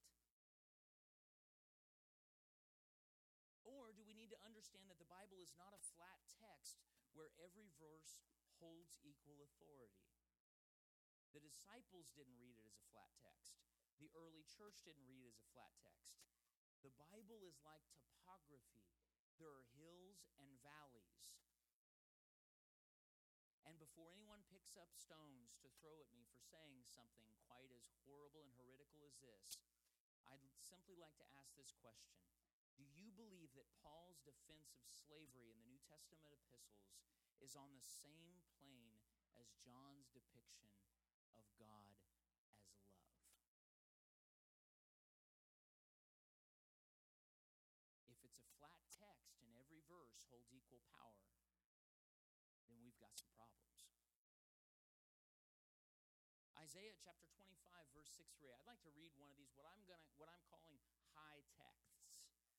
Or 3.62 3.94
do 3.94 4.02
we 4.10 4.18
need 4.18 4.34
to 4.34 4.42
understand 4.42 4.90
that 4.90 4.98
the 4.98 5.12
Bible 5.12 5.38
is 5.38 5.54
not 5.54 5.78
a 5.78 5.88
flat 5.94 6.18
text 6.34 6.82
where 7.14 7.30
every 7.38 7.70
verse 7.78 8.18
holds 8.58 8.98
equal 9.06 9.38
authority? 9.46 10.02
The 11.30 11.46
disciples 11.46 12.10
didn't 12.18 12.42
read 12.42 12.58
it 12.58 12.66
as 12.66 12.74
a 12.74 12.90
flat 12.90 13.14
text. 13.22 13.62
The 14.02 14.10
early 14.18 14.42
church 14.50 14.82
didn't 14.82 15.06
read 15.06 15.22
it 15.22 15.30
as 15.30 15.38
a 15.38 15.52
flat 15.54 15.78
text. 15.78 16.18
The 16.86 16.94
Bible 16.94 17.42
is 17.42 17.58
like 17.66 17.82
topography. 17.98 18.86
There 19.42 19.50
are 19.50 19.66
hills 19.74 20.30
and 20.38 20.50
valleys. 20.62 21.26
And 23.66 23.82
before 23.82 24.14
anyone 24.14 24.46
picks 24.54 24.78
up 24.78 24.94
stones 24.94 25.58
to 25.66 25.74
throw 25.82 25.98
at 25.98 26.14
me 26.14 26.30
for 26.30 26.38
saying 26.38 26.86
something 26.86 27.34
quite 27.50 27.74
as 27.74 27.90
horrible 28.06 28.46
and 28.46 28.54
heretical 28.62 29.02
as 29.10 29.18
this, 29.18 29.58
I'd 30.30 30.46
simply 30.62 30.96
like 31.02 31.18
to 31.18 31.28
ask 31.42 31.50
this 31.58 31.74
question 31.82 32.22
Do 32.78 32.86
you 32.86 33.10
believe 33.10 33.58
that 33.58 33.74
Paul's 33.82 34.22
defense 34.22 34.78
of 34.78 34.86
slavery 34.86 35.50
in 35.50 35.58
the 35.58 35.70
New 35.74 35.82
Testament 35.82 36.30
epistles 36.30 36.94
is 37.42 37.58
on 37.58 37.74
the 37.74 37.84
same 37.84 38.38
plane 38.62 39.02
as 39.34 39.50
John's 39.66 40.14
depiction 40.14 40.70
of 41.42 41.46
God 41.58 41.98
verse 49.88 50.28
holds 50.28 50.52
equal 50.52 50.84
power, 50.92 51.32
then 52.68 52.87
we've 52.98 53.06
got 53.06 53.14
some 53.14 53.30
problems. 53.38 53.86
Isaiah 56.58 56.98
chapter 56.98 57.30
25 57.38 57.94
verse 57.94 58.10
6 58.18 58.34
3. 58.42 58.50
I'd 58.50 58.66
like 58.66 58.82
to 58.90 58.94
read 58.98 59.14
one 59.22 59.30
of 59.30 59.38
these 59.38 59.54
what 59.54 59.70
I'm 59.70 59.86
going 59.86 60.02
to 60.02 60.10
what 60.18 60.34
I'm 60.34 60.42
calling 60.50 60.82
high 61.14 61.46
texts. 61.54 62.10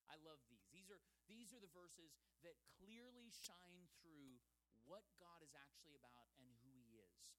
I 0.07 0.15
love 0.23 0.39
these. 0.47 0.63
These 0.71 0.95
are 0.95 1.03
these 1.27 1.51
are 1.51 1.59
the 1.59 1.75
verses 1.75 2.15
that 2.47 2.55
clearly 2.79 3.35
shine 3.35 3.91
through 3.99 4.39
what 4.87 5.03
God 5.19 5.43
is 5.43 5.59
actually 5.59 5.99
about 5.99 6.31
and 6.39 6.47
who 6.63 6.71
he 6.87 7.03
is. 7.03 7.35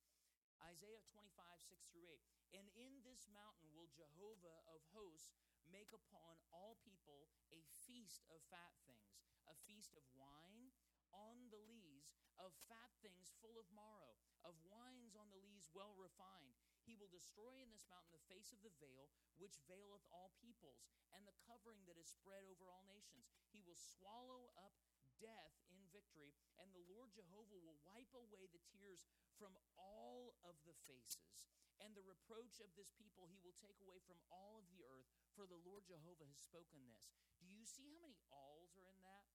Isaiah 0.60 1.00
25, 1.16 1.40
6 1.72 1.88
through 1.96 2.04
8. 2.04 2.20
And 2.60 2.68
in 2.76 3.00
this 3.08 3.32
mountain 3.32 3.72
will 3.72 3.88
Jehovah 3.96 4.60
of 4.68 4.84
hosts 4.92 5.40
make 5.72 5.96
upon 5.96 6.36
all 6.52 6.76
people 6.84 7.32
a 7.56 7.64
feast 7.88 8.28
of 8.28 8.44
fat 8.52 8.76
things, 8.84 9.24
a 9.48 9.56
feast 9.64 9.96
of 9.96 10.04
wine 10.20 10.76
on 11.14 11.50
the 11.50 11.62
lees, 11.66 12.14
of 12.40 12.56
fat 12.72 12.92
things 13.04 13.36
full 13.44 13.60
of 13.60 13.68
marrow, 13.76 14.16
of 14.48 14.56
wines 14.64 15.20
on 15.20 15.28
the 15.30 15.42
lees 15.44 15.68
well 15.76 15.94
refined. 16.00 16.56
He 16.88 16.96
will 16.96 17.12
destroy 17.12 17.60
in 17.60 17.70
this 17.70 17.86
mountain 17.92 18.16
the 18.16 18.30
face 18.32 18.50
of 18.56 18.64
the 18.64 18.74
veil, 18.80 19.12
which 19.38 19.62
veileth 19.68 20.08
all 20.10 20.32
peoples, 20.40 20.88
and 21.14 21.28
the 21.28 21.36
covering 21.46 21.84
that 21.86 22.00
is 22.00 22.10
spread 22.10 22.48
over 22.48 22.72
all 22.72 22.88
nations. 22.88 23.30
He 23.52 23.62
will 23.62 23.78
swallow 23.78 24.50
up 24.58 24.74
death 25.20 25.54
in 25.70 25.84
victory, 25.92 26.34
and 26.58 26.72
the 26.72 26.88
Lord 26.88 27.12
Jehovah 27.12 27.60
will 27.60 27.78
wipe 27.84 28.12
away 28.16 28.48
the 28.50 28.64
tears 28.72 29.04
from 29.36 29.54
all 29.76 30.34
of 30.48 30.56
the 30.64 30.76
faces. 30.88 31.52
And 31.80 31.96
the 31.96 32.04
reproach 32.04 32.60
of 32.60 32.76
this 32.76 32.92
people 33.00 33.28
he 33.32 33.40
will 33.40 33.56
take 33.56 33.80
away 33.80 34.04
from 34.04 34.20
all 34.28 34.60
of 34.60 34.68
the 34.68 34.84
earth, 34.84 35.08
for 35.36 35.48
the 35.48 35.60
Lord 35.64 35.88
Jehovah 35.88 36.28
has 36.28 36.40
spoken 36.40 36.84
this. 36.92 37.08
Do 37.40 37.48
you 37.48 37.64
see 37.64 37.88
how 37.88 38.04
many 38.04 38.20
alls 38.36 38.76
are 38.76 38.88
in 38.92 39.00
that? 39.08 39.29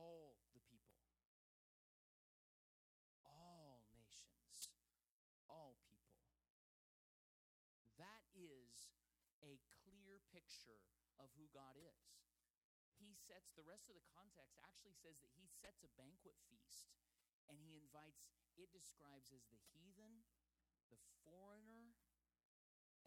All 0.00 0.40
the 0.56 0.64
people, 0.72 1.04
all 3.28 3.84
nations, 3.92 4.72
all 5.44 5.76
people. 5.84 6.24
That 8.00 8.24
is 8.32 8.88
a 9.44 9.60
clear 9.84 10.24
picture 10.32 10.80
of 11.20 11.28
who 11.36 11.52
God 11.52 11.76
is. 11.76 12.16
He 12.96 13.12
sets 13.12 13.52
the 13.52 13.64
rest 13.68 13.92
of 13.92 13.96
the 13.96 14.08
context 14.16 14.56
actually 14.60 14.96
says 14.96 15.20
that 15.20 15.36
he 15.36 15.48
sets 15.48 15.84
a 15.84 15.92
banquet 16.00 16.36
feast 16.48 16.88
and 17.48 17.60
he 17.60 17.76
invites, 17.76 18.28
it 18.56 18.72
describes 18.72 19.32
as 19.32 19.44
the 19.52 19.60
heathen, 19.72 20.24
the 20.88 21.00
foreigner, 21.24 21.96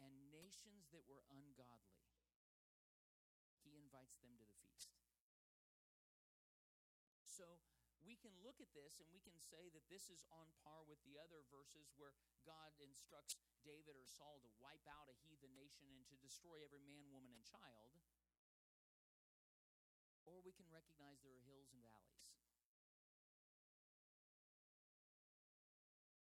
and 0.02 0.14
nations 0.34 0.90
that 0.90 1.06
were 1.06 1.22
ungodly. 1.30 2.02
He 3.62 3.78
invites 3.78 4.20
them 4.20 4.34
to 4.36 4.44
the 4.44 4.58
feast. 4.60 4.92
So 7.24 7.62
we 8.04 8.14
can 8.18 8.33
look 8.44 8.60
at 8.60 8.68
this 8.76 9.00
and 9.00 9.08
we 9.08 9.24
can 9.24 9.34
say 9.40 9.72
that 9.72 9.88
this 9.88 10.12
is 10.12 10.20
on 10.28 10.52
par 10.60 10.84
with 10.84 11.00
the 11.08 11.16
other 11.16 11.40
verses 11.48 11.88
where 11.96 12.12
God 12.44 12.76
instructs 12.76 13.40
David 13.64 13.96
or 13.96 14.04
Saul 14.04 14.44
to 14.44 14.50
wipe 14.60 14.84
out 14.84 15.08
a 15.08 15.16
heathen 15.24 15.56
nation 15.56 15.88
and 15.96 16.04
to 16.12 16.16
destroy 16.20 16.60
every 16.60 16.84
man, 16.84 17.08
woman, 17.08 17.32
and 17.32 17.40
child. 17.40 17.96
Or 20.28 20.44
we 20.44 20.52
can 20.52 20.68
recognize 20.68 21.24
there 21.24 21.32
are 21.32 21.48
hills 21.48 21.72
and 21.72 21.80
valleys. 21.80 22.28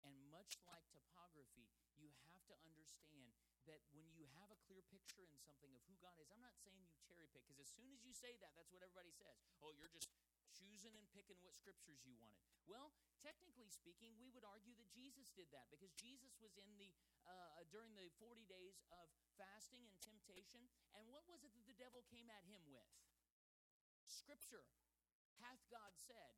And 0.05 0.13
much 0.29 0.61
like 0.69 0.85
topography, 0.93 1.73
you 1.97 2.13
have 2.29 2.45
to 2.53 2.57
understand 2.69 3.33
that 3.65 3.81
when 3.97 4.13
you 4.13 4.29
have 4.37 4.53
a 4.53 4.59
clear 4.69 4.85
picture 4.93 5.25
in 5.25 5.41
something 5.41 5.73
of 5.73 5.81
who 5.89 5.97
God 6.05 6.21
is, 6.21 6.29
I'm 6.29 6.45
not 6.45 6.61
saying 6.61 6.77
you 6.77 6.93
cherry 7.09 7.31
pick, 7.33 7.49
because 7.49 7.63
as 7.63 7.73
soon 7.73 7.89
as 7.95 8.05
you 8.05 8.13
say 8.13 8.37
that, 8.45 8.53
that's 8.53 8.69
what 8.75 8.85
everybody 8.85 9.15
says. 9.15 9.39
Oh, 9.65 9.73
you're 9.73 9.93
just 9.93 10.11
choosing 10.53 10.95
and 10.97 11.07
picking 11.11 11.41
what 11.41 11.57
scriptures 11.57 12.05
you 12.05 12.15
wanted. 12.21 12.39
Well, 12.69 12.93
technically 13.25 13.69
speaking, 13.69 14.15
we 14.21 14.31
would 14.31 14.45
argue 14.45 14.77
that 14.79 14.89
Jesus 14.93 15.33
did 15.33 15.49
that 15.51 15.73
because 15.73 15.93
Jesus 15.99 16.37
was 16.39 16.55
in 16.61 16.71
the 16.79 16.93
uh, 17.27 17.65
during 17.71 17.95
the 17.95 18.11
40 18.19 18.45
days 18.47 18.83
of 18.93 19.07
fasting 19.39 19.83
and 19.89 19.97
temptation. 20.03 20.67
And 20.99 21.09
what 21.09 21.25
was 21.31 21.43
it 21.47 21.55
that 21.55 21.67
the 21.67 21.79
devil 21.79 22.03
came 22.11 22.29
at 22.29 22.45
him 22.47 22.63
with? 22.69 22.87
Scripture. 24.07 24.67
Hath 25.41 25.63
God 25.71 25.95
said? 25.99 26.35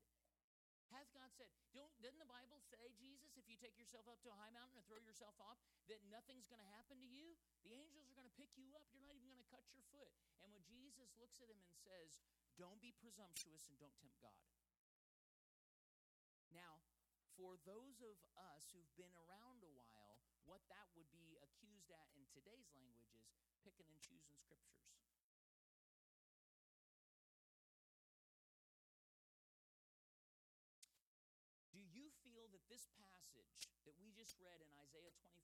Hath 0.93 1.11
God 1.11 1.33
said? 1.35 1.51
Don't 1.75 1.91
doesn't 1.99 2.23
the 2.23 2.31
Bible 2.31 2.63
say, 2.71 2.79
Jesus, 2.95 3.35
if 3.35 3.51
you 3.51 3.59
take 3.59 3.75
yourself 3.75 4.07
up 4.07 4.23
to 4.23 4.31
a 4.31 4.39
high 4.39 4.55
mountain 4.55 4.79
and 4.79 4.87
throw 4.87 5.03
yourself 5.03 5.35
off, 5.43 5.59
that 5.91 5.99
nothing's 6.07 6.47
going 6.47 6.63
to 6.63 6.71
happen 6.79 7.03
to 7.03 7.09
you? 7.09 7.35
The 7.67 7.75
angels 7.75 8.07
are 8.07 8.15
going 8.15 8.31
to 8.31 8.37
pick 8.39 8.55
you 8.55 8.71
up. 8.79 8.87
You're 8.95 9.03
not 9.03 9.19
even 9.19 9.27
going 9.27 9.43
to 9.43 9.51
cut 9.51 9.67
your 9.75 9.83
foot. 9.91 10.07
And 10.39 10.55
when 10.55 10.63
Jesus 10.71 11.11
looks 11.19 11.43
at 11.43 11.51
him 11.51 11.59
and 11.59 11.75
says, 11.75 12.23
don't 12.55 12.79
be 12.79 12.95
presumptuous 12.95 13.67
and 13.67 13.77
don't 13.83 13.97
tempt 13.99 14.19
God. 14.23 14.45
Now, 16.55 16.79
for 17.35 17.59
those 17.67 17.99
of 17.99 18.15
us 18.39 18.71
who've 18.71 18.95
been 18.95 19.15
around 19.27 19.67
a 19.67 19.75
while, 19.75 20.23
what 20.47 20.63
that 20.71 20.87
would 20.95 21.11
be 21.11 21.35
accused 21.43 21.91
at 21.91 22.07
in 22.15 22.23
today's 22.31 22.71
language 22.79 23.27
is 23.51 23.59
picking 23.67 23.91
and 23.91 23.99
choosing 23.99 24.39
scriptures. 24.39 24.87
Do 31.75 31.83
you 31.83 32.15
feel 32.23 32.47
that 32.55 32.63
this 32.71 32.87
passage 32.95 33.67
that 33.83 33.99
we 33.99 34.15
just 34.15 34.39
read 34.39 34.63
in 34.63 34.71
Isaiah 34.79 35.11
25 35.19 35.43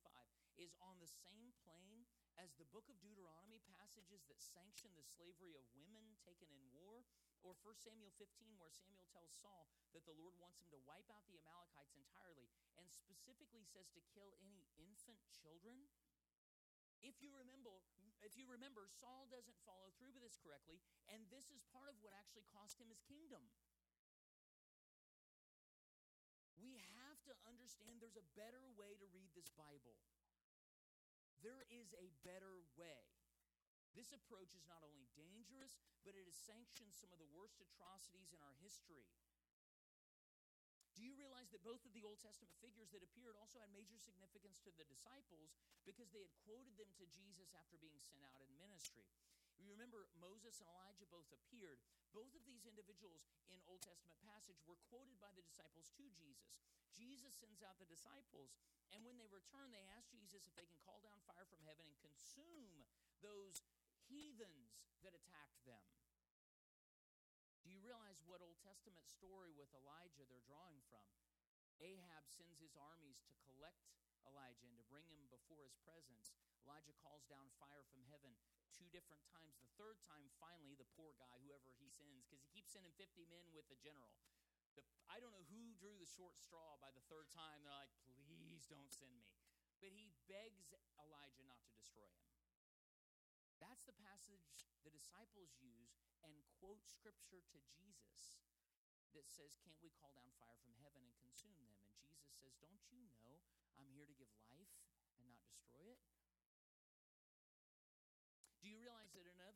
is 0.63 0.79
on 0.79 1.03
the 1.03 1.11
same 1.11 1.51
plane 1.67 2.07
as 2.41 2.57
the 2.57 2.73
book 2.73 2.89
of 2.89 2.97
Deuteronomy 3.05 3.61
passages 3.77 4.25
that 4.25 4.41
sanction 4.41 4.89
the 4.97 5.05
slavery 5.05 5.53
of 5.61 5.77
women 5.77 6.17
taken 6.25 6.49
in 6.49 6.65
war, 6.73 7.05
or 7.45 7.53
1 7.61 7.77
Samuel 7.85 8.13
15, 8.17 8.57
where 8.57 8.73
Samuel 8.73 9.05
tells 9.13 9.37
Saul 9.45 9.69
that 9.93 10.09
the 10.09 10.17
Lord 10.17 10.33
wants 10.41 10.57
him 10.57 10.69
to 10.73 10.81
wipe 10.89 11.09
out 11.13 11.29
the 11.29 11.37
Amalekites 11.37 12.01
entirely, 12.01 12.49
and 12.81 12.89
specifically 12.89 13.69
says 13.69 13.93
to 13.93 14.09
kill 14.17 14.33
any 14.41 14.65
infant 14.81 15.21
children. 15.37 15.85
If 17.05 17.21
you 17.21 17.33
remember, 17.37 17.85
if 18.25 18.37
you 18.37 18.49
remember, 18.49 18.89
Saul 18.89 19.29
doesn't 19.29 19.61
follow 19.69 19.93
through 20.01 20.17
with 20.17 20.25
this 20.25 20.41
correctly, 20.41 20.81
and 21.13 21.29
this 21.29 21.53
is 21.53 21.65
part 21.73 21.93
of 21.93 22.01
what 22.01 22.17
actually 22.17 22.49
cost 22.49 22.81
him 22.81 22.89
his 22.89 23.05
kingdom. 23.05 23.41
We 26.61 26.77
have 27.01 27.21
to 27.25 27.33
understand 27.49 28.01
there's 28.01 28.21
a 28.21 28.33
better 28.37 28.65
way 28.77 28.97
to 29.01 29.09
read 29.17 29.33
this 29.33 29.49
Bible. 29.57 29.97
There 31.41 31.65
is 31.73 31.97
a 31.97 32.13
better 32.21 32.61
way. 32.77 33.01
This 33.97 34.13
approach 34.13 34.55
is 34.55 34.69
not 34.69 34.85
only 34.87 35.09
dangerous, 35.17 35.81
but 36.07 36.15
it 36.15 36.29
has 36.29 36.37
sanctioned 36.37 36.95
some 36.95 37.11
of 37.11 37.19
the 37.19 37.33
worst 37.35 37.59
atrocities 37.59 38.31
in 38.31 38.41
our 38.45 38.55
history. 38.63 39.09
Do 40.95 41.09
you 41.09 41.17
realize 41.17 41.49
that 41.57 41.65
both 41.65 41.81
of 41.89 41.97
the 41.97 42.05
Old 42.05 42.21
Testament 42.21 42.53
figures 42.61 42.93
that 42.93 43.01
appeared 43.01 43.33
also 43.41 43.57
had 43.57 43.73
major 43.73 43.97
significance 43.97 44.61
to 44.69 44.71
the 44.77 44.85
disciples 44.85 45.57
because 45.89 46.13
they 46.13 46.21
had 46.21 46.35
quoted 46.45 46.77
them 46.77 46.93
to 47.01 47.09
Jesus 47.09 47.57
after 47.57 47.81
being 47.81 47.97
sent 47.97 48.21
out 48.21 48.45
in 48.45 48.53
ministry? 48.61 49.09
Remember 49.69 50.09
Moses 50.21 50.61
and 50.61 50.69
Elijah 50.73 51.09
both 51.09 51.29
appeared. 51.33 51.81
Both 52.11 52.35
of 52.35 52.43
these 52.45 52.67
individuals 52.67 53.29
in 53.53 53.63
Old 53.69 53.85
Testament 53.87 54.19
passage 54.25 54.59
were 54.67 54.81
quoted 54.91 55.17
by 55.23 55.31
the 55.37 55.47
disciples 55.47 55.93
to 55.97 56.05
Jesus. 56.11 56.61
Jesus 56.91 57.33
sends 57.39 57.63
out 57.63 57.79
the 57.79 57.89
disciples, 57.89 58.59
and 58.91 59.07
when 59.07 59.15
they 59.17 59.31
return, 59.31 59.71
they 59.71 59.87
ask 59.95 60.11
Jesus 60.11 60.43
if 60.45 60.55
they 60.59 60.67
can 60.67 60.81
call 60.83 60.99
down 61.01 61.23
fire 61.23 61.47
from 61.47 61.63
heaven 61.63 61.87
and 61.87 61.97
consume 62.03 62.83
those 63.23 63.63
heathens 64.11 64.75
that 65.07 65.15
attacked 65.15 65.63
them. 65.63 65.87
Do 67.63 67.71
you 67.71 67.79
realize 67.85 68.25
what 68.27 68.43
Old 68.43 68.59
Testament 68.59 69.07
story 69.07 69.55
with 69.55 69.71
Elijah 69.77 70.27
they're 70.27 70.43
drawing 70.49 70.83
from? 70.91 71.07
Ahab 71.79 72.27
sends 72.29 72.61
his 72.61 72.77
armies 72.77 73.23
to 73.25 73.33
collect 73.47 73.89
Elijah 74.27 74.69
and 74.69 74.77
to 74.77 74.91
bring 74.91 75.07
him 75.09 75.25
before 75.33 75.65
his 75.65 75.77
presence. 75.87 76.35
Elijah 76.67 76.97
calls 77.01 77.25
down 77.31 77.49
fire 77.57 77.87
from 77.89 78.05
heaven 78.13 78.37
two 78.75 78.89
different 78.95 79.23
times. 79.27 79.61
The 79.61 79.75
third 79.77 79.99
time, 80.07 80.31
finally, 80.39 80.79
the 80.79 80.89
poor 80.95 81.15
guy, 81.19 81.35
whoever 81.45 81.71
he 81.77 81.91
sends, 81.91 82.27
because 82.27 82.43
he 82.43 82.51
keeps 82.51 82.73
sending 82.75 82.95
50 82.95 83.27
men 83.27 83.45
with 83.51 83.67
the 83.69 83.79
general. 83.79 84.15
The, 84.79 84.83
I 85.11 85.19
don't 85.19 85.35
know 85.35 85.47
who 85.51 85.75
drew 85.77 85.99
the 85.99 86.07
short 86.07 86.39
straw 86.39 86.79
by 86.79 86.95
the 86.95 87.05
third 87.11 87.29
time. 87.35 87.67
They're 87.67 87.75
like, 87.75 87.93
please 88.07 88.71
don't 88.71 88.93
send 88.93 89.15
me. 89.19 89.35
But 89.81 89.97
he 89.97 90.13
begs 90.29 90.77
Elijah 91.01 91.43
not 91.49 91.65
to 91.65 91.73
destroy 91.73 92.07
him. 92.13 92.29
That's 93.61 93.85
the 93.85 93.97
passage 93.97 94.69
the 94.85 94.93
disciples 94.93 95.53
use 95.61 96.01
and 96.25 96.33
quote 96.61 96.85
scripture 96.85 97.45
to 97.45 97.59
Jesus 97.69 98.37
that 99.13 99.29
says, 99.29 99.57
Can't 99.61 99.81
we 99.85 99.93
call 99.93 100.13
down 100.17 100.33
fire 100.41 100.57
from 100.65 100.77
heaven 100.81 101.05
and 101.05 101.17
consume 101.21 101.57
them? 101.61 101.77
And 101.89 101.97
Jesus 102.01 102.33
says, 102.37 102.57
Don't 102.61 102.81
you 102.89 103.05
know 103.13 103.41
I'm 103.77 103.89
here 103.93 104.09
to 104.09 104.17
give 104.17 104.31
life 104.45 104.73
and 105.17 105.25
not 105.29 105.45
destroy 105.53 105.89
it? 105.89 106.01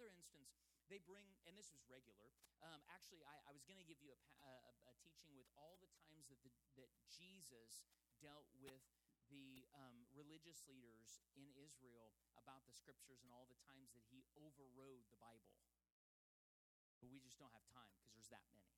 Another 0.05 0.21
instance, 0.21 0.53
they 0.93 1.01
bring, 1.01 1.25
and 1.49 1.57
this 1.57 1.73
was 1.73 1.81
regular. 1.89 2.29
Um, 2.61 2.85
actually, 2.93 3.25
I, 3.25 3.41
I 3.49 3.57
was 3.57 3.65
going 3.65 3.81
to 3.81 3.89
give 3.89 3.97
you 4.05 4.13
a, 4.13 4.21
a, 4.45 4.53
a, 4.85 4.95
teaching 5.01 5.33
with 5.33 5.49
all 5.57 5.81
the 5.81 5.89
times 5.97 6.29
that, 6.29 6.37
the, 6.45 6.53
that 6.77 6.93
Jesus 7.09 7.89
dealt 8.21 8.45
with 8.61 8.85
the 9.33 9.65
um, 9.73 10.05
religious 10.13 10.61
leaders 10.69 11.25
in 11.41 11.49
Israel 11.57 12.13
about 12.37 12.69
the 12.69 12.77
scriptures 12.77 13.25
and 13.25 13.33
all 13.33 13.49
the 13.49 13.57
times 13.65 13.97
that 13.97 14.05
he 14.13 14.29
overrode 14.37 15.09
the 15.09 15.17
Bible. 15.17 15.57
But 17.01 17.09
we 17.09 17.17
just 17.17 17.41
don't 17.41 17.53
have 17.57 17.65
time 17.73 17.89
because 17.97 18.13
there's 18.13 18.29
that 18.29 18.45
many. 18.53 18.69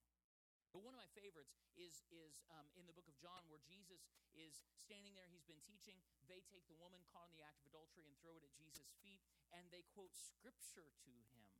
But 0.70 0.87
one 0.87 0.95
of 0.95 1.03
my 1.03 1.11
favorites 1.11 1.59
is, 1.74 2.07
is 2.14 2.47
um, 2.55 2.70
in 2.79 2.87
the 2.87 2.95
book 2.95 3.11
of 3.11 3.18
John, 3.18 3.43
where 3.51 3.62
Jesus 3.66 4.07
is 4.39 4.62
standing 4.79 5.18
there. 5.18 5.27
He's 5.27 5.47
been 5.47 5.62
teaching. 5.66 5.99
They 6.31 6.45
take 6.47 6.70
the 6.70 6.79
woman 6.79 7.03
caught 7.11 7.27
in 7.33 7.35
the 7.35 7.43
act 7.43 7.59
of 7.66 7.74
adultery 7.74 8.07
and 8.07 8.14
throw 8.22 8.39
it 8.39 8.47
at 8.47 8.55
Jesus' 8.55 8.95
feet, 9.03 9.24
and 9.55 9.68
they 9.70 9.86
quote 9.94 10.14
scripture 10.14 10.90
to 11.07 11.14
him 11.30 11.51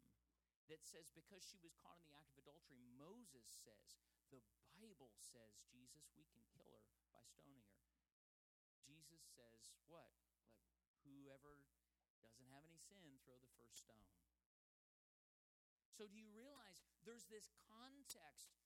that 0.67 0.83
says, 0.83 1.15
Because 1.15 1.47
she 1.47 1.61
was 1.63 1.79
caught 1.79 2.01
in 2.03 2.11
the 2.11 2.19
act 2.19 2.35
of 2.35 2.43
adultery, 2.43 2.83
Moses 2.99 3.47
says, 3.47 3.99
the 4.35 4.43
Bible 4.75 5.15
says, 5.15 5.63
Jesus, 5.71 6.11
we 6.19 6.27
can 6.27 6.43
kill 6.55 6.67
her 6.67 6.83
by 7.15 7.23
stoning 7.23 7.63
her. 7.71 7.87
Jesus 8.83 9.23
says, 9.23 9.71
What? 9.87 10.11
Let 10.51 10.99
whoever 11.07 11.63
doesn't 12.23 12.51
have 12.51 12.67
any 12.67 12.79
sin 12.83 13.23
throw 13.23 13.39
the 13.39 13.51
first 13.55 13.83
stone. 13.83 14.11
So, 15.95 16.05
do 16.11 16.19
you 16.19 16.29
realize 16.35 16.85
there's 17.07 17.25
this 17.31 17.49
context 17.71 18.66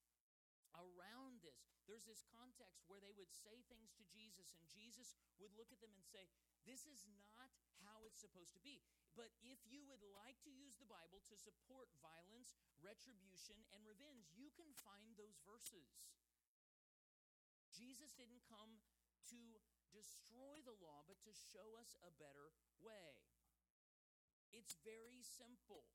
around 0.74 1.42
this? 1.42 1.66
There's 1.86 2.06
this 2.06 2.22
context 2.30 2.86
where 2.86 3.02
they 3.02 3.14
would 3.14 3.30
say 3.30 3.66
things 3.66 3.90
to 3.98 4.04
Jesus, 4.06 4.54
and 4.54 4.64
Jesus 4.70 5.18
would 5.42 5.54
look 5.58 5.74
at 5.74 5.82
them 5.82 5.94
and 5.94 6.06
say, 6.06 6.30
This 6.62 6.86
is 6.86 7.06
not 7.18 7.50
how 7.82 8.06
it's 8.06 8.22
supposed 8.22 8.54
to 8.54 8.62
be. 8.62 8.84
But 9.18 9.34
if 9.42 9.58
you 9.66 9.82
would 9.90 10.04
like 10.14 10.38
to 10.46 10.52
use 10.54 10.78
the 10.78 10.86
Bible 10.86 11.18
to 11.26 11.34
support 11.34 11.90
violence, 11.98 12.54
retribution, 12.78 13.58
and 13.74 13.82
revenge, 13.82 14.30
you 14.30 14.54
can 14.54 14.70
find 14.86 15.18
those 15.18 15.42
verses. 15.42 15.98
Jesus 17.74 18.14
didn't 18.14 18.46
come 18.46 18.78
to 19.34 19.42
destroy 19.90 20.62
the 20.62 20.78
law, 20.78 21.02
but 21.06 21.18
to 21.26 21.32
show 21.34 21.74
us 21.78 21.98
a 22.06 22.14
better 22.22 22.54
way. 22.78 23.18
It's 24.54 24.78
very 24.82 25.22
simple. 25.22 25.86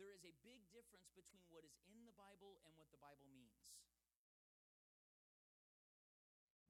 There 0.00 0.16
is 0.16 0.24
a 0.24 0.32
big 0.40 0.64
difference 0.72 1.12
between 1.12 1.44
what 1.52 1.60
is 1.60 1.76
in 1.92 2.08
the 2.08 2.16
Bible 2.16 2.64
and 2.64 2.72
what 2.80 2.88
the 2.88 2.96
Bible 2.96 3.28
means. 3.28 3.52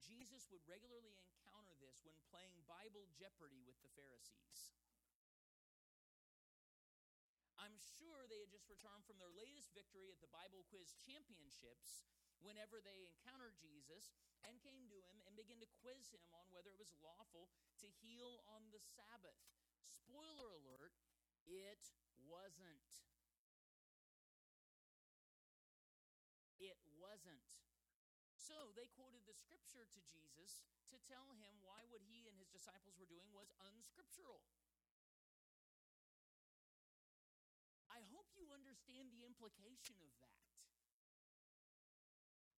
Jesus 0.03 0.51
would 0.51 0.67
regularly 0.67 1.15
encounter 1.15 1.71
this 1.79 2.03
when 2.03 2.19
playing 2.27 2.51
Bible 2.67 3.07
Jeopardy 3.15 3.63
with 3.63 3.79
the 3.79 3.93
Pharisees. 3.95 4.75
I'm 7.55 7.79
sure 7.95 8.27
they 8.27 8.43
had 8.43 8.51
just 8.51 8.67
returned 8.67 9.07
from 9.07 9.15
their 9.15 9.31
latest 9.31 9.71
victory 9.71 10.11
at 10.11 10.19
the 10.19 10.33
Bible 10.35 10.67
Quiz 10.67 10.91
Championships 10.99 12.03
whenever 12.43 12.83
they 12.83 13.07
encountered 13.07 13.55
Jesus 13.63 14.11
and 14.43 14.59
came 14.59 14.91
to 14.91 14.99
him 15.07 15.23
and 15.23 15.39
began 15.39 15.63
to 15.63 15.69
quiz 15.79 16.11
him 16.11 16.25
on 16.35 16.43
whether 16.51 16.73
it 16.73 16.81
was 16.81 16.91
lawful 16.99 17.47
to 17.79 17.87
heal 18.03 18.43
on 18.51 18.67
the 18.75 18.81
Sabbath. 18.97 19.39
Spoiler 19.87 20.51
alert, 20.57 20.97
it 21.45 21.93
wasn't. 22.25 22.91
It 26.61 26.77
wasn't. 26.97 27.45
They 28.75 28.87
quoted 28.95 29.23
the 29.27 29.35
scripture 29.35 29.83
to 29.83 30.01
Jesus 30.07 30.63
to 30.91 30.97
tell 31.07 31.27
him 31.39 31.53
why 31.63 31.83
what 31.91 32.03
he 32.07 32.27
and 32.27 32.35
his 32.39 32.51
disciples 32.51 32.95
were 32.95 33.09
doing 33.09 33.27
was 33.35 33.51
unscriptural. 33.67 34.43
I 37.91 38.03
hope 38.15 38.31
you 38.39 38.47
understand 38.49 39.11
the 39.11 39.27
implication 39.27 39.99
of 39.99 40.11
that. 40.23 40.41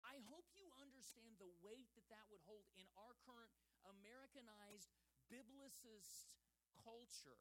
I 0.05 0.21
hope 0.29 0.45
you 0.53 0.69
understand 0.77 1.41
the 1.41 1.49
weight 1.65 1.89
that 1.97 2.05
that 2.13 2.29
would 2.29 2.45
hold 2.45 2.69
in 2.77 2.85
our 3.01 3.17
current 3.25 3.49
Americanized 3.89 4.93
biblicist 5.33 6.37
culture 6.85 7.41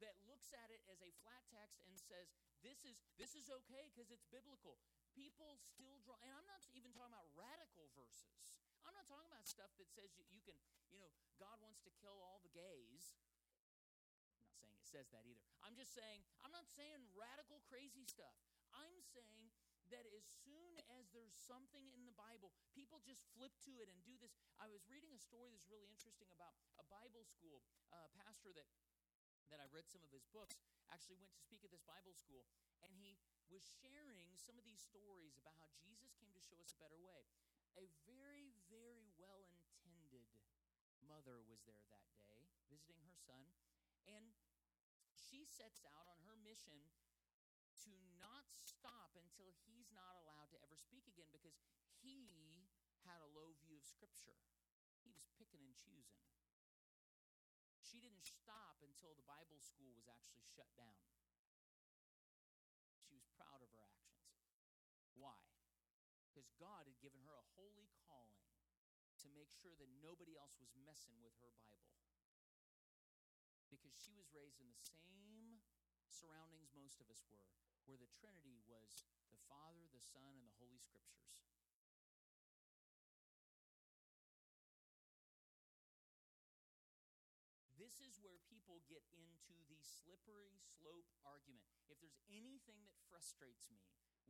that 0.00 0.16
looks 0.24 0.48
at 0.56 0.72
it 0.72 0.80
as 0.88 1.04
a 1.04 1.12
flat 1.20 1.44
text 1.52 1.84
and 1.84 1.92
says 2.00 2.32
this 2.64 2.88
is 2.88 2.96
this 3.20 3.36
is 3.36 3.52
okay 3.52 3.92
because 3.92 4.08
it's 4.08 4.24
biblical. 4.32 4.80
People 5.12 5.58
still 5.60 5.98
draw, 6.06 6.16
and 6.22 6.30
I'm 6.32 6.46
not 6.46 6.62
even 6.72 6.94
talking 6.94 7.12
about 7.12 7.28
radical 7.34 7.90
verses. 7.98 8.46
I'm 8.86 8.96
not 8.96 9.04
talking 9.10 9.28
about 9.28 9.44
stuff 9.44 9.74
that 9.76 9.90
says 9.92 10.14
you, 10.16 10.24
you 10.32 10.40
can, 10.40 10.56
you 10.88 10.98
know, 10.98 11.10
God 11.36 11.60
wants 11.60 11.82
to 11.84 11.90
kill 12.00 12.16
all 12.24 12.40
the 12.40 12.52
gays 12.52 13.14
I'm 14.40 14.48
not 14.48 14.56
saying 14.56 14.72
it 14.72 14.88
says 14.88 15.08
that 15.12 15.26
either. 15.28 15.42
I'm 15.60 15.76
just 15.76 15.92
saying, 15.92 16.24
I'm 16.40 16.54
not 16.54 16.64
saying 16.64 17.04
radical 17.12 17.60
crazy 17.68 18.08
stuff. 18.08 18.32
I'm 18.72 19.02
saying 19.12 19.52
that 19.90 20.06
as 20.14 20.22
soon 20.46 20.78
as 20.94 21.10
there's 21.10 21.34
something 21.34 21.82
in 21.90 22.06
the 22.06 22.14
Bible, 22.14 22.54
people 22.70 23.02
just 23.02 23.26
flip 23.34 23.50
to 23.66 23.82
it 23.82 23.90
and 23.90 23.98
do 24.06 24.14
this. 24.22 24.32
I 24.62 24.70
was 24.70 24.86
reading 24.86 25.10
a 25.10 25.20
story 25.20 25.50
that's 25.50 25.66
really 25.66 25.90
interesting 25.90 26.30
about 26.30 26.54
a 26.78 26.86
Bible 26.86 27.26
school 27.26 27.60
uh, 27.90 28.06
pastor 28.14 28.54
that 28.54 28.70
that 29.50 29.58
I 29.58 29.66
read 29.74 29.90
some 29.90 30.06
of 30.06 30.14
his 30.14 30.22
books. 30.30 30.62
Actually, 30.94 31.18
went 31.18 31.34
to 31.34 31.42
speak 31.42 31.66
at 31.66 31.74
this 31.74 31.82
Bible 31.82 32.14
school, 32.14 32.46
and 32.86 32.94
he 32.94 33.18
was 33.50 33.66
sharing 33.82 34.30
some 34.38 34.56
of 34.56 34.64
these 34.64 34.80
stories 34.80 35.34
about 35.34 35.58
how 35.58 35.68
Jesus 35.82 36.14
came 36.16 36.30
to 36.32 36.42
show 36.42 36.58
us 36.62 36.70
a 36.70 36.82
better 36.82 36.98
way. 37.02 37.26
A 37.78 37.86
very, 38.06 38.54
very 38.70 39.10
well 39.18 39.46
intended 39.50 40.30
mother 41.02 41.42
was 41.50 41.66
there 41.66 41.82
that 41.90 42.06
day 42.14 42.46
visiting 42.70 43.02
her 43.02 43.18
son, 43.18 43.50
and 44.06 44.30
she 45.10 45.42
sets 45.42 45.82
out 45.82 46.06
on 46.06 46.22
her 46.26 46.38
mission 46.38 46.78
to 47.86 47.90
not 48.22 48.46
stop 48.54 49.16
until 49.18 49.50
he's 49.66 49.90
not 49.90 50.14
allowed 50.22 50.52
to 50.54 50.58
ever 50.62 50.78
speak 50.78 51.08
again 51.10 51.30
because 51.34 51.58
he 51.98 52.68
had 53.02 53.18
a 53.24 53.32
low 53.32 53.56
view 53.58 53.74
of 53.74 53.86
Scripture. 53.86 54.38
He 55.02 55.10
was 55.10 55.26
picking 55.40 55.64
and 55.64 55.74
choosing. 55.74 56.20
She 57.80 57.98
didn't 57.98 58.22
stop 58.22 58.78
until 58.84 59.16
the 59.16 59.26
Bible 59.26 59.58
school 59.58 59.90
was 59.96 60.06
actually 60.06 60.46
shut 60.46 60.70
down. 60.78 61.10
She 63.02 63.16
was 63.16 63.26
proud 63.34 63.64
of 63.64 63.72
her 63.74 63.82
actions. 63.82 64.30
Why? 65.16 65.40
Because 66.22 66.49
God 66.60 66.84
had 66.84 67.00
given 67.00 67.24
her 67.24 67.40
a 67.40 67.50
holy 67.56 67.88
calling 68.04 68.44
to 69.24 69.32
make 69.32 69.48
sure 69.48 69.72
that 69.80 69.88
nobody 70.04 70.36
else 70.36 70.60
was 70.60 70.76
messing 70.76 71.16
with 71.24 71.32
her 71.40 71.56
Bible 71.64 72.04
because 73.72 73.96
she 73.96 74.12
was 74.12 74.28
raised 74.36 74.60
in 74.60 74.68
the 74.68 74.76
same 74.76 75.64
surroundings 76.12 76.76
most 76.76 77.00
of 77.00 77.08
us 77.08 77.24
were, 77.32 77.48
where 77.88 77.96
the 77.96 78.12
Trinity 78.12 78.60
was 78.68 79.08
the 79.32 79.40
Father, 79.48 79.88
the 79.88 80.04
Son, 80.04 80.36
and 80.36 80.44
the 80.44 80.58
Holy 80.60 80.76
Scriptures. 80.76 81.48
This 87.80 88.04
is 88.04 88.20
where 88.20 88.36
people 88.52 88.84
get 88.84 89.00
into 89.16 89.56
the 89.64 89.80
slippery 89.80 90.60
slope 90.60 91.08
argument. 91.24 91.64
If 91.88 92.04
there's 92.04 92.20
anything 92.28 92.84
that 92.84 93.00
frustrates 93.08 93.72
me 93.72 93.80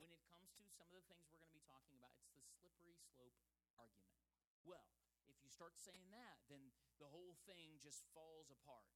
when 0.00 0.10
it 0.10 0.24
comes 0.32 0.48
to 0.56 0.64
some 0.74 0.88
of 0.88 0.96
the 0.96 1.06
things 1.06 1.28
we're 1.28 1.44
going 1.44 1.52
to 1.52 1.60
be 1.60 1.64
talking 1.68 1.94
about, 1.94 2.16
it's 2.16 2.32
the 2.36 2.42
slippery 2.48 2.96
slope 3.12 3.36
argument. 3.76 4.16
Well, 4.64 4.88
if 5.28 5.36
you 5.44 5.52
start 5.52 5.76
saying 5.76 6.08
that, 6.10 6.40
then 6.48 6.72
the 6.96 7.08
whole 7.08 7.36
thing 7.44 7.78
just 7.84 8.08
falls 8.16 8.48
apart 8.50 8.90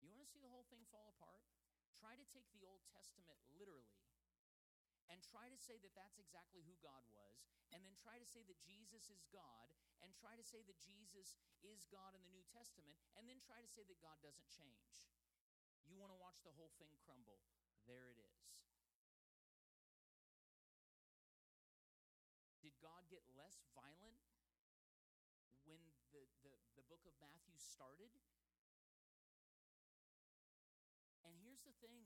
You 0.00 0.08
want 0.08 0.24
to 0.24 0.32
see 0.32 0.40
the 0.40 0.48
whole 0.48 0.64
thing 0.72 0.82
fall 0.88 1.12
apart? 1.12 1.44
Try 1.92 2.16
to 2.16 2.26
take 2.32 2.48
the 2.56 2.64
Old 2.64 2.80
Testament 2.88 3.36
literally 3.60 4.00
and 5.12 5.20
try 5.20 5.52
to 5.52 5.58
say 5.60 5.76
that 5.82 5.92
that's 5.92 6.16
exactly 6.22 6.62
who 6.64 6.78
God 6.80 7.02
was, 7.10 7.42
and 7.74 7.82
then 7.82 7.98
try 7.98 8.14
to 8.14 8.24
say 8.24 8.46
that 8.46 8.62
Jesus 8.62 9.10
is 9.10 9.26
God, 9.34 9.66
and 10.06 10.14
try 10.14 10.38
to 10.38 10.46
say 10.46 10.62
that 10.70 10.78
Jesus 10.78 11.34
is 11.66 11.82
God 11.90 12.14
in 12.14 12.22
the 12.22 12.30
New 12.30 12.46
Testament, 12.46 12.94
and 13.18 13.26
then 13.26 13.42
try 13.42 13.58
to 13.58 13.66
say 13.66 13.82
that 13.90 13.98
God 13.98 14.22
doesn't 14.22 14.46
change. 14.46 15.10
You 15.82 15.98
want 15.98 16.14
to 16.14 16.20
watch 16.22 16.38
the 16.46 16.54
whole 16.54 16.70
thing 16.78 16.94
crumble. 17.02 17.42
There 17.90 18.06
it 18.06 18.22
is. 18.22 18.38
Did 22.62 22.78
God 22.78 23.02
get 23.10 23.26
less 23.34 23.58
violent 23.74 24.22
when 25.66 25.82
the, 26.14 26.22
the, 26.46 26.54
the 26.78 26.86
book 26.86 27.02
of 27.02 27.18
Matthew 27.18 27.58
started? 27.80 28.12
And 31.24 31.32
here's 31.40 31.64
the 31.64 31.72
thing 31.80 32.04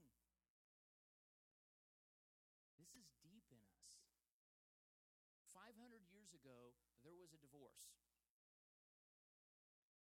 this 2.78 2.94
is 2.94 3.10
deep 3.26 3.42
in 3.50 3.58
us. 3.58 3.82
500 5.50 5.74
years 6.14 6.30
ago, 6.30 6.78
there 7.02 7.18
was 7.18 7.34
a 7.34 7.42
divorce. 7.42 7.90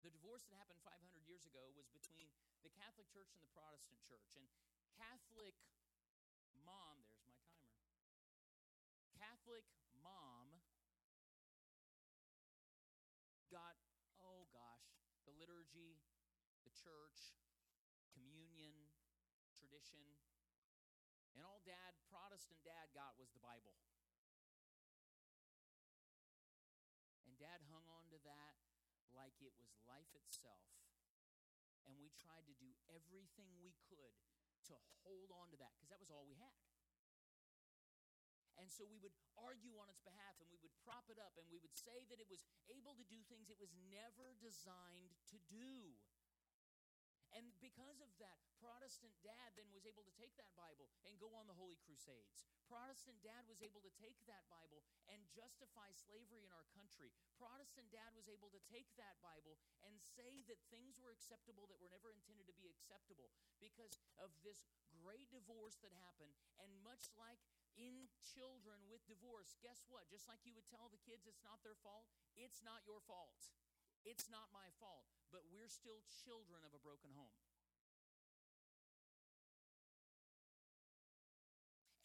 The 0.01 0.09
divorce 0.09 0.41
that 0.49 0.57
happened 0.57 0.81
500 0.81 0.97
years 1.29 1.45
ago 1.45 1.69
was 1.77 1.85
between 1.93 2.33
the 2.65 2.73
Catholic 2.73 3.05
Church 3.13 3.29
and 3.37 3.45
the 3.45 3.53
Protestant 3.53 4.01
Church. 4.09 4.33
And 4.41 4.49
Catholic 4.97 5.53
mom, 6.65 7.05
there's 7.21 7.37
my 7.45 7.53
timer. 7.61 7.93
Catholic 9.13 9.69
mom 10.01 10.49
got, 13.53 13.77
oh 14.17 14.49
gosh, 14.49 14.89
the 15.29 15.37
liturgy, 15.37 16.01
the 16.65 16.73
church, 16.73 17.37
communion, 18.17 18.73
tradition, 19.79 20.11
and 21.35 21.47
all 21.47 21.63
dad, 21.63 21.95
Protestant 22.11 22.59
dad, 22.67 22.91
got 22.91 23.15
was 23.15 23.31
the 23.31 23.39
Bible. 23.39 23.79
And 27.23 27.31
dad 27.39 27.63
hung 27.71 27.87
on 27.87 28.11
to 28.11 28.19
that 28.27 28.59
like 29.15 29.39
it 29.39 29.55
was 29.55 29.71
life 29.87 30.11
itself. 30.11 30.67
And 31.87 31.95
we 31.95 32.11
tried 32.19 32.43
to 32.51 32.55
do 32.59 32.75
everything 32.91 33.55
we 33.63 33.71
could 33.87 34.13
to 34.67 34.75
hold 35.07 35.31
on 35.31 35.47
to 35.55 35.57
that 35.63 35.71
because 35.79 35.89
that 35.89 36.03
was 36.03 36.11
all 36.11 36.27
we 36.27 36.35
had. 36.35 36.59
And 38.59 38.67
so 38.67 38.83
we 38.83 38.99
would 38.99 39.15
argue 39.39 39.79
on 39.79 39.87
its 39.87 40.03
behalf 40.03 40.35
and 40.43 40.51
we 40.51 40.59
would 40.59 40.75
prop 40.83 41.07
it 41.07 41.15
up 41.15 41.39
and 41.39 41.47
we 41.47 41.63
would 41.63 41.71
say 41.71 42.03
that 42.11 42.19
it 42.19 42.27
was 42.27 42.43
able 42.67 42.91
to 42.99 43.07
do 43.07 43.23
things 43.31 43.47
it 43.47 43.55
was 43.55 43.71
never 43.87 44.35
designed 44.43 45.15
to 45.31 45.39
do. 45.47 45.95
And 47.37 47.45
because 47.61 48.01
of 48.01 48.09
that, 48.17 48.41
Protestant 48.57 49.13
dad 49.21 49.53
then 49.53 49.69
was 49.69 49.85
able 49.85 50.01
to 50.01 50.15
take 50.17 50.33
that 50.41 50.51
Bible 50.57 50.89
and 51.05 51.21
go 51.21 51.29
on 51.37 51.45
the 51.45 51.55
Holy 51.55 51.77
Crusades. 51.85 52.43
Protestant 52.65 53.21
dad 53.21 53.45
was 53.45 53.61
able 53.61 53.81
to 53.85 53.93
take 54.01 54.17
that 54.25 54.45
Bible 54.49 54.85
and 55.09 55.21
justify 55.33 55.89
slavery 55.93 56.45
in 56.45 56.53
our 56.53 56.65
country. 56.73 57.13
Protestant 57.37 57.89
dad 57.93 58.13
was 58.17 58.29
able 58.29 58.49
to 58.53 58.61
take 58.69 58.89
that 58.97 59.17
Bible 59.21 59.61
and 59.85 59.97
say 60.01 60.45
that 60.49 60.61
things 60.73 60.97
were 61.01 61.13
acceptable 61.13 61.69
that 61.69 61.81
were 61.81 61.89
never 61.93 62.13
intended 62.13 62.49
to 62.49 62.57
be 62.57 62.69
acceptable 62.69 63.33
because 63.61 63.97
of 64.17 64.33
this 64.41 64.65
great 64.89 65.29
divorce 65.29 65.77
that 65.85 65.93
happened. 65.97 66.33
And 66.61 66.69
much 66.81 67.09
like 67.17 67.41
in 67.77 68.09
children 68.21 68.81
with 68.89 69.05
divorce, 69.09 69.57
guess 69.61 69.85
what? 69.89 70.09
Just 70.09 70.29
like 70.29 70.41
you 70.45 70.53
would 70.57 70.69
tell 70.69 70.89
the 70.89 71.01
kids 71.05 71.29
it's 71.29 71.45
not 71.45 71.61
their 71.61 71.77
fault, 71.81 72.09
it's 72.37 72.61
not 72.65 72.85
your 72.85 73.01
fault. 73.05 73.49
It's 74.07 74.31
not 74.31 74.47
my 74.55 74.71
fault, 74.79 75.11
but 75.29 75.45
we're 75.49 75.69
still 75.69 76.01
children 76.25 76.65
of 76.65 76.73
a 76.73 76.81
broken 76.81 77.13
home. 77.13 77.33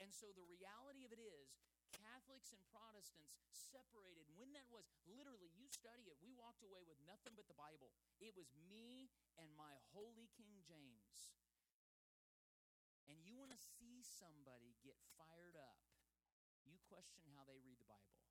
And 0.01 0.13
so 0.13 0.29
the 0.37 0.45
reality 0.45 1.09
of 1.09 1.17
it 1.17 1.23
is, 1.23 1.57
Catholics 1.97 2.53
and 2.53 2.61
Protestants 2.69 3.41
separated. 3.49 4.27
When 4.35 4.53
that 4.53 4.67
was, 4.69 4.85
literally, 5.07 5.49
you 5.55 5.71
study 5.71 6.11
it. 6.11 6.19
We 6.21 6.35
walked 6.35 6.67
away 6.67 6.83
with 6.85 6.99
nothing 7.07 7.33
but 7.39 7.47
the 7.49 7.57
Bible. 7.57 7.95
It 8.19 8.35
was 8.35 8.51
me 8.69 9.09
and 9.41 9.49
my 9.55 9.79
holy 9.95 10.29
King 10.35 10.61
James. 10.67 11.33
And 13.09 13.21
you 13.23 13.37
want 13.37 13.53
to 13.53 13.61
see 13.61 14.03
somebody 14.03 14.77
get 14.83 14.97
fired 15.17 15.57
up, 15.57 15.81
you 16.65 16.81
question 16.89 17.25
how 17.37 17.45
they 17.45 17.61
read 17.61 17.79
the 17.79 17.89
Bible. 17.89 18.24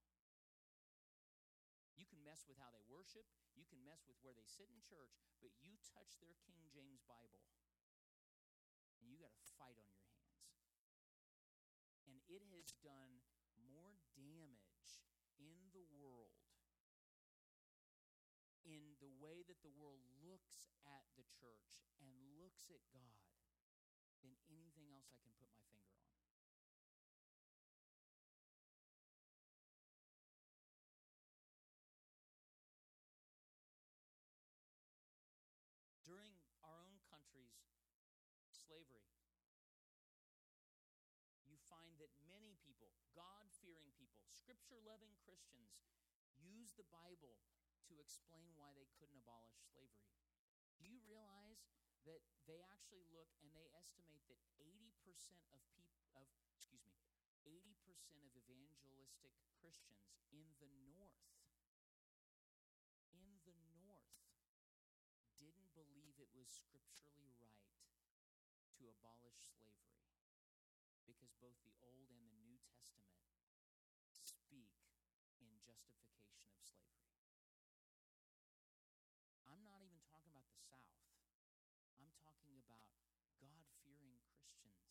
Mess 2.33 2.49
with 2.49 2.57
how 2.57 2.73
they 2.73 2.81
worship, 2.89 3.29
you 3.53 3.61
can 3.61 3.77
mess 3.85 4.09
with 4.09 4.17
where 4.25 4.33
they 4.33 4.49
sit 4.49 4.65
in 4.73 4.81
church, 4.81 5.13
but 5.37 5.53
you 5.61 5.77
touch 5.85 6.17
their 6.17 6.33
King 6.41 6.65
James 6.73 7.05
Bible, 7.05 7.45
and 8.97 9.05
you 9.05 9.21
got 9.21 9.37
a 9.37 9.45
fight 9.53 9.77
on 9.77 9.85
your 9.93 10.09
hands. 10.17 10.49
And 12.09 12.17
it 12.25 12.41
has 12.49 12.73
done 12.81 13.21
more 13.69 14.01
damage 14.17 15.05
in 15.37 15.61
the 15.77 15.85
world, 15.93 16.41
in 18.65 18.97
the 18.97 19.13
way 19.21 19.45
that 19.45 19.61
the 19.61 19.69
world 19.77 20.01
looks 20.25 20.73
at 20.89 21.05
the 21.13 21.29
church 21.29 21.85
and 22.01 22.17
looks 22.41 22.73
at 22.73 22.81
God, 22.89 23.29
than 24.25 24.33
anything 24.49 24.89
else 24.89 25.13
I 25.13 25.21
can 25.21 25.37
put 25.37 25.53
my 25.53 25.61
finger 25.69 25.93
on. 26.01 26.12
Scripture 44.33 44.81
loving 44.81 45.13
Christians, 45.21 45.77
use 46.41 46.73
the 46.73 46.87
Bible 46.89 47.39
to 47.89 48.01
explain 48.01 48.51
why 48.57 48.73
they 48.73 48.89
couldn't 48.97 49.21
abolish 49.21 49.61
slavery. 49.69 50.17
Do 50.81 50.89
you 50.89 50.99
realize 51.05 51.69
that 52.09 52.25
they 52.49 52.59
actually 52.67 53.07
look 53.13 53.31
and 53.39 53.53
they 53.55 53.71
estimate 53.71 54.27
that 54.27 54.41
80% 54.59 55.47
of 55.55 55.63
people 55.71 56.03
of 56.17 56.27
excuse 56.51 56.83
me 56.83 56.99
80% 57.47 58.23
of 58.23 58.31
evangelistic 58.35 59.35
Christians 59.59 60.03
in 60.31 60.47
the 60.59 60.71
north 60.91 61.23
in 63.43 63.59
the 63.59 63.75
north 63.75 64.07
didn't 65.35 65.71
believe 65.75 66.15
it 66.15 66.31
was 66.31 66.47
scripturally 66.47 67.35
right 67.43 67.67
to 68.79 68.87
abolish 68.87 69.43
slavery 69.51 69.99
because 71.03 71.35
both 71.43 71.59
the 71.67 71.75
Old 71.83 72.07
and 72.07 72.23
the 72.23 72.39
New 72.39 72.55
Testament 72.63 73.11
justification 75.89 76.79
of 76.79 76.95
slavery. 76.95 77.67
I'm 79.47 79.63
not 79.67 79.83
even 79.83 79.99
talking 80.07 80.31
about 80.31 80.47
the 80.47 80.59
South. 80.63 80.95
I'm 81.99 82.11
talking 82.23 82.55
about 82.57 82.87
God 83.41 83.67
fearing 83.83 84.19
Christians. 84.23 84.87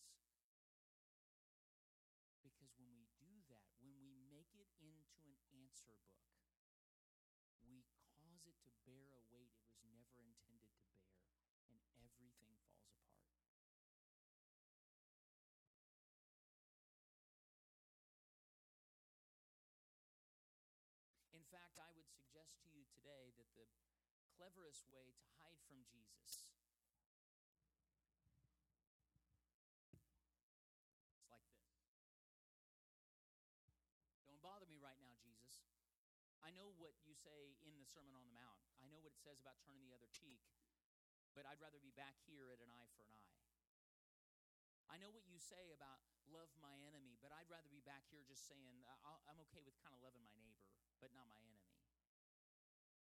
Because 2.43 2.75
when 2.77 2.93
we 2.95 3.09
do 3.17 3.43
that, 3.49 3.73
when 3.81 3.97
we 4.03 4.15
make 4.29 4.53
it 4.55 4.69
into 4.83 5.23
an 5.25 5.39
answer 5.55 5.97
book, 6.13 6.29
we 7.65 7.87
cause 8.19 8.45
it 8.45 8.59
to 8.67 8.71
bear 8.85 9.15
a 9.15 9.23
weight 9.31 9.55
it 9.55 9.65
was 9.65 9.81
never 9.87 10.19
intended 10.19 10.71
to 10.77 10.82
fact, 21.73 21.89
I 21.89 21.97
would 21.97 22.05
suggest 22.13 22.61
to 22.61 22.69
you 22.69 22.85
today 22.85 23.33
that 23.41 23.49
the 23.57 23.65
cleverest 24.37 24.85
way 24.93 25.17
to 25.17 25.25
hide 25.41 25.57
from 25.65 25.81
Jesus 25.89 26.45
It's 31.17 31.33
like 31.33 31.49
this. 31.49 31.73
Don't 34.29 34.43
bother 34.45 34.69
me 34.69 34.77
right 34.85 35.01
now, 35.01 35.17
Jesus. 35.25 35.65
I 36.45 36.53
know 36.53 36.77
what 36.77 36.93
you 37.09 37.17
say 37.17 37.57
in 37.65 37.81
the 37.81 37.89
Sermon 37.89 38.13
on 38.13 38.29
the 38.29 38.37
Mount. 38.37 38.61
I 38.85 38.85
know 38.93 39.01
what 39.01 39.17
it 39.17 39.23
says 39.25 39.41
about 39.41 39.57
turning 39.65 39.89
the 39.89 39.97
other 39.97 40.13
cheek, 40.13 40.45
but 41.33 41.49
I'd 41.49 41.63
rather 41.63 41.81
be 41.81 41.95
back 41.97 42.21
here 42.29 42.53
at 42.53 42.61
an 42.61 42.69
eye 42.69 42.91
for 42.93 43.09
an 43.09 43.17
eye. 43.17 43.33
I 44.93 45.01
know 45.01 45.09
what 45.09 45.25
you 45.25 45.41
say 45.41 45.73
about 45.73 46.05
love 46.29 46.53
my 46.61 46.77
enemy, 46.85 47.17
but 47.25 47.33
I'd 47.33 47.49
rather 47.49 47.71
be 47.73 47.81
back 47.81 48.05
here 48.13 48.21
just 48.29 48.45
saying 48.45 48.85
I'm 49.25 49.41
okay 49.49 49.65
with 49.65 49.73
kind 49.81 49.97
of 49.97 50.05
loving 50.05 50.25
my 50.29 50.37
neighbor, 50.45 50.69
but 51.03 51.11
not 51.11 51.27
my 51.27 51.43
enemy. 51.43 51.75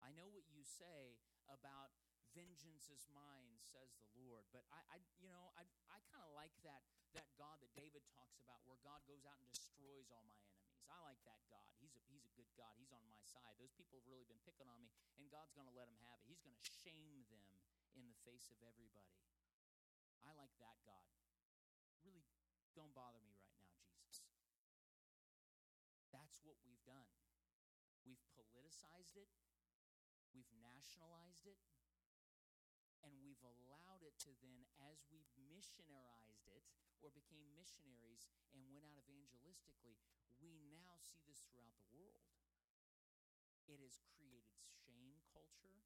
I 0.02 0.10
know 0.18 0.26
what 0.34 0.50
you 0.50 0.66
say 0.66 1.22
about 1.46 1.94
vengeance 2.34 2.90
is 2.90 3.06
mine, 3.14 3.62
says 3.62 3.94
the 4.02 4.10
Lord. 4.18 4.50
But 4.50 4.66
I, 4.74 4.82
I 4.90 4.98
you 5.22 5.30
know, 5.30 5.54
I, 5.54 5.64
I 5.94 6.02
kind 6.10 6.26
of 6.26 6.34
like 6.34 6.54
that 6.66 6.82
that 7.14 7.30
God 7.40 7.62
that 7.62 7.72
David 7.78 8.02
talks 8.18 8.42
about, 8.42 8.66
where 8.66 8.82
God 8.82 9.06
goes 9.06 9.24
out 9.24 9.38
and 9.38 9.48
destroys 9.54 10.10
all 10.10 10.26
my 10.26 10.36
enemies. 10.50 10.84
I 10.90 10.98
like 11.06 11.22
that 11.30 11.46
God. 11.48 11.72
He's 11.78 11.94
a 11.96 12.02
he's 12.10 12.26
a 12.26 12.34
good 12.34 12.50
God. 12.58 12.74
He's 12.82 12.92
on 12.92 13.06
my 13.06 13.22
side. 13.24 13.56
Those 13.62 13.72
people 13.78 14.02
have 14.02 14.10
really 14.10 14.28
been 14.28 14.42
picking 14.42 14.68
on 14.68 14.82
me, 14.82 14.90
and 15.22 15.30
God's 15.30 15.56
going 15.56 15.70
to 15.70 15.78
let 15.78 15.88
them 15.88 15.98
have 16.10 16.18
it. 16.20 16.28
He's 16.28 16.42
going 16.42 16.58
to 16.58 16.66
shame 16.84 17.24
them 17.30 17.54
in 17.96 18.10
the 18.10 18.18
face 18.28 18.52
of 18.52 18.60
everybody. 18.66 19.22
I 20.26 20.34
like 20.36 20.52
that 20.60 20.82
God. 20.84 21.06
Really, 22.04 22.26
don't 22.74 22.92
bother 22.92 23.22
me 23.24 23.38
right 23.40 23.58
now, 23.62 23.78
Jesus. 24.12 24.34
That's 26.12 26.44
what 26.44 26.60
we've 26.68 26.84
done. 26.84 27.15
Politicized 28.76 29.16
it, 29.16 29.32
we've 30.36 30.52
nationalized 30.52 31.48
it, 31.48 31.64
and 33.00 33.16
we've 33.24 33.40
allowed 33.40 34.04
it 34.04 34.20
to 34.28 34.36
then, 34.44 34.68
as 34.92 35.00
we've 35.08 35.32
missionarized 35.48 36.44
it 36.52 36.68
or 37.00 37.08
became 37.16 37.56
missionaries 37.56 38.28
and 38.52 38.68
went 38.68 38.84
out 38.84 39.00
evangelistically, 39.00 39.96
we 40.44 40.60
now 40.68 41.00
see 41.00 41.24
this 41.24 41.48
throughout 41.48 41.80
the 41.80 41.88
world. 41.88 42.28
It 43.64 43.80
has 43.80 43.96
created 44.12 44.60
shame 44.68 45.24
culture. 45.32 45.80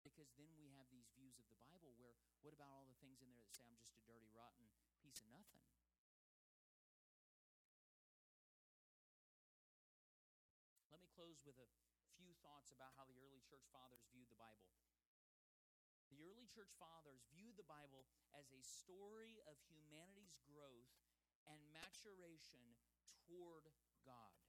Because 0.00 0.32
then 0.40 0.56
we 0.56 0.72
have 0.80 0.88
these 0.88 1.12
views 1.12 1.36
of 1.36 1.44
the 1.52 1.60
Bible 1.60 1.92
where, 2.00 2.16
what 2.40 2.56
about 2.56 2.72
all 2.72 2.88
the 2.88 2.96
things 3.04 3.20
in 3.20 3.28
there 3.28 3.44
that 3.44 3.52
say 3.52 3.68
I'm 3.68 3.76
just 3.76 4.00
a 4.00 4.04
dirty, 4.08 4.32
rotten 4.32 4.72
piece 5.04 5.20
of 5.20 5.28
nothing? 5.28 5.73
With 11.44 11.60
a 11.60 11.68
few 12.16 12.32
thoughts 12.40 12.72
about 12.72 12.96
how 12.96 13.04
the 13.04 13.20
early 13.20 13.44
church 13.44 13.68
fathers 13.68 14.08
viewed 14.08 14.32
the 14.32 14.40
Bible. 14.40 14.72
The 16.08 16.24
early 16.24 16.48
church 16.48 16.72
fathers 16.80 17.20
viewed 17.32 17.60
the 17.60 17.68
Bible 17.68 18.08
as 18.32 18.48
a 18.48 18.64
story 18.64 19.44
of 19.44 19.60
humanity's 19.68 20.40
growth 20.48 20.88
and 21.44 21.60
maturation 21.68 22.64
toward 23.28 23.68
God. 24.08 24.40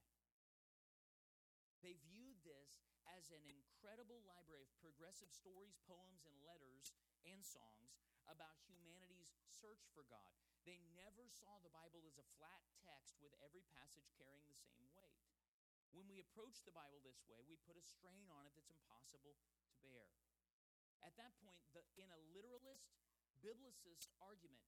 They 1.84 2.00
viewed 2.08 2.40
this 2.42 2.80
as 3.04 3.28
an 3.30 3.44
incredible 3.44 4.24
library 4.24 4.64
of 4.64 4.82
progressive 4.82 5.30
stories, 5.30 5.76
poems, 5.84 6.24
and 6.24 6.34
letters 6.42 6.96
and 7.28 7.44
songs 7.44 8.00
about 8.26 8.58
humanity's 8.66 9.36
search 9.52 9.86
for 9.92 10.02
God. 10.08 10.32
They 10.66 10.82
never 10.98 11.28
saw 11.30 11.60
the 11.62 11.70
Bible 11.70 12.02
as 12.08 12.18
a 12.18 12.26
flat 12.40 12.64
text 12.82 13.20
with 13.22 13.36
every 13.44 13.62
passage 13.70 14.10
carrying 14.18 14.50
the 14.50 14.58
same 14.58 14.90
weight. 14.98 15.35
When 15.92 16.08
we 16.08 16.22
approach 16.22 16.62
the 16.64 16.74
Bible 16.74 17.02
this 17.04 17.22
way, 17.26 17.42
we 17.46 17.60
put 17.66 17.78
a 17.78 17.84
strain 17.84 18.30
on 18.32 18.46
it 18.46 18.54
that's 18.56 18.72
impossible 18.72 19.36
to 19.36 19.74
bear. 19.84 20.08
At 21.04 21.14
that 21.20 21.36
point, 21.44 21.60
the, 21.76 21.84
in 22.00 22.08
a 22.10 22.20
literalist, 22.32 22.96
biblicist 23.44 24.08
argument, 24.18 24.66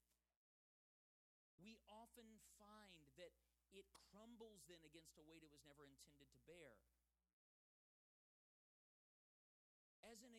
we 1.59 1.81
often 1.91 2.39
find 2.61 3.11
that 3.19 3.35
it 3.75 3.85
crumbles 3.93 4.65
then 4.71 4.81
against 4.87 5.19
a 5.19 5.25
weight 5.27 5.45
it 5.45 5.53
was 5.53 5.65
never 5.67 5.85
intended 5.85 6.31
to 6.33 6.41
bear. 6.49 6.79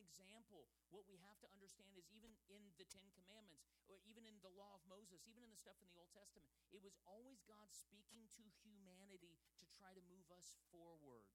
Example, 0.10 0.66
what 0.90 1.06
we 1.06 1.22
have 1.22 1.38
to 1.46 1.50
understand 1.54 1.94
is 1.94 2.10
even 2.10 2.34
in 2.50 2.74
the 2.82 2.90
Ten 2.90 3.06
Commandments, 3.14 3.70
or 3.86 4.02
even 4.02 4.26
in 4.26 4.42
the 4.42 4.50
law 4.58 4.74
of 4.74 4.90
Moses, 4.90 5.22
even 5.30 5.46
in 5.46 5.54
the 5.54 5.62
stuff 5.62 5.78
in 5.78 5.86
the 5.86 6.02
Old 6.02 6.10
Testament, 6.10 6.50
it 6.74 6.82
was 6.82 6.98
always 7.06 7.46
God 7.46 7.70
speaking 7.70 8.26
to 8.34 8.44
humanity 8.66 9.38
to 9.62 9.66
try 9.70 9.94
to 9.94 10.10
move 10.10 10.26
us 10.34 10.58
forward. 10.74 11.30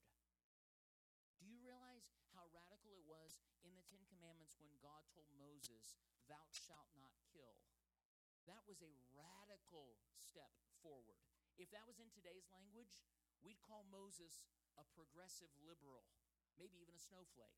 Do 1.39 1.47
you 1.47 1.55
realize 1.63 2.03
how 2.35 2.51
radical 2.51 2.91
it 2.99 3.07
was 3.07 3.39
in 3.63 3.79
the 3.79 3.87
Ten 3.87 4.03
Commandments 4.11 4.59
when 4.59 4.75
God 4.83 5.07
told 5.15 5.31
Moses, 5.39 5.95
Thou 6.27 6.43
shalt 6.51 6.91
not 6.99 7.15
kill? 7.31 7.55
That 8.51 8.67
was 8.67 8.83
a 8.83 8.91
radical 9.15 9.95
step 10.19 10.51
forward. 10.83 11.23
If 11.55 11.71
that 11.71 11.87
was 11.87 12.03
in 12.03 12.11
today's 12.11 12.51
language, 12.51 12.99
we'd 13.39 13.63
call 13.63 13.87
Moses 13.87 14.45
a 14.75 14.83
progressive 14.91 15.49
liberal, 15.63 16.03
maybe 16.59 16.77
even 16.83 16.93
a 16.93 17.01
snowflake. 17.01 17.55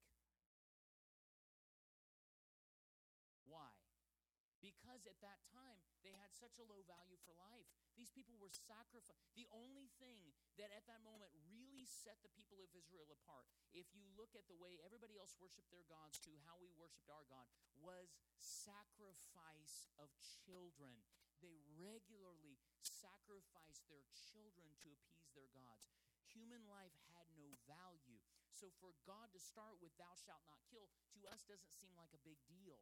At 5.08 5.20
that 5.24 5.40
time 5.50 5.80
they 6.06 6.14
had 6.14 6.32
such 6.36 6.60
a 6.60 6.68
low 6.68 6.84
value 6.86 7.18
for 7.24 7.34
life. 7.36 7.68
These 7.96 8.14
people 8.14 8.38
were 8.38 8.54
sacrificed. 8.54 9.34
The 9.34 9.50
only 9.50 9.90
thing 9.98 10.32
that 10.62 10.70
at 10.76 10.86
that 10.86 11.02
moment 11.02 11.34
really 11.50 11.88
set 11.90 12.22
the 12.22 12.32
people 12.32 12.62
of 12.62 12.70
Israel 12.76 13.10
apart, 13.10 13.50
if 13.74 13.90
you 13.96 14.06
look 14.14 14.38
at 14.38 14.46
the 14.46 14.60
way 14.60 14.78
everybody 14.86 15.18
else 15.18 15.34
worshiped 15.42 15.72
their 15.74 15.88
gods 15.90 16.22
to 16.28 16.32
how 16.46 16.60
we 16.62 16.70
worshiped 16.78 17.10
our 17.10 17.26
God, 17.26 17.50
was 17.82 18.14
sacrifice 18.38 19.90
of 19.98 20.12
children. 20.46 21.02
They 21.42 21.62
regularly 21.78 22.58
sacrificed 22.82 23.86
their 23.90 24.06
children 24.14 24.74
to 24.86 24.90
appease 24.94 25.30
their 25.34 25.50
gods. 25.54 25.90
Human 26.34 26.66
life 26.66 26.94
had 27.14 27.30
no 27.38 27.50
value. 27.70 28.22
So 28.50 28.74
for 28.82 28.94
God 29.06 29.30
to 29.34 29.42
start 29.42 29.78
with, 29.78 29.94
Thou 30.02 30.14
shalt 30.18 30.46
not 30.50 30.66
kill, 30.66 30.90
to 31.14 31.30
us 31.30 31.46
doesn't 31.46 31.78
seem 31.78 31.94
like 31.94 32.14
a 32.14 32.26
big 32.26 32.42
deal. 32.50 32.82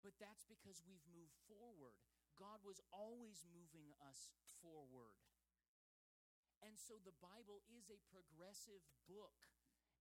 But 0.00 0.16
that's 0.16 0.48
because 0.48 0.80
we've 0.84 1.04
moved 1.12 1.36
forward. 1.44 1.96
God 2.40 2.64
was 2.64 2.80
always 2.88 3.44
moving 3.52 3.92
us 4.00 4.32
forward. 4.64 5.20
And 6.64 6.76
so 6.76 6.96
the 7.00 7.16
Bible 7.20 7.64
is 7.68 7.88
a 7.88 8.00
progressive 8.08 8.84
book. 9.08 9.48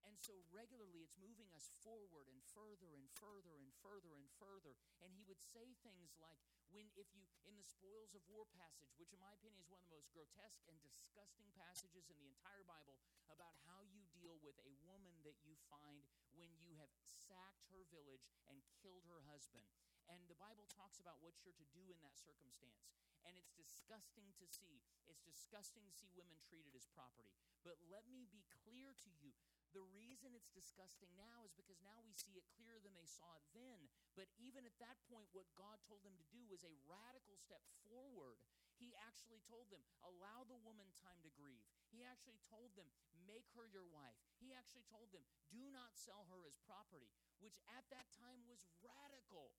And 0.08 0.16
so 0.16 0.32
regularly 0.47 1.04
it's 1.04 1.20
moving 1.20 1.52
us 1.52 1.68
forward 1.84 2.32
and 2.32 2.39
further 2.56 2.95
and 2.95 3.12
further 3.20 3.60
and 3.60 3.68
further 3.84 4.16
and 4.16 4.28
further. 4.39 4.80
And 5.04 5.12
he 5.12 5.28
would 5.28 5.43
say 5.43 5.76
things 5.84 6.16
like, 6.16 6.39
when 6.72 6.88
if 6.95 7.12
you 7.12 7.28
in 7.43 7.60
the 7.60 7.68
spoils 7.68 8.16
of 8.16 8.24
war 8.30 8.47
passage, 8.56 8.95
which 8.95 9.12
in 9.12 9.20
my 9.20 9.34
opinion 9.36 9.60
is 9.60 9.68
one 9.68 9.82
of 9.82 9.88
the 9.89 9.95
most 10.00 10.08
grotesque 10.16 10.64
and 10.70 10.80
disgusting 10.80 11.50
passages 11.58 12.08
in 12.08 12.16
the 12.22 12.32
entire 12.32 12.64
Bible 12.64 12.95
about 13.28 13.60
how 13.68 13.84
you 13.89 14.06
deal 14.16 14.39
with 14.39 14.56
a 14.64 14.72
woman 14.86 15.20
that 15.28 15.36
you 15.43 15.58
find 15.68 16.06
when 16.32 16.54
you 16.62 16.78
have 16.80 16.93
sacked 17.12 17.68
her 17.74 17.84
village 17.91 18.32
and 18.47 18.64
killed 18.80 19.04
her 19.10 19.26
husband. 19.28 19.68
And 20.10 20.26
the 20.26 20.38
Bible 20.41 20.66
talks 20.74 20.97
about 20.97 21.22
what 21.22 21.38
you're 21.45 21.57
to 21.57 21.70
do 21.74 21.86
in 21.93 21.99
that 22.01 22.18
circumstance. 22.18 22.89
And 23.24 23.38
it's 23.38 23.53
disgusting 23.53 24.34
to 24.41 24.45
see. 24.49 24.82
It's 25.05 25.22
disgusting 25.22 25.86
to 25.86 25.93
see 25.93 26.10
women 26.18 26.41
treated 26.41 26.74
as 26.74 26.89
property. 26.89 27.36
But 27.62 27.78
let 27.91 28.10
me 28.10 28.26
be 28.32 28.41
clear 28.66 28.95
to 28.95 29.10
you 29.22 29.36
the 29.70 29.86
reason 29.93 30.34
it's 30.34 30.49
disgusting 30.49 31.14
now 31.14 31.45
is 31.45 31.53
because 31.53 31.78
now 31.86 32.01
we 32.01 32.18
see 32.18 32.34
it 32.34 32.49
clearer 32.57 32.82
than 32.82 32.97
they 32.97 33.05
saw 33.05 33.38
it 33.38 33.45
then. 33.53 33.86
But 34.18 34.26
even 34.41 34.66
at 34.66 34.74
that 34.82 34.97
point, 35.05 35.30
what 35.30 35.45
God 35.53 35.78
told 35.86 36.01
them 36.01 36.18
to 36.18 36.32
do 36.34 36.41
was 36.49 36.66
a 36.66 36.74
radical 36.89 37.38
step 37.38 37.62
forward. 37.86 38.41
He 38.82 38.97
actually 38.97 39.45
told 39.45 39.70
them, 39.70 39.86
allow 40.01 40.47
the 40.49 40.57
woman 40.66 40.89
time 40.97 41.22
to 41.22 41.30
grieve. 41.38 41.62
He 41.93 42.01
actually 42.01 42.41
told 42.49 42.74
them, 42.74 42.89
make 43.30 43.45
her 43.53 43.70
your 43.70 43.86
wife. 43.86 44.18
He 44.41 44.55
actually 44.55 44.88
told 44.89 45.14
them, 45.14 45.22
do 45.53 45.70
not 45.70 45.93
sell 45.93 46.26
her 46.34 46.41
as 46.49 46.57
property, 46.66 47.14
which 47.38 47.62
at 47.70 47.86
that 47.93 48.10
time 48.18 48.41
was 48.49 48.66
radical. 48.82 49.53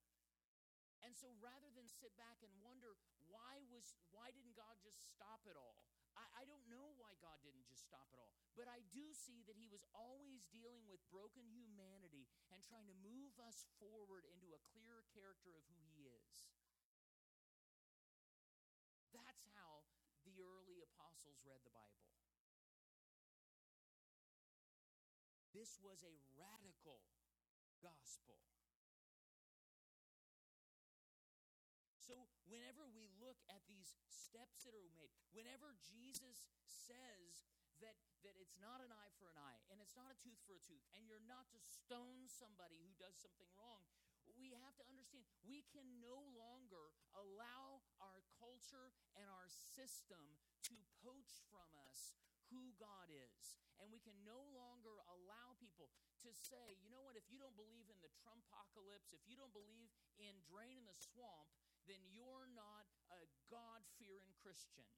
And 1.01 1.17
so 1.17 1.33
rather 1.41 1.73
than 1.73 1.89
sit 1.89 2.13
back 2.21 2.45
and 2.45 2.53
wonder 2.61 2.93
why 3.33 3.65
was 3.73 3.97
why 4.13 4.29
didn't 4.35 4.53
God 4.59 4.77
just 4.85 5.01
stop 5.17 5.47
it 5.49 5.57
all? 5.57 5.89
I, 6.19 6.43
I 6.43 6.45
don't 6.45 6.67
know 6.69 6.93
why 7.01 7.17
God 7.23 7.41
didn't 7.41 7.65
just 7.65 7.87
stop 7.87 8.11
it 8.13 8.21
all. 8.21 8.35
But 8.59 8.69
I 8.69 8.85
do 8.93 9.15
see 9.15 9.41
that 9.49 9.57
he 9.57 9.71
was 9.71 9.87
always 9.97 10.45
dealing 10.51 10.85
with 10.91 11.01
broken 11.09 11.47
humanity 11.49 12.29
and 12.53 12.61
trying 12.61 12.85
to 12.91 12.97
move 13.01 13.33
us 13.41 13.65
forward 13.81 14.29
into 14.29 14.53
a 14.53 14.61
clearer 14.75 15.07
character 15.15 15.55
of 15.57 15.65
who 15.71 15.81
he 15.97 16.11
is. 16.11 16.35
That's 19.17 19.47
how 19.57 19.87
the 20.29 20.37
early 20.43 20.85
apostles 20.85 21.41
read 21.47 21.63
the 21.65 21.73
Bible. 21.73 22.05
This 25.51 25.81
was 25.83 26.07
a 26.07 26.15
radical 26.39 27.03
gospel. 27.83 28.39
Whenever 32.51 32.83
we 32.91 33.07
look 33.23 33.39
at 33.47 33.63
these 33.71 33.95
steps 34.11 34.67
that 34.67 34.75
are 34.75 34.91
made, 34.99 35.15
whenever 35.31 35.79
Jesus 35.87 36.51
says 36.67 37.47
that, 37.79 37.95
that 38.27 38.35
it's 38.37 38.59
not 38.59 38.83
an 38.83 38.91
eye 38.91 39.15
for 39.17 39.31
an 39.31 39.39
eye 39.39 39.63
and 39.71 39.79
it's 39.79 39.95
not 39.95 40.11
a 40.11 40.19
tooth 40.19 40.43
for 40.45 40.59
a 40.59 40.63
tooth, 40.67 40.83
and 40.99 41.07
you're 41.07 41.25
not 41.31 41.47
to 41.55 41.59
stone 41.63 42.27
somebody 42.27 42.83
who 42.83 42.93
does 42.99 43.17
something 43.17 43.49
wrong, 43.55 43.87
we 44.35 44.53
have 44.57 44.75
to 44.79 44.87
understand 44.91 45.23
we 45.47 45.63
can 45.71 45.87
no 46.03 46.17
longer 46.35 46.91
allow 47.13 47.83
our 48.01 48.25
culture 48.41 48.91
and 49.19 49.27
our 49.31 49.49
system 49.49 50.23
to 50.65 50.77
poach 51.05 51.45
from 51.51 51.67
us 51.89 52.15
who 52.51 52.75
God 52.81 53.09
is. 53.11 53.59
And 53.81 53.89
we 53.89 54.03
can 54.03 54.17
no 54.29 54.45
longer 54.53 55.01
allow 55.09 55.57
people 55.57 55.89
to 56.21 56.31
say, 56.37 56.77
you 56.85 56.93
know 56.93 57.01
what, 57.01 57.17
if 57.17 57.25
you 57.33 57.41
don't 57.41 57.57
believe 57.57 57.89
in 57.89 57.97
the 58.05 58.13
Trump 58.21 58.45
apocalypse, 58.53 59.09
if 59.17 59.25
you 59.25 59.41
don't 59.41 59.55
believe 59.57 59.89
in 60.21 60.37
draining 60.45 60.85
the 60.85 60.97
swamp, 60.97 61.49
then 61.89 62.01
you're 62.11 62.49
not 62.53 62.89
a 63.15 63.23
God 63.49 63.83
fearing 63.97 64.33
Christian. 64.41 64.89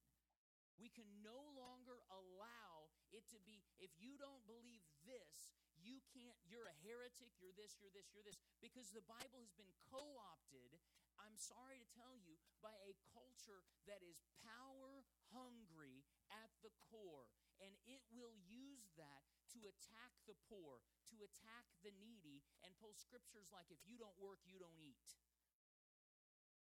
We 0.81 0.89
can 0.89 1.07
no 1.21 1.39
longer 1.55 2.01
allow 2.11 2.91
it 3.13 3.29
to 3.31 3.39
be, 3.45 3.63
if 3.79 3.93
you 4.01 4.17
don't 4.17 4.43
believe 4.49 4.83
this, 5.05 5.53
you 5.79 6.01
can't, 6.15 6.39
you're 6.47 6.67
a 6.67 6.79
heretic, 6.83 7.35
you're 7.39 7.55
this, 7.55 7.77
you're 7.79 7.93
this, 7.93 8.09
you're 8.15 8.25
this, 8.25 8.41
because 8.63 8.91
the 8.91 9.05
Bible 9.05 9.43
has 9.45 9.53
been 9.55 9.71
co 9.91 10.03
opted, 10.19 10.79
I'm 11.21 11.37
sorry 11.37 11.79
to 11.79 11.89
tell 11.93 12.17
you, 12.17 12.41
by 12.65 12.75
a 12.83 12.97
culture 13.13 13.63
that 13.87 14.01
is 14.03 14.25
power 14.43 15.05
hungry 15.31 16.03
at 16.33 16.51
the 16.65 16.73
core. 16.91 17.29
And 17.63 17.79
it 17.87 18.03
will 18.11 18.35
use 18.43 18.91
that 18.99 19.23
to 19.55 19.69
attack 19.71 20.13
the 20.27 20.35
poor, 20.51 20.83
to 21.15 21.17
attack 21.23 21.69
the 21.87 21.95
needy 22.01 22.43
and 22.67 22.75
pull 22.83 22.97
scriptures 22.97 23.55
like, 23.55 23.71
if 23.71 23.79
you 23.87 24.01
don't 24.01 24.17
work, 24.19 24.43
you 24.49 24.59
don't 24.59 24.79
eat. 24.83 25.22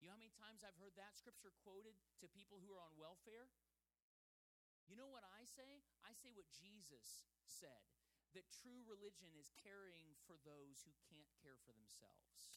You 0.06 0.14
know 0.14 0.22
how 0.22 0.30
many 0.30 0.38
times 0.38 0.62
I've 0.62 0.78
heard 0.78 0.94
that 0.94 1.18
scripture 1.18 1.50
quoted 1.66 1.98
to 2.22 2.30
people 2.30 2.62
who 2.62 2.70
are 2.70 2.78
on 2.78 2.94
welfare? 2.94 3.50
You 4.86 4.94
know 4.94 5.10
what 5.10 5.26
I 5.26 5.42
say? 5.42 5.82
I 6.06 6.14
say 6.14 6.30
what 6.30 6.46
Jesus 6.54 7.26
said 7.42 7.82
that 8.38 8.46
true 8.62 8.86
religion 8.86 9.34
is 9.34 9.50
caring 9.66 10.14
for 10.30 10.38
those 10.46 10.86
who 10.86 10.94
can't 11.10 11.26
care 11.42 11.58
for 11.66 11.74
themselves. 11.74 12.54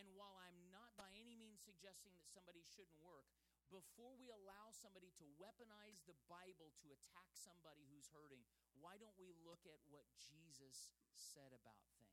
And 0.00 0.08
while 0.16 0.40
I'm 0.40 0.56
not 0.72 0.96
by 0.96 1.12
any 1.20 1.36
means 1.36 1.60
suggesting 1.60 2.16
that 2.16 2.32
somebody 2.32 2.64
shouldn't 2.64 2.96
work, 3.04 3.28
before 3.68 4.16
we 4.16 4.32
allow 4.32 4.72
somebody 4.72 5.12
to 5.20 5.28
weaponize 5.36 6.00
the 6.08 6.16
Bible 6.32 6.72
to 6.80 6.96
attack 6.96 7.28
somebody 7.36 7.84
who's 7.92 8.08
hurting, 8.08 8.40
why 8.80 8.96
don't 8.96 9.20
we 9.20 9.36
look 9.44 9.68
at 9.68 9.84
what 9.92 10.08
Jesus 10.16 10.96
said 11.12 11.52
about 11.52 11.84
things? 11.92 12.11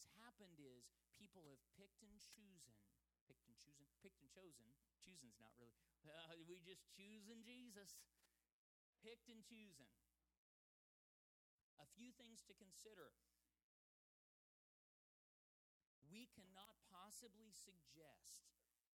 Has 0.00 0.16
happened 0.16 0.56
is 0.56 0.88
people 1.12 1.44
have 1.52 1.60
picked 1.76 2.00
and 2.00 2.16
chosen, 2.16 2.72
picked 3.28 3.44
and 3.44 3.56
chosen, 3.60 3.84
picked 4.00 4.24
and 4.24 4.32
chosen. 4.32 4.72
Choosing's 5.04 5.36
not 5.36 5.52
really. 5.60 5.76
Uh, 6.08 6.40
we 6.48 6.64
just 6.64 6.88
choosing 6.96 7.44
Jesus. 7.44 8.00
Picked 9.04 9.28
and 9.28 9.44
chosen. 9.44 9.84
A 11.76 11.88
few 11.96 12.12
things 12.16 12.40
to 12.48 12.56
consider. 12.56 13.12
We 16.08 16.32
cannot 16.32 16.80
possibly 16.88 17.52
suggest 17.52 18.48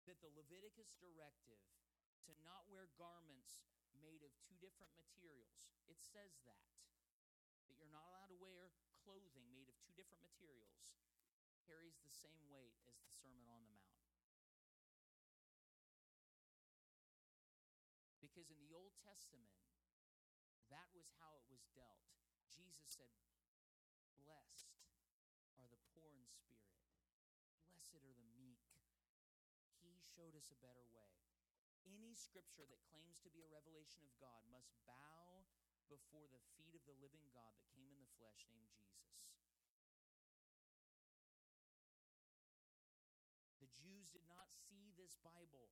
that 0.05 0.21
the 0.21 0.29
Leviticus 0.37 0.93
directive 1.01 1.61
to 2.29 2.33
not 2.45 2.69
wear 2.69 2.89
garments 2.97 3.65
made 3.97 4.21
of 4.21 4.33
two 4.45 4.57
different 4.61 4.93
materials, 4.97 5.69
it 5.89 6.01
says 6.01 6.41
that. 6.45 6.69
That 7.69 7.77
you're 7.77 7.93
not 7.93 8.05
allowed 8.09 8.29
to 8.33 8.39
wear 8.41 8.73
clothing 9.05 9.45
made 9.49 9.69
of 9.69 9.77
two 9.81 9.93
different 9.93 10.20
materials, 10.31 10.95
carries 11.67 11.99
the 11.99 12.15
same 12.15 12.39
weight 12.47 12.79
as 12.87 12.95
the 13.03 13.11
Sermon 13.11 13.43
on 13.51 13.67
the 13.67 13.75
Mount. 13.75 13.99
Because 18.23 18.47
in 18.47 18.63
the 18.63 18.71
Old 18.71 18.95
Testament, 19.03 19.59
that 20.71 20.87
was 20.95 21.11
how 21.19 21.35
it 21.35 21.43
was 21.51 21.67
dealt. 21.75 22.07
Jesus 22.47 22.87
said, 22.87 23.11
Blessed 24.15 24.71
are 25.59 25.67
the 25.67 25.83
poor 25.91 26.15
in 26.15 26.23
spirit, 26.23 26.79
blessed 27.75 27.99
are 28.07 28.15
the 28.15 28.31
meek. 28.31 28.63
He 29.83 29.99
showed 30.15 30.39
us 30.39 30.47
a 30.47 30.63
better 30.63 30.87
way. 30.95 31.11
Any 31.83 32.15
scripture 32.15 32.63
that 32.71 32.87
claims 32.87 33.19
to 33.19 33.33
be 33.35 33.43
a 33.43 33.51
revelation 33.51 34.07
of 34.07 34.15
God 34.23 34.47
must 34.47 34.71
bow 34.87 35.43
before 35.91 36.23
the 36.31 36.39
feet 36.55 36.71
of 36.71 36.87
the 36.87 36.95
living 37.03 37.27
God 37.35 37.51
that 37.59 37.67
came 37.75 37.91
in 37.91 37.99
the 37.99 38.15
flesh 38.15 38.47
named 38.47 38.71
Jesus. 38.79 39.11
This 45.11 45.19
Bible 45.27 45.67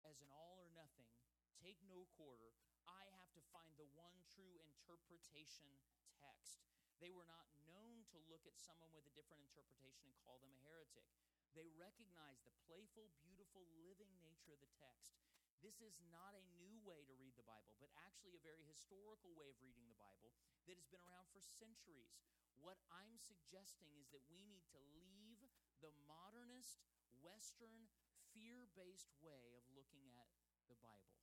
as 0.00 0.24
an 0.24 0.32
all 0.32 0.56
or 0.56 0.72
nothing, 0.72 1.12
take 1.60 1.76
no 1.84 2.08
quarter. 2.16 2.56
I 2.88 3.04
have 3.20 3.28
to 3.36 3.44
find 3.52 3.76
the 3.76 3.84
one 3.92 4.16
true 4.32 4.64
interpretation 4.64 5.68
text. 6.16 6.64
They 6.96 7.12
were 7.12 7.28
not 7.28 7.44
known 7.68 8.08
to 8.16 8.18
look 8.32 8.48
at 8.48 8.56
someone 8.56 8.88
with 8.96 9.04
a 9.04 9.12
different 9.12 9.44
interpretation 9.44 10.08
and 10.08 10.16
call 10.24 10.40
them 10.40 10.56
a 10.56 10.64
heretic. 10.64 11.04
They 11.52 11.68
recognized 11.76 12.48
the 12.48 12.56
playful, 12.64 13.12
beautiful, 13.20 13.68
living 13.84 14.16
nature 14.24 14.56
of 14.56 14.64
the 14.64 14.72
text. 14.80 15.20
This 15.60 15.84
is 15.84 16.00
not 16.08 16.32
a 16.32 16.48
new 16.56 16.80
way 16.80 17.04
to 17.04 17.20
read 17.20 17.36
the 17.36 17.44
Bible, 17.44 17.76
but 17.76 17.92
actually 18.08 18.40
a 18.40 18.48
very 18.48 18.64
historical 18.64 19.36
way 19.36 19.52
of 19.52 19.60
reading 19.60 19.84
the 19.84 20.00
Bible 20.00 20.32
that 20.64 20.80
has 20.80 20.88
been 20.88 21.04
around 21.04 21.28
for 21.28 21.44
centuries. 21.44 22.16
What 22.56 22.80
I'm 22.88 23.20
suggesting 23.20 23.92
is 24.00 24.08
that 24.16 24.24
we 24.32 24.48
need 24.48 24.64
to 24.72 24.80
leave 24.96 25.44
the 25.84 25.92
modernist, 26.08 26.80
Western, 27.22 27.86
fear 28.32 28.68
based 28.72 29.12
way 29.20 29.52
of 29.56 29.64
looking 29.76 30.08
at 30.16 30.28
the 30.68 30.76
Bible. 30.80 31.20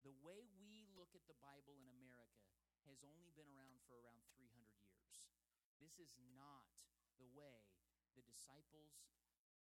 The 0.00 0.16
way 0.24 0.48
we 0.56 0.88
look 0.96 1.12
at 1.12 1.28
the 1.28 1.36
Bible 1.36 1.76
in 1.76 1.88
America 1.92 2.48
has 2.88 3.04
only 3.04 3.28
been 3.36 3.48
around 3.52 3.84
for 3.84 4.00
around 4.00 4.24
300 4.32 4.48
years. 4.80 5.28
This 5.76 6.00
is 6.00 6.16
not 6.32 6.64
the 7.20 7.28
way 7.28 7.68
the 8.16 8.24
disciples, 8.24 9.12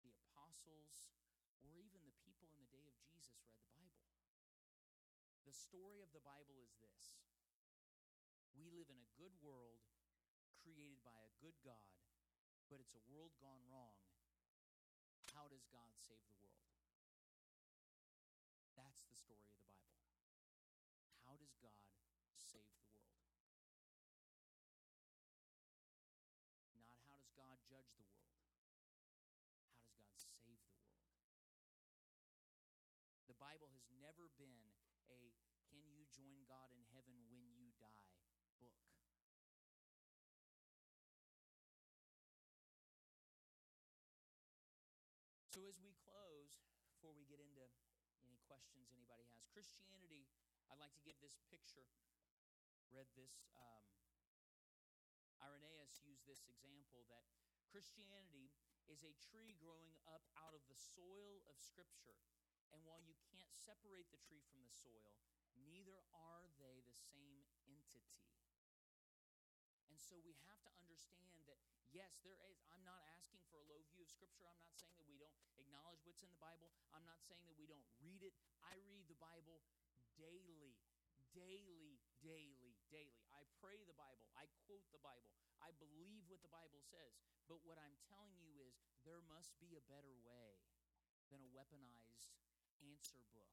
the 0.03 0.13
apostles, 0.19 1.15
or 1.63 1.79
even 1.79 2.03
the 2.03 2.19
people 2.27 2.51
in 2.51 2.59
the 2.59 2.73
day 2.75 2.91
of 2.91 2.99
Jesus 3.07 3.55
read 3.79 3.95
the 3.95 4.11
Bible. 4.11 4.51
The 5.47 5.55
story 5.55 6.03
of 6.03 6.11
the 6.11 6.25
Bible 6.27 6.59
is 6.59 6.75
this 6.83 7.23
We 8.53 8.69
live 8.75 8.91
in 8.91 8.99
a 8.99 9.15
good 9.15 9.33
world 9.39 9.87
created 10.59 11.03
by 11.07 11.19
a 11.23 11.35
good 11.39 11.57
God, 11.63 11.95
but 12.67 12.83
it's 12.83 12.99
a 12.99 13.07
world 13.07 13.35
gone 13.39 13.63
wrong. 13.71 14.12
How 15.43 15.51
does 15.51 15.67
God 15.75 15.91
save 15.99 16.23
the 16.31 16.39
world? 16.39 16.71
That's 18.79 19.03
the 19.11 19.19
story 19.19 19.51
of 19.51 19.59
the 19.59 19.75
Bible. 19.75 20.07
How 21.27 21.35
does 21.35 21.59
God 21.59 21.83
save 22.39 22.71
the 22.79 22.87
world? 22.95 23.27
Not 26.79 27.03
how 27.11 27.19
does 27.19 27.35
God 27.35 27.59
judge 27.67 27.91
the 27.99 28.07
world? 28.07 28.39
How 29.67 29.67
does 29.67 29.83
God 29.91 30.15
save 30.15 30.63
the 30.63 30.79
world? 30.79 31.11
The 33.27 33.35
Bible 33.35 33.67
has 33.75 33.91
never 33.99 34.31
been 34.39 34.71
a 35.11 35.19
can 35.67 35.83
you 35.91 36.07
join 36.15 36.47
God 36.47 36.71
in 36.71 36.87
heaven 36.95 37.19
when 37.27 37.51
you 37.59 37.75
die 37.83 38.12
questions 48.53 48.93
anybody 48.93 49.25
has, 49.33 49.49
Christianity, 49.49 50.29
I'd 50.69 50.77
like 50.77 50.93
to 51.01 51.05
give 51.09 51.17
this 51.25 51.41
picture. 51.49 51.89
Read 52.93 53.09
this. 53.17 53.49
Um, 53.57 53.89
Irenaeus 55.41 56.05
used 56.05 56.29
this 56.29 56.45
example 56.45 57.09
that 57.09 57.25
Christianity 57.73 58.53
is 58.93 59.09
a 59.09 59.17
tree 59.17 59.57
growing 59.57 59.97
up 60.05 60.29
out 60.37 60.53
of 60.53 60.61
the 60.69 60.77
soil 60.77 61.41
of 61.49 61.57
Scripture. 61.57 62.21
And 62.77 62.85
while 62.85 63.01
you 63.01 63.17
can't 63.33 63.57
separate 63.57 64.13
the 64.13 64.21
tree 64.21 64.45
from 64.53 64.61
the 64.69 64.77
soil, 64.77 65.17
neither 65.57 66.05
are 66.13 66.45
they 66.61 66.85
the 66.85 67.01
same 67.09 67.49
entity. 67.65 68.21
And 69.89 69.97
so 69.97 70.21
we 70.21 70.37
have 70.45 70.61
to 70.77 70.82
understand 70.93 71.41
that, 71.49 71.57
yes, 71.89 72.21
there 72.21 72.37
is. 72.53 72.61
I'm 72.69 72.85
not 72.85 73.01
asking 73.17 73.41
for 73.49 73.57
a 73.57 73.65
low 73.65 73.81
view 73.89 74.05
of 74.05 74.13
Scripture. 74.13 74.45
I'm 74.45 74.61
not 74.61 74.77
saying 74.77 74.93
that 75.01 75.09
we 75.09 75.17
don't 75.17 75.33
acknowledge 75.57 76.05
what's 76.05 76.21
in 76.21 76.29
the 76.29 76.37
Bible. 76.37 76.69
I'm 76.93 77.09
not 77.09 77.25
saying 77.25 77.49
that 77.49 77.57
we 77.57 77.65
don't 77.65 77.89
read 78.05 78.21
it. 78.21 78.37
I 78.61 78.77
read 78.85 79.09
the 79.09 79.17
Bible 79.17 79.65
daily, 80.21 80.77
daily, 81.33 81.97
daily, 82.21 82.77
daily. 82.93 83.25
I 83.33 83.49
pray 83.57 83.81
the 83.89 83.97
Bible. 83.97 84.29
I 84.37 84.45
quote 84.69 84.85
the 84.93 85.01
Bible. 85.01 85.33
I 85.65 85.73
believe 85.81 86.29
what 86.29 86.45
the 86.45 86.53
Bible 86.53 86.85
says. 86.85 87.17
But 87.49 87.65
what 87.65 87.81
I'm 87.81 87.97
telling 88.13 88.37
you 88.45 88.61
is 88.61 88.77
there 89.09 89.25
must 89.33 89.57
be 89.57 89.73
a 89.81 89.89
better 89.89 90.13
way 90.21 90.61
than 91.33 91.41
a 91.41 91.51
weaponized 91.57 92.37
answer 92.85 93.25
book. 93.33 93.49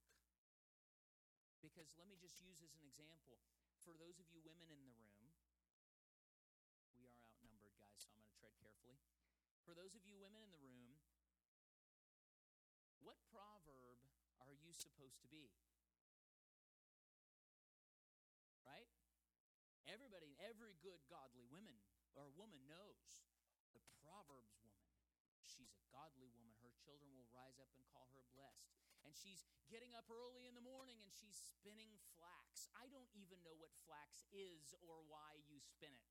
Because 1.64 1.96
let 1.96 2.12
me 2.12 2.20
just 2.20 2.44
use 2.44 2.60
as 2.60 2.76
an 2.76 2.84
example 2.84 3.40
for 3.80 3.96
those 3.96 4.20
of 4.20 4.28
you 4.28 4.44
women 4.44 4.68
in 4.68 4.84
the 4.84 4.92
room, 4.92 5.32
we 7.00 7.08
are 7.08 7.16
outnumbered, 7.24 7.72
guys, 7.80 7.96
so 8.04 8.12
I'm 8.12 8.20
going 8.20 8.28
to 8.28 8.36
tread 8.36 8.54
carefully. 8.60 9.00
For 9.70 9.78
those 9.78 9.94
of 9.94 10.02
you 10.02 10.18
women 10.18 10.42
in 10.42 10.50
the 10.50 10.58
room, 10.66 10.98
what 13.06 13.22
proverb 13.30 14.02
are 14.42 14.58
you 14.66 14.74
supposed 14.74 15.22
to 15.22 15.30
be? 15.30 15.46
Right? 18.66 18.90
Everybody, 19.86 20.34
every 20.42 20.74
good 20.82 20.98
godly 21.06 21.46
woman 21.54 21.78
or 22.18 22.34
woman 22.34 22.66
knows 22.66 23.30
the 23.78 23.86
Proverbs 24.02 24.58
woman. 24.66 24.90
She's 25.46 25.70
a 25.78 25.86
godly 25.94 26.34
woman. 26.34 26.58
Her 26.66 26.74
children 26.82 27.14
will 27.14 27.30
rise 27.30 27.62
up 27.62 27.70
and 27.78 27.86
call 27.94 28.10
her 28.18 28.26
blessed. 28.34 28.74
And 29.06 29.14
she's 29.14 29.46
getting 29.70 29.94
up 29.94 30.10
early 30.10 30.50
in 30.50 30.58
the 30.58 30.66
morning 30.66 30.98
and 31.06 31.14
she's 31.14 31.38
spinning 31.38 31.94
flax. 32.18 32.74
I 32.74 32.90
don't 32.90 33.14
even 33.14 33.38
know 33.46 33.54
what 33.62 33.70
flax 33.86 34.26
is 34.34 34.74
or 34.82 35.06
why 35.06 35.38
you 35.46 35.62
spin 35.62 35.94
it. 35.94 36.10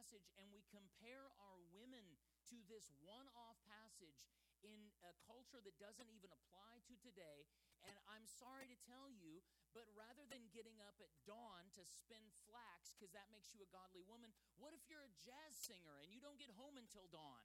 Passage 0.00 0.32
and 0.40 0.48
we 0.48 0.64
compare 0.72 1.28
our 1.36 1.60
women 1.76 2.16
to 2.48 2.56
this 2.72 2.88
one 3.04 3.28
off 3.36 3.60
passage 3.68 4.24
in 4.64 4.88
a 5.04 5.12
culture 5.28 5.60
that 5.60 5.76
doesn't 5.76 6.08
even 6.08 6.32
apply 6.32 6.80
to 6.88 6.96
today. 7.04 7.44
And 7.84 7.92
I'm 8.08 8.24
sorry 8.24 8.64
to 8.72 8.78
tell 8.88 9.12
you, 9.12 9.44
but 9.76 9.84
rather 9.92 10.24
than 10.32 10.48
getting 10.56 10.80
up 10.80 10.96
at 11.04 11.12
dawn 11.28 11.68
to 11.76 11.84
spin 11.84 12.24
flax 12.48 12.96
because 12.96 13.12
that 13.12 13.28
makes 13.28 13.52
you 13.52 13.60
a 13.60 13.68
godly 13.68 14.00
woman, 14.08 14.32
what 14.56 14.72
if 14.72 14.88
you're 14.88 15.04
a 15.04 15.20
jazz 15.20 15.52
singer 15.52 16.00
and 16.00 16.08
you 16.08 16.24
don't 16.24 16.40
get 16.40 16.48
home 16.56 16.80
until 16.80 17.04
dawn? 17.12 17.44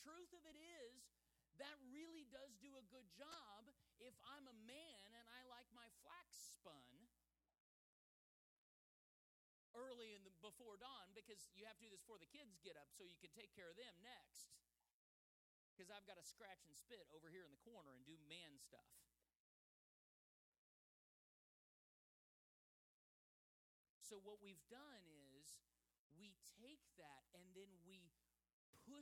Truth 0.00 0.32
of 0.32 0.44
it 0.48 0.56
is, 0.56 0.96
that 1.60 1.76
really 1.92 2.24
does 2.32 2.56
do 2.58 2.72
a 2.80 2.84
good 2.88 3.06
job 3.12 3.68
if 4.00 4.16
I'm 4.24 4.48
a 4.48 4.56
man 4.66 5.08
and 5.14 5.26
I 5.30 5.44
like 5.52 5.68
my 5.76 5.86
flax 6.02 6.56
spun 6.58 6.90
early 9.72 10.12
in 10.16 10.24
the 10.24 10.32
before 10.42 10.76
dawn 10.76 11.08
because 11.14 11.38
you 11.54 11.64
have 11.64 11.78
to 11.78 11.84
do 11.86 11.90
this 11.94 12.02
before 12.02 12.18
the 12.18 12.28
kids 12.28 12.58
get 12.66 12.74
up 12.76 12.90
so 12.92 13.06
you 13.06 13.16
can 13.22 13.30
take 13.32 13.54
care 13.54 13.70
of 13.70 13.78
them 13.78 13.94
next. 14.02 14.52
Because 15.72 15.88
I've 15.88 16.04
got 16.04 16.20
to 16.20 16.26
scratch 16.26 16.60
and 16.68 16.74
spit 16.76 17.08
over 17.14 17.32
here 17.32 17.46
in 17.46 17.54
the 17.54 17.62
corner 17.64 17.94
and 17.96 18.04
do 18.04 18.18
man 18.28 18.58
stuff. 18.60 18.92
So, 24.04 24.20
what 24.20 24.44
we've 24.44 24.60
done 24.68 25.08
is 25.08 25.48
we 26.20 26.36
take 26.60 26.84
that 27.00 27.24
and 27.32 27.48
then 27.56 27.72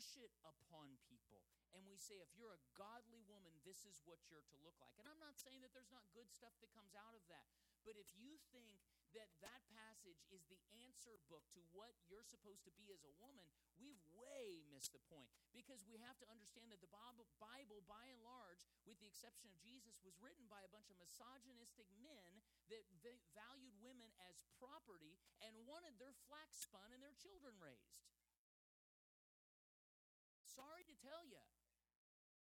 push 0.01 0.17
it 0.17 0.33
upon 0.49 0.97
people. 1.13 1.45
And 1.77 1.85
we 1.85 2.01
say, 2.01 2.17
if 2.25 2.33
you're 2.33 2.57
a 2.57 2.67
godly 2.73 3.21
woman, 3.29 3.53
this 3.69 3.85
is 3.85 4.01
what 4.09 4.17
you're 4.33 4.49
to 4.49 4.59
look 4.65 4.81
like. 4.81 4.97
And 4.97 5.05
I'm 5.05 5.21
not 5.21 5.37
saying 5.37 5.61
that 5.61 5.77
there's 5.77 5.93
not 5.93 6.09
good 6.17 6.33
stuff 6.33 6.57
that 6.65 6.73
comes 6.73 6.97
out 6.97 7.13
of 7.13 7.21
that. 7.29 7.45
But 7.85 8.01
if 8.01 8.09
you 8.17 8.41
think 8.49 8.81
that 9.13 9.29
that 9.45 9.61
passage 9.77 10.25
is 10.33 10.49
the 10.49 10.57
answer 10.89 11.21
book 11.29 11.45
to 11.53 11.61
what 11.77 11.93
you're 12.09 12.25
supposed 12.25 12.65
to 12.65 12.73
be 12.81 12.89
as 12.89 13.05
a 13.05 13.13
woman, 13.21 13.45
we've 13.77 14.01
way 14.17 14.65
missed 14.73 14.97
the 14.97 15.05
point. 15.13 15.29
Because 15.53 15.85
we 15.85 16.01
have 16.01 16.17
to 16.25 16.31
understand 16.33 16.73
that 16.73 16.81
the 16.81 16.89
Bible, 16.89 17.29
by 17.37 18.07
and 18.09 18.25
large, 18.25 18.65
with 18.89 18.97
the 19.05 19.11
exception 19.13 19.53
of 19.53 19.61
Jesus, 19.61 20.01
was 20.01 20.17
written 20.25 20.49
by 20.49 20.65
a 20.65 20.73
bunch 20.73 20.89
of 20.89 20.97
misogynistic 20.97 21.93
men 22.01 22.41
that 22.73 22.89
valued 23.37 23.77
women 23.85 24.09
as 24.25 24.41
property 24.57 25.21
and 25.45 25.53
wanted 25.69 26.01
their 26.01 26.17
flax 26.25 26.65
spun 26.65 26.89
and 26.97 27.05
their 27.05 27.15
children 27.21 27.53
raised. 27.61 28.01
Tell 31.01 31.25
you, 31.25 31.41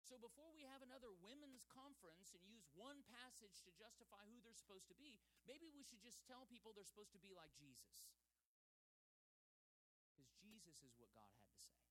so 0.05 0.21
before 0.21 0.53
we 0.55 0.63
have 0.69 0.85
another 0.85 1.11
women's 1.25 1.67
conference 1.67 2.31
and 2.37 2.45
use 2.47 2.69
one 2.77 3.03
passage 3.11 3.65
to 3.67 3.73
justify 3.75 4.23
who 4.31 4.39
they're 4.45 4.55
supposed 4.55 4.87
to 4.93 4.99
be, 5.01 5.19
maybe 5.49 5.67
we 5.73 5.83
should 5.83 6.05
just 6.05 6.23
tell 6.29 6.47
people 6.47 6.71
they're 6.71 6.87
supposed 6.87 7.17
to 7.17 7.23
be 7.25 7.35
like 7.35 7.51
Jesus. 7.59 8.15
Because 10.13 10.31
Jesus 10.39 10.85
is 10.87 10.95
what 11.01 11.11
God 11.17 11.33
had 11.35 11.51
to 11.51 11.59
say. 11.59 11.83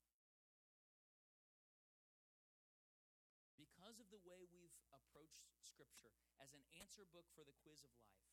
Because 3.60 4.00
of 4.00 4.08
the 4.14 4.24
way 4.24 4.48
we've 4.48 4.78
approached 4.96 5.44
Scripture 5.60 6.16
as 6.40 6.56
an 6.56 6.64
answer 6.80 7.04
book 7.12 7.28
for 7.36 7.44
the 7.44 7.58
quiz 7.66 7.84
of 7.84 7.92
life, 8.00 8.32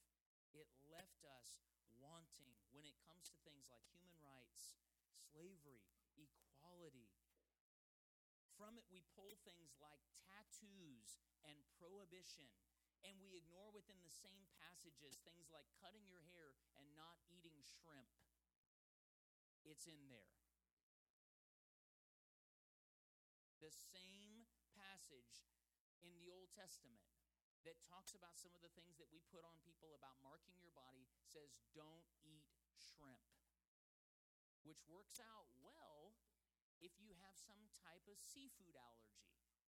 it 0.55 0.71
left 0.87 1.27
us 1.27 1.65
wanting 1.99 2.55
when 2.71 2.87
it 2.87 2.95
comes 3.11 3.27
to 3.35 3.43
things 3.43 3.67
like 3.73 3.83
human 3.91 4.15
rights, 4.23 4.77
slavery, 5.35 5.83
from 8.61 8.77
it, 8.77 8.85
we 8.93 9.01
pull 9.17 9.41
things 9.41 9.73
like 9.81 10.05
tattoos 10.29 11.17
and 11.49 11.57
prohibition, 11.81 12.45
and 13.01 13.17
we 13.17 13.41
ignore 13.41 13.73
within 13.73 13.97
the 14.05 14.13
same 14.13 14.45
passages 14.61 15.17
things 15.25 15.49
like 15.49 15.65
cutting 15.81 16.05
your 16.05 16.21
hair 16.29 16.53
and 16.77 16.85
not 16.93 17.17
eating 17.33 17.57
shrimp. 17.65 18.13
It's 19.65 19.89
in 19.89 20.13
there. 20.13 20.37
The 23.65 23.73
same 23.73 24.45
passage 24.77 25.49
in 26.05 26.13
the 26.21 26.29
Old 26.29 26.53
Testament 26.53 27.01
that 27.65 27.81
talks 27.89 28.13
about 28.13 28.41
some 28.41 28.53
of 28.57 28.61
the 28.61 28.73
things 28.77 28.97
that 29.01 29.09
we 29.13 29.25
put 29.33 29.45
on 29.45 29.57
people 29.65 29.97
about 29.97 30.21
marking 30.21 30.57
your 30.61 30.73
body 30.73 31.09
says, 31.29 31.61
don't 31.77 32.09
eat 32.25 32.49
shrimp, 32.77 33.21
which 34.65 34.81
works 34.89 35.21
out 35.21 35.49
well 35.61 36.00
if 36.81 36.97
you 36.97 37.13
have 37.21 37.37
some 37.37 37.61
type 37.85 38.05
of 38.09 38.17
seafood 38.21 38.77
allergy. 38.77 39.21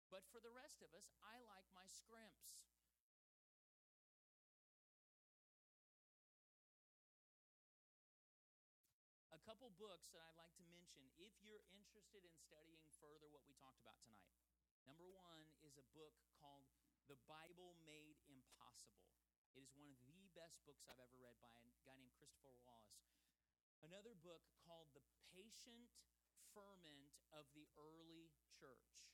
But 0.10 0.26
for 0.30 0.42
the 0.42 0.54
rest 0.54 0.82
of 0.82 0.94
us, 0.94 1.10
I 1.22 1.42
like 1.46 1.66
my 1.74 1.86
scrimps. 1.90 2.62
A 9.34 9.42
couple 9.46 9.70
books 9.78 10.10
that 10.10 10.26
I'd 10.26 10.42
like 10.42 10.54
to 10.58 10.66
mention 10.66 11.06
if 11.22 11.34
you're 11.46 11.62
interested 11.70 12.26
in 12.26 12.34
studying 12.34 12.82
further 12.98 13.30
what 13.30 13.46
we 13.46 13.54
talked 13.62 13.78
about 13.82 14.02
tonight. 14.02 14.34
Number 14.90 15.06
one 15.06 15.46
is 15.62 15.78
a 15.78 15.86
book 15.94 16.18
called 16.42 16.66
The 17.06 17.18
Bible 17.30 17.78
Made 17.86 18.18
Impossible. 18.26 19.06
It 19.54 19.70
is 19.78 20.02
one 20.06 20.18
of 20.18 20.26
the 20.26 20.38
best 20.38 20.58
books 20.66 20.90
I've 20.90 21.02
ever 21.02 21.18
read 21.22 21.38
by 21.42 21.50
a 21.54 21.62
guy 21.86 21.98
named 21.98 22.18
Christopher 22.18 22.54
Wallace. 22.66 23.06
Another 23.86 24.18
book 24.18 24.42
called 24.66 24.90
The 24.98 25.06
Patient 25.30 25.94
ferment 26.56 27.12
of 27.36 27.44
the 27.52 27.68
early 27.76 28.32
church. 28.56 29.12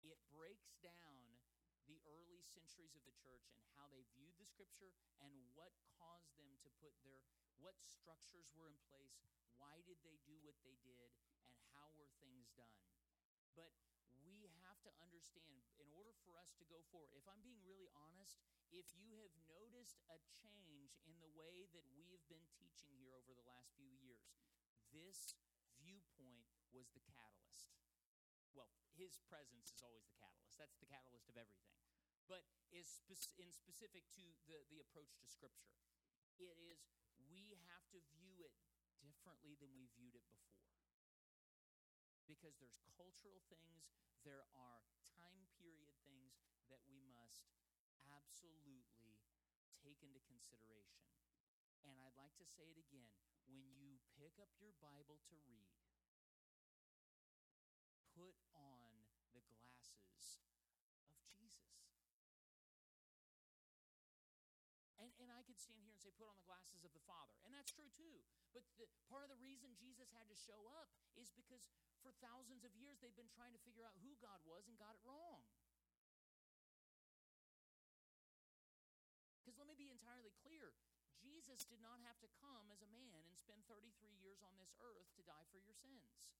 It 0.00 0.16
breaks 0.32 0.72
down 0.80 1.36
the 1.84 2.00
early 2.08 2.40
centuries 2.40 2.96
of 2.96 3.04
the 3.04 3.12
church 3.20 3.52
and 3.52 3.68
how 3.76 3.92
they 3.92 4.08
viewed 4.16 4.32
the 4.40 4.48
scripture 4.48 4.96
and 5.20 5.36
what 5.52 5.76
caused 6.00 6.32
them 6.40 6.56
to 6.64 6.72
put 6.80 6.96
their 7.04 7.20
what 7.60 7.76
structures 7.84 8.48
were 8.56 8.72
in 8.72 8.80
place, 8.88 9.20
why 9.60 9.84
did 9.84 10.00
they 10.00 10.16
do 10.24 10.40
what 10.40 10.56
they 10.64 10.80
did, 10.80 11.12
and 11.44 11.52
how 11.76 11.92
were 11.92 12.08
things 12.16 12.48
done. 12.56 12.80
But 13.52 13.76
we 14.24 14.48
have 14.64 14.80
to 14.88 14.92
understand 15.04 15.68
in 15.76 15.92
order 15.92 16.16
for 16.24 16.40
us 16.40 16.56
to 16.56 16.64
go 16.72 16.80
forward, 16.88 17.20
if 17.20 17.28
I'm 17.28 17.44
being 17.44 17.60
really 17.60 17.92
honest, 17.92 18.40
if 18.72 18.88
you 18.96 19.20
have 19.20 19.36
noticed 19.44 20.00
a 20.08 20.16
change 20.40 20.96
in 21.04 21.20
the 21.20 21.28
way 21.36 21.68
that 21.76 21.84
we've 21.92 22.24
been 22.32 22.48
teaching 22.56 22.96
here 22.96 23.12
over 23.12 23.36
the 23.36 23.44
last 23.44 23.76
few 23.76 23.92
years, 24.00 24.24
this 24.96 25.36
was 26.72 26.90
the 26.94 27.02
catalyst. 27.04 27.70
Well, 28.54 28.70
his 28.94 29.18
presence 29.30 29.70
is 29.70 29.82
always 29.82 30.06
the 30.06 30.18
catalyst. 30.18 30.58
That's 30.58 30.78
the 30.78 30.90
catalyst 30.90 31.30
of 31.30 31.36
everything. 31.38 31.74
But 32.26 32.46
is 32.70 32.86
spe- 32.86 33.38
in 33.42 33.50
specific 33.50 34.06
to 34.14 34.22
the, 34.46 34.62
the 34.70 34.78
approach 34.78 35.18
to 35.18 35.26
Scripture, 35.26 35.74
it 36.38 36.54
is 36.58 36.86
we 37.30 37.58
have 37.66 37.84
to 37.90 37.98
view 38.14 38.38
it 38.42 38.54
differently 39.02 39.58
than 39.58 39.74
we 39.74 39.90
viewed 39.98 40.14
it 40.14 40.26
before. 40.30 40.62
Because 42.30 42.54
there's 42.62 42.78
cultural 42.94 43.42
things, 43.50 43.90
there 44.22 44.46
are 44.54 44.86
time 45.18 45.50
period 45.58 45.90
things 46.06 46.38
that 46.70 46.78
we 46.86 47.02
must 47.10 47.50
absolutely 48.14 49.18
take 49.82 49.98
into 50.06 50.22
consideration. 50.22 51.10
And 51.82 51.98
I'd 51.98 52.14
like 52.14 52.36
to 52.38 52.46
say 52.46 52.70
it 52.70 52.78
again 52.78 53.10
when 53.50 53.74
you 53.74 53.98
pick 54.14 54.38
up 54.38 54.52
your 54.62 54.76
Bible 54.78 55.18
to 55.26 55.36
read, 55.48 55.74
put 58.14 58.36
on 58.54 58.94
the 59.34 59.42
glasses 59.42 60.38
of 61.08 61.16
Jesus. 61.26 61.80
And, 65.00 65.10
and 65.18 65.32
I 65.32 65.39
could 65.50 65.58
stand 65.58 65.82
here 65.82 65.90
and 65.90 65.98
say, 65.98 66.14
put 66.14 66.30
on 66.30 66.38
the 66.38 66.46
glasses 66.46 66.86
of 66.86 66.94
the 66.94 67.02
Father. 67.10 67.34
And 67.42 67.50
that's 67.50 67.74
true 67.74 67.90
too. 67.90 68.22
But 68.54 68.62
the, 68.78 68.86
part 69.10 69.26
of 69.26 69.30
the 69.34 69.40
reason 69.42 69.74
Jesus 69.74 70.06
had 70.14 70.30
to 70.30 70.36
show 70.38 70.62
up 70.78 70.94
is 71.18 71.34
because 71.34 71.66
for 72.06 72.14
thousands 72.22 72.62
of 72.62 72.70
years 72.78 73.02
they've 73.02 73.18
been 73.18 73.30
trying 73.34 73.50
to 73.58 73.62
figure 73.66 73.82
out 73.82 73.98
who 73.98 74.14
God 74.22 74.38
was 74.46 74.70
and 74.70 74.78
got 74.78 74.94
it 74.94 75.02
wrong. 75.02 75.42
Because 79.42 79.58
let 79.58 79.66
me 79.66 79.74
be 79.74 79.90
entirely 79.90 80.30
clear 80.46 80.70
Jesus 81.18 81.66
did 81.66 81.82
not 81.84 81.98
have 82.06 82.16
to 82.24 82.30
come 82.40 82.70
as 82.72 82.80
a 82.80 82.90
man 82.94 83.26
and 83.26 83.34
spend 83.36 83.60
33 83.66 83.90
years 84.22 84.40
on 84.40 84.54
this 84.56 84.72
earth 84.80 85.10
to 85.18 85.26
die 85.26 85.44
for 85.52 85.60
your 85.60 85.74
sins. 85.74 86.30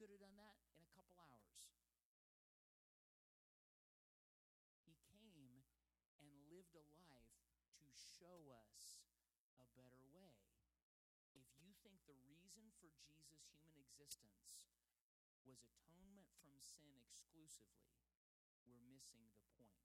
Could 0.00 0.10
have 0.10 0.24
done 0.24 0.34
that 0.40 0.56
in 0.74 0.82
a 0.82 0.92
couple 0.96 1.20
hours. 1.20 1.70
He 4.88 4.96
came 5.12 5.62
and 6.18 6.32
lived 6.50 6.74
a 6.74 6.84
life 6.98 7.30
to 7.78 7.86
show 7.94 8.50
us 8.58 8.98
a 9.62 9.66
better 9.78 10.02
way. 10.10 10.34
If 11.36 11.46
you 11.62 11.72
think 11.84 12.00
the 12.10 12.18
reason 12.26 12.74
for 12.80 12.90
Jesus' 13.36 13.60
human 13.60 13.76
existence 13.84 14.64
was 15.44 15.60
atonement 15.68 16.32
from 16.40 16.56
sin 16.56 16.96
exclusively, 17.04 18.00
we're 18.64 18.80
missing 18.88 19.28
the 19.28 19.36
point. 19.60 19.76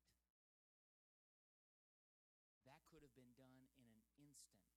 That 2.64 2.80
could 2.88 3.04
have 3.04 3.12
been 3.12 3.36
done 3.36 3.68
in 3.76 3.92
an 3.92 4.08
instant. 4.16 4.72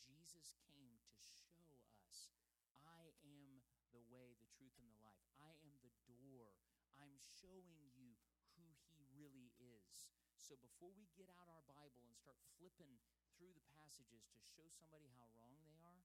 Jesus 0.00 0.56
came 0.64 0.96
to 1.12 1.20
show 1.20 1.76
us 1.92 2.32
I 2.80 3.12
am 3.28 3.60
the 3.92 4.00
way, 4.08 4.32
the 4.40 4.48
truth, 4.48 4.72
and 4.80 4.88
the 4.88 5.04
life. 5.04 5.28
I 5.36 5.52
am 5.60 5.76
the 5.84 5.92
door. 6.08 6.56
I'm 6.96 7.20
showing 7.20 7.68
you 7.92 8.16
who 8.56 8.64
He 8.88 9.04
really 9.12 9.52
is. 9.60 10.08
So 10.40 10.56
before 10.56 10.96
we 10.96 11.12
get 11.20 11.28
out 11.36 11.52
our 11.52 11.68
Bible 11.68 12.00
and 12.08 12.16
start 12.16 12.40
flipping 12.56 12.96
through 13.36 13.52
the 13.52 13.68
passages 13.76 14.24
to 14.32 14.40
show 14.56 14.64
somebody 14.72 15.12
how 15.20 15.28
wrong 15.36 15.60
they 15.60 15.76
are, 15.84 16.00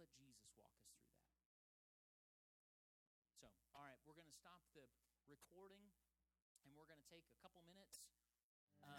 let 0.00 0.08
Jesus 0.16 0.48
walk 0.56 0.72
us 0.80 0.88
through 0.96 1.12
that. 1.12 1.28
So, 3.36 3.52
all 3.76 3.84
right, 3.84 4.00
we're 4.08 4.16
going 4.16 4.24
to 4.24 4.32
stop 4.40 4.64
the 4.72 4.80
recording 5.28 5.84
and 6.64 6.72
we're 6.72 6.88
going 6.88 7.04
to 7.04 7.10
take 7.12 7.28
a 7.28 7.36
couple 7.44 7.60
minutes. 7.68 8.00
Um, 8.80 8.96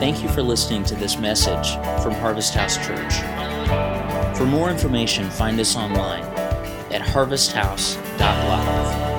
Thank 0.00 0.24
you 0.24 0.32
for 0.32 0.40
listening 0.40 0.80
to 0.84 0.94
this 0.96 1.18
message 1.20 1.76
from 2.00 2.14
Harvest 2.16 2.54
House 2.54 2.78
Church. 2.80 3.20
For 4.36 4.46
more 4.46 4.70
information, 4.70 5.28
find 5.28 5.60
us 5.60 5.76
online 5.76 6.24
at 6.88 7.02
harvesthouse.live. 7.02 9.11